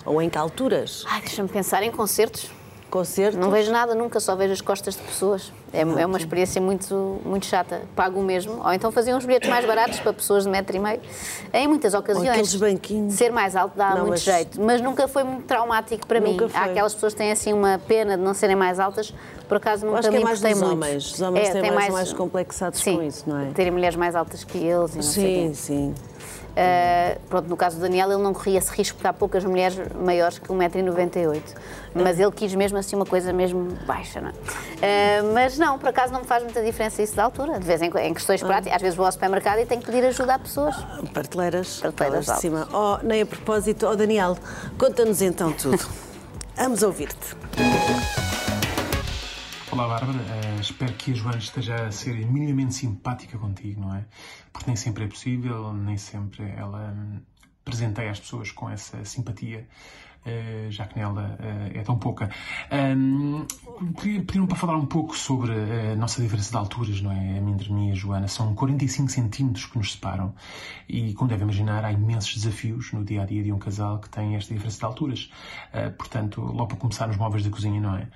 Ou 0.05 0.21
em 0.21 0.29
que 0.29 0.37
alturas? 0.37 1.03
Ai, 1.07 1.21
deixa-me 1.21 1.49
pensar 1.49 1.83
em 1.83 1.91
concertos. 1.91 2.49
Concertos? 2.89 3.37
Não 3.39 3.51
vejo 3.51 3.71
nada 3.71 3.93
nunca, 3.93 4.19
só 4.19 4.35
vejo 4.35 4.51
as 4.51 4.61
costas 4.61 4.95
de 4.95 5.01
pessoas. 5.03 5.53
É, 5.71 5.81
é 5.81 6.05
uma 6.07 6.17
experiência 6.17 6.59
muito, 6.59 7.21
muito 7.23 7.45
chata. 7.45 7.83
Pago 7.95 8.19
o 8.19 8.23
mesmo. 8.23 8.59
Ou 8.65 8.73
então 8.73 8.91
fazia 8.91 9.15
uns 9.15 9.23
bilhetes 9.23 9.47
mais 9.47 9.63
baratos 9.63 9.99
para 9.99 10.11
pessoas 10.11 10.45
de 10.45 10.49
metro 10.49 10.75
e 10.75 10.79
meio. 10.79 10.99
Em 11.53 11.67
muitas 11.67 11.93
ocasiões. 11.93 12.29
aqueles 12.29 12.55
banquinhos. 12.55 13.13
Ser 13.13 13.31
mais 13.31 13.55
alto 13.55 13.77
dá 13.77 13.89
Não, 13.91 13.97
muito 13.97 14.09
mas- 14.11 14.21
jeito. 14.23 14.59
Mas 14.59 14.81
nunca 14.81 15.07
foi 15.07 15.23
muito 15.23 15.43
traumático 15.45 16.07
para 16.07 16.19
mim. 16.19 16.31
Nunca 16.31 16.49
foi. 16.49 16.59
Há 16.59 16.63
aquelas 16.63 16.95
pessoas 16.95 17.13
que 17.13 17.19
têm 17.19 17.31
assim 17.31 17.53
uma 17.53 17.77
pena 17.77 18.17
de 18.17 18.23
não 18.23 18.33
serem 18.33 18.55
mais 18.55 18.79
altas. 18.79 19.13
Por 19.47 19.57
acaso 19.57 19.85
nunca 19.85 19.99
acho 19.99 20.09
que 20.09 20.15
é 20.15 20.17
me 20.17 20.23
mais 20.25 20.41
dos 20.41 20.51
muito. 20.59 20.71
homens. 20.73 21.13
Os 21.13 21.21
homens 21.21 21.49
É, 21.49 21.61
têm 21.61 21.71
mais, 21.71 21.93
mais 21.93 22.11
complexados 22.11 22.79
sim, 22.81 22.95
com 22.97 23.03
isso, 23.03 23.29
não 23.29 23.39
é? 23.39 23.51
Terem 23.51 23.71
mulheres 23.71 23.95
mais 23.95 24.15
altas 24.15 24.43
que 24.43 24.57
eles 24.57 24.93
e 24.93 24.95
não 24.95 25.03
sei 25.03 25.47
Sim, 25.49 25.53
sim. 25.53 25.95
Uh, 26.49 27.19
pronto, 27.29 27.47
no 27.47 27.55
caso 27.55 27.77
do 27.77 27.81
Daniel, 27.81 28.11
ele 28.11 28.21
não 28.21 28.33
corria 28.33 28.57
esse 28.57 28.71
risco 28.71 28.97
porque 28.97 29.07
há 29.07 29.13
poucas 29.13 29.45
mulheres 29.45 29.77
maiores 29.95 30.39
que 30.39 30.47
1,98m. 30.47 31.41
Mas 31.93 32.19
ele 32.19 32.31
quis 32.31 32.53
mesmo 32.53 32.77
assim 32.77 32.95
uma 32.95 33.05
coisa 33.05 33.31
mesmo 33.31 33.69
baixa, 33.85 34.19
não 34.19 34.29
é? 34.29 34.31
Uh, 34.31 35.33
mas 35.33 35.57
não, 35.57 35.79
por 35.79 35.89
acaso 35.89 36.11
não 36.11 36.21
me 36.21 36.27
faz 36.27 36.43
muita 36.43 36.61
diferença 36.61 37.01
isso 37.01 37.15
da 37.15 37.23
altura. 37.23 37.59
De 37.59 37.65
vez 37.65 37.81
em 37.81 37.89
quando, 37.89 38.03
em 38.03 38.13
questões 38.13 38.43
práticas, 38.43 38.75
às 38.75 38.81
vezes 38.81 38.97
vou 38.97 39.05
ao 39.05 39.11
supermercado 39.11 39.59
e 39.59 39.65
tenho 39.65 39.81
que 39.81 39.87
pedir 39.87 40.05
ajuda 40.05 40.35
a 40.35 40.39
pessoas. 40.39 40.75
Prateleiras. 41.13 41.79
Prateleiras 41.79 41.89
aquelas 41.89 42.25
de 42.25 42.41
cima. 42.41 42.67
Oh, 42.73 42.97
nem 43.03 43.21
a 43.21 43.25
propósito. 43.25 43.87
Oh, 43.87 43.95
Daniel, 43.95 44.37
conta-nos 44.77 45.21
então 45.21 45.51
tudo. 45.53 45.79
Vamos 46.57 46.83
ouvir-te. 46.83 47.37
Olá 49.79 49.97
Bárbara, 49.97 50.19
Eh, 50.19 50.59
espero 50.59 50.93
que 50.95 51.13
a 51.13 51.15
Joana 51.15 51.37
esteja 51.37 51.87
a 51.87 51.89
ser 51.89 52.13
minimamente 52.25 52.73
simpática 52.73 53.37
contigo, 53.37 53.79
não 53.79 53.95
é? 53.95 54.05
Porque 54.51 54.67
nem 54.67 54.75
sempre 54.75 55.05
é 55.05 55.07
possível, 55.07 55.71
nem 55.73 55.97
sempre 55.97 56.43
ela 56.51 56.91
hum, 56.93 57.21
presenteia 57.63 58.11
as 58.11 58.19
pessoas 58.19 58.51
com 58.51 58.69
essa 58.69 59.05
simpatia, 59.05 59.65
eh, 60.25 60.67
já 60.69 60.85
que 60.85 60.97
nela 60.97 61.37
eh, 61.39 61.79
é 61.79 61.81
tão 61.81 61.97
pouca. 61.97 62.29
Pedir-me 64.01 64.47
para 64.47 64.57
falar 64.57 64.75
um 64.75 64.85
pouco 64.85 65.17
sobre 65.17 65.53
a 65.53 65.95
nossa 65.95 66.21
diferença 66.21 66.51
de 66.51 66.57
alturas, 66.57 67.01
não 67.01 67.11
é? 67.11 67.37
A 67.37 67.41
minha 67.41 67.57
mim 67.69 67.89
e 67.89 67.91
a 67.91 67.95
Joana 67.95 68.27
são 68.27 68.53
45 68.55 69.09
centímetros 69.09 69.65
que 69.65 69.77
nos 69.77 69.93
separam 69.93 70.33
e, 70.87 71.13
como 71.13 71.29
deve 71.29 71.43
imaginar, 71.43 71.83
há 71.85 71.91
imensos 71.91 72.35
desafios 72.35 72.91
no 72.93 73.03
dia 73.03 73.23
a 73.23 73.25
dia 73.25 73.43
de 73.43 73.51
um 73.51 73.59
casal 73.59 73.99
que 73.99 74.09
tem 74.09 74.35
esta 74.35 74.53
diferença 74.53 74.79
de 74.79 74.85
alturas. 74.85 75.31
Portanto, 75.97 76.41
logo 76.41 76.67
para 76.67 76.77
começar 76.77 77.07
nos 77.07 77.17
móveis 77.17 77.43
da 77.43 77.49
cozinha, 77.49 77.79
não 77.79 77.95
é? 77.95 78.07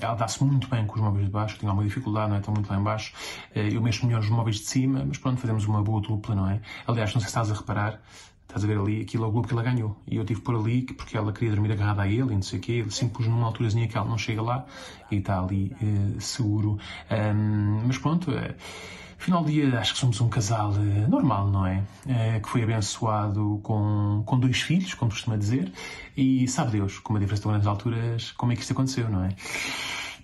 Ela 0.00 0.14
dá-se 0.14 0.42
muito 0.42 0.68
bem 0.68 0.86
com 0.86 0.94
os 0.94 1.00
móveis 1.00 1.26
de 1.26 1.30
baixo, 1.30 1.58
tenho 1.58 1.70
alguma 1.70 1.86
dificuldade, 1.86 2.28
não 2.28 2.36
é? 2.36 2.38
Estão 2.40 2.54
muito 2.54 2.70
lá 2.70 2.78
em 2.78 2.82
baixo. 2.82 3.12
Uh, 3.54 3.60
eu 3.60 3.80
mexo 3.80 4.06
melhor 4.06 4.20
nos 4.20 4.30
móveis 4.30 4.56
de 4.56 4.64
cima, 4.64 5.04
mas 5.06 5.18
pronto, 5.18 5.40
fazemos 5.40 5.64
uma 5.66 5.82
boa 5.82 6.00
dupla, 6.00 6.34
não 6.34 6.48
é? 6.48 6.60
Aliás, 6.86 7.12
não 7.14 7.20
sei 7.20 7.28
se 7.28 7.38
estás 7.38 7.50
a 7.50 7.54
reparar, 7.54 8.00
Estás 8.50 8.64
a 8.64 8.66
ver 8.66 8.78
ali, 8.78 9.02
aquilo 9.02 9.24
é 9.24 9.28
o 9.28 9.30
globo 9.30 9.46
que 9.46 9.54
ela 9.54 9.62
ganhou. 9.62 9.96
E 10.08 10.16
eu 10.16 10.24
tive 10.24 10.40
por 10.40 10.56
ali, 10.56 10.82
que- 10.82 10.92
porque 10.92 11.16
ela 11.16 11.32
queria 11.32 11.50
dormir 11.54 11.70
agarrada 11.70 12.02
a 12.02 12.08
ele 12.08 12.32
e 12.32 12.34
não 12.34 12.42
sei 12.42 12.58
o 12.58 12.62
quê. 12.62 12.72
Ele 12.72 12.90
sempre 12.90 13.14
pôs 13.18 13.28
numa 13.28 13.46
alturazinha 13.46 13.86
que 13.86 13.96
ela 13.96 14.08
não 14.08 14.18
chega 14.18 14.42
lá 14.42 14.66
e 15.08 15.16
está 15.18 15.38
ali 15.40 15.72
eh, 15.80 16.18
seguro. 16.18 16.76
Ahm, 17.08 17.82
mas 17.86 17.96
pronto, 17.98 18.32
eh, 18.32 18.56
final 19.18 19.44
do 19.44 19.50
dia 19.52 19.78
acho 19.78 19.92
que 19.94 20.00
somos 20.00 20.20
um 20.20 20.28
casal 20.28 20.72
eh, 20.74 21.06
normal, 21.06 21.46
não 21.48 21.64
é? 21.64 21.84
Eh, 22.08 22.40
que 22.40 22.48
foi 22.48 22.64
abençoado 22.64 23.60
com, 23.62 24.24
com 24.26 24.38
dois 24.40 24.60
filhos, 24.60 24.94
como 24.94 25.12
costuma 25.12 25.36
dizer. 25.36 25.72
E 26.16 26.48
sabe 26.48 26.72
Deus, 26.72 26.98
com 26.98 27.12
uma 27.12 27.20
diferença 27.20 27.42
de 27.42 27.48
grandes 27.50 27.68
alturas, 27.68 28.32
como 28.32 28.50
é 28.50 28.56
que 28.56 28.62
isto 28.62 28.72
aconteceu, 28.72 29.08
não 29.08 29.22
é? 29.24 29.28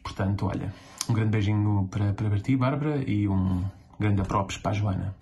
Portanto, 0.02 0.46
olha, 0.46 0.74
um 1.08 1.14
grande 1.14 1.30
beijinho 1.30 1.86
para, 1.88 2.12
para 2.12 2.40
ti, 2.40 2.56
Bárbara, 2.56 3.08
e 3.08 3.28
um 3.28 3.62
grande 4.00 4.20
apropos 4.20 4.56
para 4.56 4.72
a 4.72 4.74
Joana. 4.74 5.14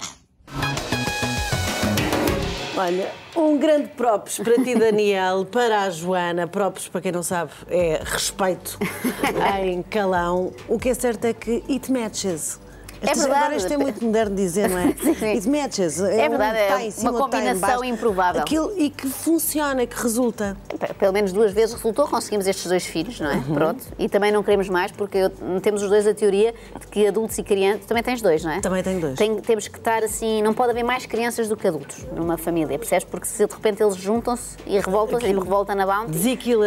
Olha, 2.76 3.08
um 3.36 3.56
grande 3.56 3.88
props 3.90 4.40
para 4.40 4.54
ti, 4.64 4.74
Daniel, 4.74 5.44
para 5.44 5.82
a 5.82 5.90
Joana. 5.90 6.48
Props, 6.48 6.88
para 6.88 7.00
quem 7.00 7.12
não 7.12 7.22
sabe, 7.22 7.52
é 7.68 8.00
respeito 8.04 8.78
em 9.62 9.80
calão. 9.80 10.52
O 10.68 10.76
que 10.76 10.88
é 10.88 10.94
certo 10.94 11.24
é 11.24 11.32
que 11.32 11.62
it 11.68 11.92
matches. 11.92 12.58
Estas- 13.10 13.24
verdade. 13.24 13.44
Agora 13.44 13.56
isto 13.56 13.72
é 13.72 13.76
muito 13.78 14.04
moderno 14.04 14.36
dizer, 14.36 14.68
não 14.70 14.78
é? 14.78 14.84
It 15.34 15.48
matches. 15.48 16.00
É 16.00 16.26
um 16.26 16.30
verdade, 16.30 16.58
é 16.58 16.68
em 16.88 16.92
uma 17.00 17.10
em 17.10 17.14
combinação 17.22 17.84
improvável. 17.84 18.40
Aquilo, 18.42 18.72
e 18.76 18.90
que 18.90 19.08
funciona, 19.08 19.86
que 19.86 20.00
resulta. 20.00 20.56
Pelo 20.98 21.12
menos 21.12 21.32
duas 21.32 21.52
vezes 21.52 21.74
resultou, 21.74 22.06
conseguimos 22.08 22.46
estes 22.46 22.66
dois 22.66 22.84
filhos, 22.84 23.20
não 23.20 23.30
é? 23.30 23.34
Uhum. 23.36 23.54
Pronto. 23.54 23.84
E 23.98 24.08
também 24.08 24.30
não 24.32 24.42
queremos 24.42 24.68
mais, 24.68 24.92
porque 24.92 25.18
eu- 25.18 25.30
temos 25.60 25.82
os 25.82 25.88
dois 25.88 26.06
a 26.06 26.14
teoria 26.14 26.54
de 26.80 26.86
que 26.86 27.06
adultos 27.06 27.38
e 27.38 27.42
crianças. 27.42 27.86
Também 27.86 28.02
tens 28.02 28.20
dois, 28.22 28.42
não 28.44 28.52
é? 28.52 28.60
Também 28.60 28.82
tenho 28.82 29.00
dois. 29.00 29.16
Tem- 29.18 29.36
temos 29.40 29.68
que 29.68 29.78
estar 29.78 30.02
assim. 30.02 30.42
Não 30.42 30.54
pode 30.54 30.70
haver 30.70 30.82
mais 30.84 31.06
crianças 31.06 31.48
do 31.48 31.56
que 31.56 31.66
adultos 31.68 32.04
numa 32.14 32.36
família, 32.36 32.78
percebes? 32.78 33.04
Porque 33.04 33.26
se 33.26 33.46
de 33.46 33.52
repente 33.52 33.82
eles 33.82 33.96
juntam-se 33.96 34.56
e 34.66 34.78
revoltam-se, 34.78 35.26
tipo 35.26 35.40
revolta 35.40 35.74
na 35.74 35.86
bounty, 35.86 36.16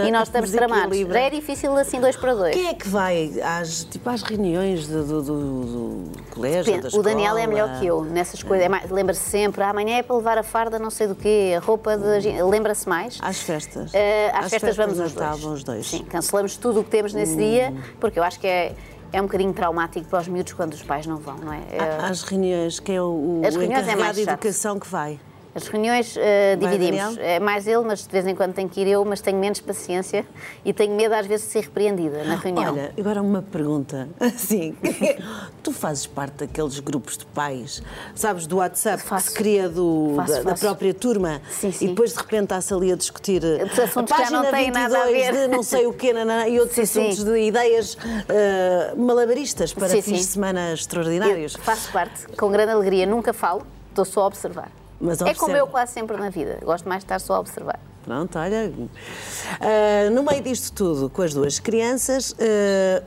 e 0.07 0.11
nós 0.11 0.27
estamos 0.27 0.51
tramados. 0.51 0.97
Já 0.97 1.19
é 1.19 1.29
difícil 1.29 1.75
assim 1.77 1.99
dois 1.99 2.15
para 2.15 2.33
dois. 2.33 2.55
Quem 2.55 2.67
é 2.67 2.73
que 2.73 2.87
vai 2.87 3.31
às, 3.41 3.83
tipo, 3.85 4.09
às 4.09 4.21
reuniões 4.21 4.87
do, 4.87 5.03
do, 5.03 5.21
do- 5.21 5.65
do 5.65 6.11
colégio, 6.27 6.63
da 6.65 6.77
Depende. 6.77 6.87
escola? 6.87 7.01
O 7.01 7.03
Daniel 7.03 7.37
é 7.37 7.47
melhor 7.47 7.79
que 7.79 7.85
eu 7.87 8.03
nessas 8.03 8.41
coisas. 8.43 8.65
É 8.65 8.69
mais- 8.69 8.89
Lembra-se 8.89 9.21
sempre, 9.29 9.61
"Ah, 9.63 9.69
amanhã 9.69 9.97
é 9.97 10.03
para 10.03 10.15
levar 10.15 10.37
a 10.37 10.43
farda, 10.43 10.77
não 10.79 10.89
sei 10.89 11.07
do 11.07 11.15
quê, 11.15 11.53
a 11.55 11.59
roupa 11.59 11.97
de. 11.97 12.21
gi-". 12.21 12.41
Lembra-se 12.43 12.87
mais? 12.87 13.17
Às 13.21 13.39
festas? 13.41 13.91
Eh, 13.93 14.31
às, 14.33 14.49
festas, 14.49 14.75
vamos 14.75 14.95
de 14.97 15.03
os 15.03 15.13
dois. 15.13 15.43
Os 15.43 15.63
dois. 15.63 15.87
Sim, 15.89 16.03
cancelamos 16.05 16.55
tudo 16.57 16.81
o 16.81 16.83
que 16.83 16.89
temos 16.89 17.13
nesse 17.13 17.35
dia, 17.35 17.73
porque 17.99 18.19
eu 18.19 18.23
acho 18.23 18.39
que 18.39 18.47
é, 18.47 18.75
é 19.11 19.21
um 19.21 19.25
bocadinho 19.25 19.53
traumático 19.53 20.07
para 20.07 20.19
os 20.19 20.27
miúdos 20.27 20.53
quando 20.53 20.73
os 20.73 20.83
pais 20.83 21.05
não 21.07 21.17
vão, 21.17 21.35
não 21.37 21.53
é? 21.53 21.61
É- 21.71 22.05
Às 22.05 22.23
reuniões, 22.23 22.79
quem 22.79 22.95
é 22.97 23.01
o, 23.01 23.05
o 23.05 23.41
é 23.43 23.47
encarregado 23.49 23.99
mais 23.99 24.15
de 24.15 24.23
educação 24.23 24.79
que 24.79 24.87
vai? 24.87 25.19
As 25.57 25.67
reuniões 25.67 26.15
eh, 26.15 26.55
Vai, 26.55 26.77
dividimos. 26.77 27.17
É 27.17 27.39
mais 27.39 27.65
ele, 27.65 27.83
mas 27.83 28.03
de 28.05 28.11
vez 28.11 28.27
em 28.27 28.35
quando 28.35 28.53
tenho 28.53 28.69
que 28.69 28.79
ir 28.81 28.87
eu, 28.87 29.03
mas 29.03 29.21
tenho 29.21 29.39
menos 29.39 29.59
paciência 29.59 30.23
e 30.63 30.71
tenho 30.71 30.95
medo 30.95 31.13
às 31.15 31.25
vezes 31.25 31.47
de 31.47 31.51
ser 31.53 31.61
repreendida 31.61 32.23
na 32.23 32.35
reunião. 32.35 32.73
Olha, 32.73 32.93
agora 32.97 33.21
uma 33.23 33.41
pergunta. 33.41 34.07
Assim, 34.19 34.75
tu 35.63 35.71
fazes 35.71 36.05
parte 36.05 36.45
daqueles 36.45 36.79
grupos 36.79 37.17
de 37.17 37.25
pais, 37.25 37.81
sabes, 38.13 38.45
do 38.45 38.57
WhatsApp 38.57 39.01
Faço. 39.01 39.25
que 39.25 39.31
se 39.31 39.37
cria 39.37 39.67
do, 39.67 40.13
Faço, 40.15 40.31
da, 40.33 40.37
da 40.43 40.49
faço. 40.51 40.65
própria 40.65 40.93
turma 40.93 41.41
Sim, 41.49 41.69
e 41.69 41.73
sim. 41.73 41.87
depois 41.87 42.11
de 42.13 42.17
repente 42.19 42.43
está-se 42.43 42.73
ali 42.73 42.91
a 42.91 42.95
discutir 42.95 43.43
Esses 43.43 43.79
assuntos 43.79 44.11
a 44.11 44.15
que 44.15 44.23
já 44.25 44.29
não 44.29 44.43
página 44.43 44.57
têm 44.57 44.71
nada 44.71 44.97
a 45.01 45.05
22 45.07 45.25
ver. 45.25 45.41
de 45.41 45.47
não 45.55 45.63
sei 45.63 45.87
o 45.87 45.93
quê 45.93 46.13
nanana, 46.13 46.47
e 46.47 46.59
outros 46.59 46.75
Sim, 46.75 46.85
sim. 46.85 46.99
assuntos 47.09 47.23
de 47.25 47.39
ideias 47.39 47.97
eh, 48.29 48.93
malabaristas 48.95 49.73
para 49.73 49.89
Sim, 49.89 50.01
fins 50.03 50.17
sim. 50.19 50.21
de 50.21 50.23
semana 50.25 50.69
Eu 50.69 50.73
extraordinários. 50.75 51.53
faço 51.55 51.91
parte, 51.91 52.27
com 52.37 52.51
grande 52.51 52.71
alegria, 52.73 53.05
nunca 53.07 53.33
falo, 53.33 53.65
estou 53.89 54.05
só 54.05 54.21
a 54.21 54.27
observar. 54.27 54.71
Mas 54.99 55.21
é 55.21 55.33
como 55.33 55.55
eu 55.55 55.67
quase 55.67 55.93
sempre 55.93 56.17
na 56.17 56.29
vida, 56.29 56.59
gosto 56.63 56.87
mais 56.87 57.01
de 57.01 57.05
estar 57.05 57.19
só 57.19 57.35
a 57.35 57.39
observar. 57.39 57.79
Pronto, 58.03 58.39
olha. 58.39 58.71
ah, 59.59 60.09
no 60.11 60.23
meio 60.23 60.41
disto 60.41 60.73
tudo, 60.73 61.09
com 61.09 61.21
as 61.21 61.33
duas 61.33 61.59
crianças, 61.59 62.35
ah, 62.39 63.03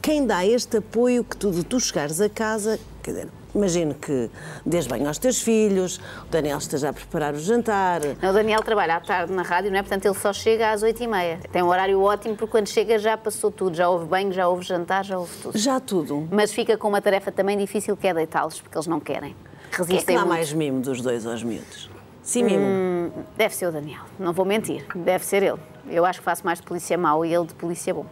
quem 0.00 0.26
dá 0.26 0.44
este 0.46 0.78
apoio 0.78 1.24
que 1.24 1.36
tu, 1.36 1.50
de 1.50 1.64
tu 1.64 1.78
chegares 1.78 2.20
a 2.20 2.28
casa, 2.28 2.78
quer 3.02 3.10
dizer, 3.12 3.28
imagino 3.54 3.94
que 3.94 4.30
dês 4.64 4.86
bem 4.86 5.06
aos 5.06 5.18
teus 5.18 5.40
filhos, 5.40 5.98
o 6.26 6.30
Daniel 6.30 6.58
esteja 6.58 6.88
a 6.88 6.92
preparar 6.92 7.34
o 7.34 7.38
jantar. 7.38 8.00
Não, 8.20 8.30
O 8.30 8.32
Daniel 8.32 8.62
trabalha 8.62 8.96
à 8.96 9.00
tarde 9.00 9.32
na 9.32 9.42
rádio, 9.42 9.70
não 9.70 9.78
é? 9.78 9.82
Portanto, 9.82 10.06
ele 10.06 10.14
só 10.14 10.32
chega 10.32 10.72
às 10.72 10.82
8h30. 10.82 11.50
Tem 11.52 11.62
um 11.62 11.68
horário 11.68 12.00
ótimo, 12.00 12.34
porque 12.36 12.50
quando 12.50 12.68
chega 12.68 12.98
já 12.98 13.16
passou 13.16 13.50
tudo. 13.50 13.76
Já 13.76 13.88
houve 13.88 14.06
banho, 14.06 14.32
já 14.32 14.48
houve 14.48 14.64
jantar, 14.64 15.04
já 15.04 15.18
houve 15.18 15.32
tudo. 15.42 15.58
Já 15.58 15.78
tudo. 15.78 16.28
Mas 16.30 16.52
fica 16.52 16.76
com 16.76 16.88
uma 16.88 17.00
tarefa 17.02 17.30
também 17.30 17.56
difícil, 17.58 17.96
que 17.96 18.06
é 18.06 18.14
deitá-los, 18.14 18.60
porque 18.60 18.76
eles 18.76 18.86
não 18.86 18.98
querem. 18.98 19.36
Quem 19.72 19.82
é 19.84 19.86
que 19.86 19.92
Resistem 19.92 20.16
dá 20.16 20.22
muito. 20.22 20.34
mais 20.34 20.52
mimo 20.52 20.80
dos 20.80 21.00
dois 21.00 21.26
aos 21.26 21.42
miúdos? 21.42 21.90
Sim, 22.22 22.44
Mimo. 22.44 22.64
Hum, 22.64 23.10
deve 23.36 23.54
ser 23.54 23.66
o 23.66 23.72
Daniel, 23.72 24.02
não 24.18 24.32
vou 24.32 24.44
mentir. 24.44 24.86
Deve 24.94 25.24
ser 25.24 25.42
ele. 25.42 25.58
Eu 25.88 26.04
acho 26.04 26.20
que 26.20 26.24
faço 26.24 26.44
mais 26.44 26.60
de 26.60 26.64
polícia 26.66 26.96
mau 26.96 27.24
e 27.24 27.34
ele 27.34 27.46
de 27.46 27.54
polícia 27.54 27.92
bom. 27.92 28.06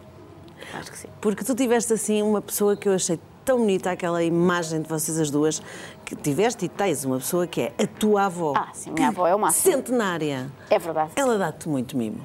Acho 0.75 0.90
que 0.90 0.99
sim. 0.99 1.09
Porque 1.20 1.44
tu 1.44 1.55
tiveste 1.55 1.92
assim 1.92 2.20
uma 2.23 2.42
pessoa 2.42 2.77
que 2.77 2.88
eu 2.88 2.94
achei 2.94 3.20
tão 3.44 3.59
bonita, 3.59 3.90
aquela 3.90 4.23
imagem 4.23 4.83
de 4.83 4.88
vocês 4.88 5.18
as 5.18 5.31
duas, 5.31 5.62
que 6.05 6.16
tiveste 6.16 6.64
e 6.64 6.68
tens 6.68 7.05
uma 7.05 7.18
pessoa 7.18 7.46
que 7.46 7.61
é 7.61 7.73
a 7.79 7.87
tua 7.87 8.25
avó. 8.27 8.53
Ah, 8.57 8.68
sim, 8.75 8.90
minha 8.90 9.09
avó 9.09 9.27
é 9.27 9.35
o 9.35 9.38
máximo. 9.38 9.77
Centenária. 9.77 10.51
É 10.68 10.79
verdade. 10.79 11.12
Ela 11.16 11.38
dá-te 11.38 11.68
muito 11.68 11.96
mimo. 11.96 12.20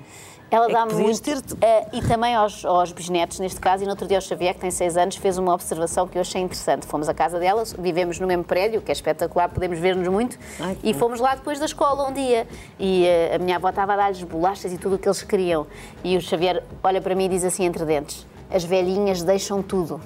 Ela 0.56 0.70
É 0.70 0.74
dá 0.74 0.86
muito. 0.86 1.22
ter-te- 1.22 1.56
eh, 1.62 1.88
e 1.94 2.02
também 2.02 2.34
aos, 2.34 2.64
aos 2.64 2.92
bisnetos, 2.92 3.40
neste 3.40 3.60
caso, 3.60 3.84
e 3.84 3.86
no 3.86 3.92
outro 3.92 4.08
dia 4.08 4.18
o 4.18 4.22
Xavier, 4.22 4.54
que 4.54 4.62
tem 4.62 4.72
seis 4.72 4.96
anos, 4.96 5.16
fez 5.18 5.38
uma 5.38 5.54
observação 5.54 6.08
que 6.08 6.18
eu 6.18 6.22
achei 6.22 6.42
interessante. 6.42 6.86
Fomos 6.86 7.10
à 7.10 7.14
casa 7.14 7.38
dela, 7.40 7.64
vivemos 7.78 8.20
no 8.20 8.28
mesmo 8.28 8.44
prédio, 8.44 8.82
que 8.82 8.92
é 8.92 8.94
espetacular, 8.94 9.50
podemos 9.50 9.78
ver-nos 9.78 10.08
muito, 10.08 10.38
Ai, 10.60 10.78
e 10.84 10.94
fomos 10.94 11.20
lá 11.20 11.36
depois 11.36 11.60
da 11.60 11.66
escola 11.66 12.08
um 12.10 12.14
dia. 12.14 12.48
E 12.80 13.06
eh, 13.06 13.36
a 13.36 13.40
minha 13.40 13.58
avó 13.58 13.70
estava 13.70 13.94
a 13.94 13.98
dar-lhes 13.98 14.24
bolachas 14.24 14.72
e 14.72 14.78
tudo 14.78 14.96
o 14.96 14.98
que 15.00 15.08
eles 15.08 15.22
queriam. 15.24 15.68
E 16.04 16.16
o 16.16 16.22
Xavier 16.22 16.64
olha 16.84 17.02
para 17.02 17.14
mim 17.16 17.26
e 17.26 17.30
diz 17.30 17.44
assim 17.44 17.66
entre 17.66 17.84
dentes: 17.84 18.26
as 18.50 18.64
velhinhas 18.64 19.24
deixam 19.24 19.62
tudo. 19.62 20.00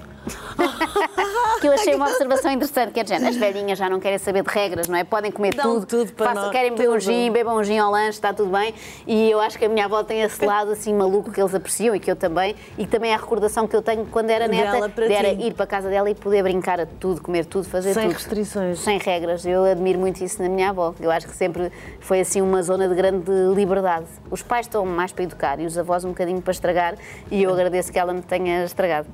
Que 1.60 1.66
eu 1.66 1.72
achei 1.72 1.94
uma 1.94 2.06
observação 2.08 2.50
interessante, 2.52 2.92
que 2.92 3.00
é 3.00 3.02
de 3.02 3.08
género, 3.10 3.30
as 3.30 3.36
velhinhas 3.36 3.78
já 3.78 3.88
não 3.88 3.98
querem 4.00 4.18
saber 4.18 4.42
de 4.42 4.50
regras, 4.50 4.88
não 4.88 4.96
é? 4.96 5.04
Podem 5.04 5.30
comer 5.30 5.54
Dão 5.54 5.62
tudo, 5.80 5.86
tudo 5.86 6.12
para 6.12 6.34
façam- 6.34 6.50
querem 6.50 6.70
beber 6.72 6.90
um 6.90 6.98
gin, 7.00 7.30
bebam 7.30 7.56
um 7.56 7.64
gin 7.64 7.78
ao 7.78 7.90
lanche, 7.90 8.10
está 8.10 8.32
tudo 8.32 8.50
bem. 8.50 8.74
E 9.06 9.30
eu 9.30 9.40
acho 9.40 9.58
que 9.58 9.64
a 9.64 9.68
minha 9.68 9.84
avó 9.86 10.02
tem 10.02 10.22
esse 10.22 10.44
lado 10.44 10.70
assim 10.72 10.92
maluco 10.94 11.30
que 11.30 11.40
eles 11.40 11.54
apreciam 11.54 11.94
e 11.94 12.00
que 12.00 12.10
eu 12.10 12.16
também, 12.16 12.54
e 12.78 12.84
que 12.84 12.90
também 12.90 13.10
é 13.12 13.14
a 13.14 13.18
recordação 13.18 13.66
que 13.66 13.74
eu 13.74 13.82
tenho 13.82 14.06
quando 14.06 14.30
era 14.30 14.46
neta, 14.48 14.88
de 14.88 15.12
era 15.12 15.28
ir 15.28 15.54
para 15.54 15.64
a 15.64 15.66
casa 15.66 15.88
dela 15.88 16.10
e 16.10 16.14
poder 16.14 16.42
brincar 16.42 16.80
a 16.80 16.86
tudo, 16.86 17.20
comer 17.22 17.44
tudo, 17.46 17.68
fazer 17.68 17.94
Sem 17.94 18.04
tudo. 18.04 18.12
restrições. 18.14 18.80
Sem 18.80 18.98
regras. 18.98 19.44
Eu 19.44 19.64
admiro 19.64 19.98
muito 19.98 20.22
isso 20.22 20.42
na 20.42 20.48
minha 20.48 20.70
avó. 20.70 20.94
Eu 21.00 21.10
acho 21.10 21.26
que 21.26 21.34
sempre 21.36 21.70
foi 22.00 22.20
assim 22.20 22.40
uma 22.40 22.62
zona 22.62 22.88
de 22.88 22.94
grande 22.94 23.30
liberdade. 23.54 24.06
Os 24.30 24.42
pais 24.42 24.66
estão 24.66 24.84
mais 24.86 25.12
para 25.12 25.24
educar 25.24 25.60
e 25.60 25.66
os 25.66 25.76
avós 25.78 26.04
um 26.04 26.08
bocadinho 26.10 26.40
para 26.40 26.50
estragar 26.52 26.94
e 27.30 27.42
eu 27.42 27.52
agradeço 27.52 27.90
que 27.92 27.98
ela 27.98 28.12
me 28.12 28.22
tenha 28.22 28.64
estragado. 28.64 29.08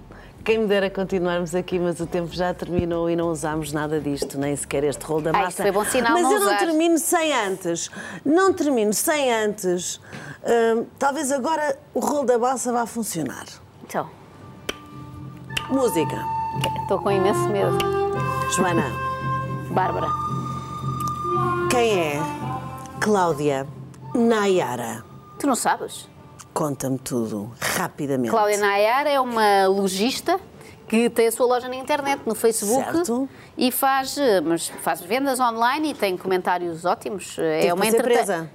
Quem 0.47 0.59
me 0.59 0.67
dera 0.69 0.89
continuarmos 0.89 1.57
aqui, 1.57 1.77
mas 1.77 1.99
o 1.99 2.07
tempo 2.07 2.33
já 2.33 2.55
terminou 2.55 3.11
e 3.11 3.17
não 3.17 3.31
usámos 3.33 3.73
nada 3.73 4.01
disto, 4.01 4.39
nem 4.39 4.55
sequer 4.55 4.85
este 4.85 5.05
rolo 5.05 5.23
da 5.23 5.33
massa. 5.33 5.49
isso 5.49 5.63
foi 5.63 5.73
bom 5.73 5.85
sinal 5.85 6.13
Mas 6.13 6.23
não 6.23 6.33
eu 6.35 6.39
não 6.39 6.47
usar. 6.47 6.59
termino 6.59 6.99
sem 6.99 7.33
antes. 7.33 7.91
Não 8.25 8.53
termino 8.53 8.93
sem 8.95 9.35
antes. 9.35 10.01
Hum, 10.45 10.87
talvez 11.01 11.33
agora 11.33 11.77
o 11.93 11.99
rolo 11.99 12.27
da 12.27 12.39
massa 12.39 12.73
vá 12.73 12.87
funcionar. 12.87 13.45
Então, 13.83 14.09
Música. 15.69 16.17
estou 16.83 17.01
com 17.01 17.11
imenso 17.11 17.49
medo. 17.49 17.77
Joana, 18.55 18.85
Bárbara. 19.73 20.07
quem 21.73 21.99
é 21.99 22.21
Cláudia 23.01 23.67
Nayara? 24.15 25.05
Tu 25.41 25.47
não 25.49 25.57
sabes? 25.57 26.09
Conta-me 26.57 26.99
tudo, 26.99 27.53
rapidamente. 27.61 28.31
Cláudia 28.31 28.57
Nayar 28.57 29.07
é 29.07 29.21
uma 29.21 29.67
lojista 29.67 30.41
que 30.89 31.11
tem 31.11 31.27
a 31.27 31.33
sua 31.33 31.45
loja 31.47 31.69
na 31.69 31.77
internet, 31.77 32.23
no 32.25 32.35
Facebook, 32.35 32.83
Certo. 32.95 33.29
e 33.59 33.71
faz, 33.71 34.17
eh, 34.17 34.41
mas 34.41 34.69
faz 34.83 35.03
vendas 35.03 35.39
online 35.39 35.91
e 35.91 35.95
tem 35.95 36.17
comentários 36.17 36.87
ótimos. 36.87 37.37
Eh, 37.39 37.59
Teve 37.61 37.67
É 37.69 37.75
uma 37.75 37.83
para 37.83 37.91
ser 37.91 37.97
entrete- 37.99 38.15
presa. 38.25 38.51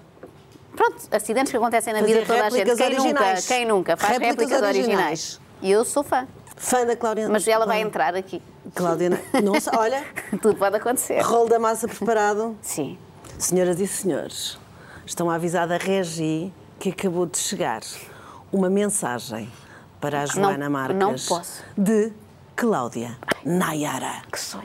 Pronto, 0.75 0.95
acidentes 1.11 1.51
que 1.51 1.57
acontecem 1.57 1.93
na 1.93 2.01
vida 2.01 2.21
de 2.21 2.25
toda 2.25 2.43
a 2.45 2.49
gente. 2.49 2.75
Quem 2.75 2.89
nunca, 2.89 3.01
originais. 3.01 3.47
quem 3.47 3.65
nunca 3.65 3.97
faz 3.97 4.13
Réplicas 4.13 4.37
réplicas, 4.49 4.61
originais. 4.67 4.97
originais. 4.97 5.41
E 5.61 5.71
eu 5.71 5.85
sou 5.85 6.01
fã, 6.03 6.27
Fã 6.55 6.85
da 6.85 6.95
Cláudia 6.95 7.29
mas 7.29 7.47
ela 7.47 7.65
vai 7.67 7.81
entrar 7.81 8.15
aqui. 8.15 8.41
Cláudia, 8.73 9.11
sei, 9.61 9.73
olha, 9.77 10.03
Tudo 10.41 10.55
pode 10.55 10.75
acontecer. 10.77 11.19
rolo 11.21 11.49
da 11.49 11.59
massa 11.59 11.87
preparado. 11.87 12.57
Sim. 12.63 12.97
Senhoras 13.37 13.79
e 13.79 13.85
senhores, 13.85 14.57
estão 15.05 15.29
a 15.29 15.35
avisar 15.35 15.71
a 15.71 15.77
Regi 15.77 16.51
que 16.81 16.89
acabou 16.89 17.27
de 17.27 17.37
chegar 17.37 17.81
uma 18.51 18.67
mensagem 18.67 19.47
para 19.99 20.23
a 20.23 20.25
Joana 20.25 20.67
Marques 20.67 20.97
não 20.97 21.11
posso. 21.11 21.63
de 21.77 22.11
Cláudia 22.55 23.15
Nayara. 23.45 24.23
Que 24.31 24.39
sonho. 24.39 24.63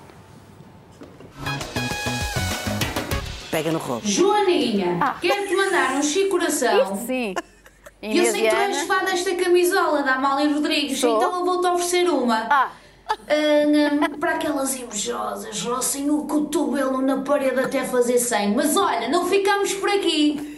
Pega 3.51 3.71
no 3.71 3.79
rolo. 3.79 4.01
Joaninha, 4.03 5.15
quero-te 5.21 5.55
mandar 5.57 5.95
um 5.97 6.03
chico 6.03 6.31
coração. 6.31 6.97
Sim. 7.07 7.35
E 8.01 8.17
eu 8.17 8.25
sei 8.33 8.45
que 8.45 8.49
tu 8.49 8.57
és 8.57 8.81
fã 8.87 9.05
desta 9.05 9.35
camisola 9.35 10.03
da 10.03 10.15
Amália 10.15 10.55
Rodrigues, 10.55 10.99
Sou. 10.99 11.19
então 11.19 11.41
eu 11.41 11.45
vou-te 11.45 11.67
oferecer 11.67 12.09
uma. 12.09 12.47
Ah, 12.49 12.71
Ah, 13.11 14.19
para 14.19 14.37
aquelas 14.37 14.75
invejosas, 14.75 15.61
roçem 15.63 16.11
o 16.11 16.25
cotovelo 16.25 17.03
na 17.03 17.19
parede 17.19 17.61
até 17.61 17.85
fazer 17.85 18.19
sangue. 18.19 18.57
Mas 18.57 18.75
olha, 18.75 19.07
não 19.11 19.27
ficamos 19.27 19.75
por 19.75 19.91
aqui. 19.91 20.56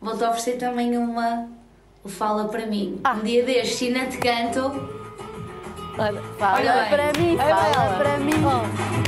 Vou-te 0.00 0.24
oferecer 0.24 0.56
também 0.58 0.96
uma. 0.96 1.48
o 2.02 2.08
Fala 2.08 2.48
para 2.48 2.66
mim. 2.66 3.00
Um 3.14 3.22
dia 3.22 3.44
destes, 3.44 3.82
e 3.82 3.90
não 3.90 4.06
te 4.06 4.16
canto. 4.18 4.88
fala 6.38 6.58
Olha 6.58 6.86
para 6.88 7.12
mim, 7.20 7.36
fala 7.36 7.98
para 7.98 8.18
mim. 8.18 8.32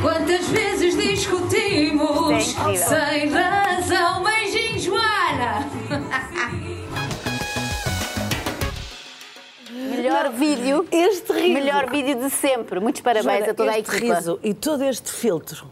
Quantas 0.01 0.47
vezes 0.49 0.95
discutimos 0.97 2.55
é 2.69 2.77
sem 2.77 3.31
razão? 3.31 4.23
Beijinho, 4.23 4.79
Joana! 4.79 5.67
Melhor 9.71 10.31
vídeo. 10.33 10.87
Este 10.91 11.33
riso. 11.33 11.55
Melhor 11.55 11.91
vídeo 11.91 12.17
de 12.17 12.29
sempre. 12.29 12.81
Muitos 12.81 13.01
parabéns 13.01 13.39
Joana, 13.39 13.53
a 13.53 13.55
toda 13.55 13.71
a 13.73 13.79
este 13.79 13.97
equipa. 13.97 14.15
riso 14.17 14.39
e 14.43 14.53
todo 14.53 14.85
este 14.85 15.11
filtro. 15.11 15.67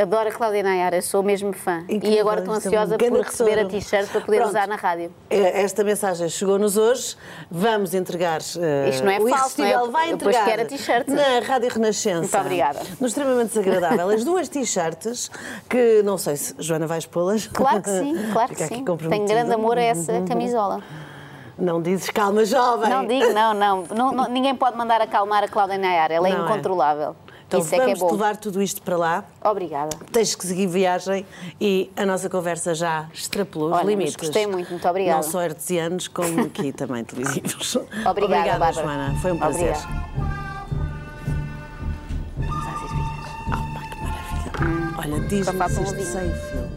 Adoro 0.00 0.28
a 0.28 0.32
Cláudia 0.32 0.62
Nayara, 0.62 1.02
sou 1.02 1.22
mesmo 1.22 1.52
fã. 1.52 1.80
Incrível, 1.88 2.10
e 2.16 2.20
agora 2.20 2.40
estou 2.40 2.54
é 2.54 2.56
ansiosa 2.56 2.96
por 2.96 3.20
receber 3.20 3.58
a 3.58 3.64
t-shirt 3.66 4.08
para 4.10 4.20
poder 4.22 4.36
Pronto. 4.38 4.48
usar 4.50 4.66
na 4.66 4.76
rádio. 4.76 5.12
Eh, 5.28 5.62
Esta 5.62 5.84
mensagem 5.84 6.26
chegou-nos 6.30 6.78
hoje. 6.78 7.16
Vamos 7.50 7.92
entregar. 7.92 8.40
eh, 8.58 8.88
Isto 8.88 9.04
não 9.04 9.12
é 9.12 9.18
o 9.20 9.28
falso, 9.28 9.60
não 9.60 9.66
é? 9.66 9.88
Vai 9.90 10.14
depois 10.14 10.34
entregar 10.36 10.44
quero 10.46 10.62
a 10.62 10.64
t-shirt. 10.64 11.08
Na 11.08 11.40
Rádio 11.46 11.68
Renascença. 11.70 12.20
Muito 12.20 12.38
obrigada. 12.38 12.80
No 12.98 13.06
extremamente 13.06 13.48
desagradável. 13.50 14.08
As 14.08 14.24
duas 14.24 14.48
t-shirts 14.48 15.30
que 15.68 16.02
não 16.02 16.16
sei 16.16 16.36
se 16.36 16.54
Joana 16.58 16.86
vais 16.86 17.04
pô-las. 17.04 17.46
Claro 17.48 17.82
que 17.82 17.90
sim, 17.90 18.14
claro 18.32 18.54
que 18.54 18.64
sim. 18.66 18.84
Tenho 19.08 19.26
grande 19.26 19.52
amor 19.52 19.76
a 19.76 19.82
essa 19.82 20.22
camisola. 20.26 20.80
Não 21.58 21.82
dizes 21.82 22.08
calma, 22.08 22.42
jovem. 22.46 22.88
Não 22.88 23.06
digo, 23.06 23.34
não, 23.34 23.52
não, 23.52 23.84
Não- 23.94 24.12
não- 24.12 24.28
Ninguém 24.30 24.54
pode 24.56 24.78
mandar 24.78 25.02
acalmar 25.02 25.44
a 25.44 25.48
Cláudia 25.48 25.76
Nayara, 25.76 26.14
ela 26.14 26.26
é 26.26 26.32
Não 26.32 26.46
é. 26.46 26.48
Então 27.50 27.58
Isso 27.58 27.74
é 27.74 27.78
é 27.78 27.80
vamos 27.80 27.98
bom. 27.98 28.12
levar 28.12 28.36
tudo 28.36 28.62
isto 28.62 28.80
para 28.80 28.96
lá. 28.96 29.24
Obrigada. 29.44 29.96
Tens 30.12 30.36
que 30.36 30.46
seguir 30.46 30.68
viagem 30.68 31.26
e 31.60 31.90
a 31.96 32.06
nossa 32.06 32.30
conversa 32.30 32.76
já 32.76 33.08
extrapolou 33.12 33.70
os 33.70 33.74
Olha, 33.74 33.82
mas 33.82 33.90
limites. 33.90 34.14
gostei 34.14 34.46
muito, 34.46 34.70
muito 34.70 34.86
obrigada. 34.88 35.16
Não 35.16 35.22
só 35.28 35.40
artesianos, 35.40 36.06
como 36.06 36.42
aqui 36.42 36.70
também 36.72 37.02
televisivos. 37.02 37.76
Obrigada, 38.08 38.56
Bárbara. 38.56 38.72
Joana. 38.86 39.18
Foi 39.20 39.32
um 39.32 39.38
prazer. 39.38 39.74
Obrigada. 39.74 40.30
Olha, 44.98 45.20
diz-me 45.22 45.44
Só 45.44 45.52
falta 45.54 45.74
se 45.74 45.82
isto 45.82 46.02
sem. 46.04 46.30
Aqui 46.30 46.69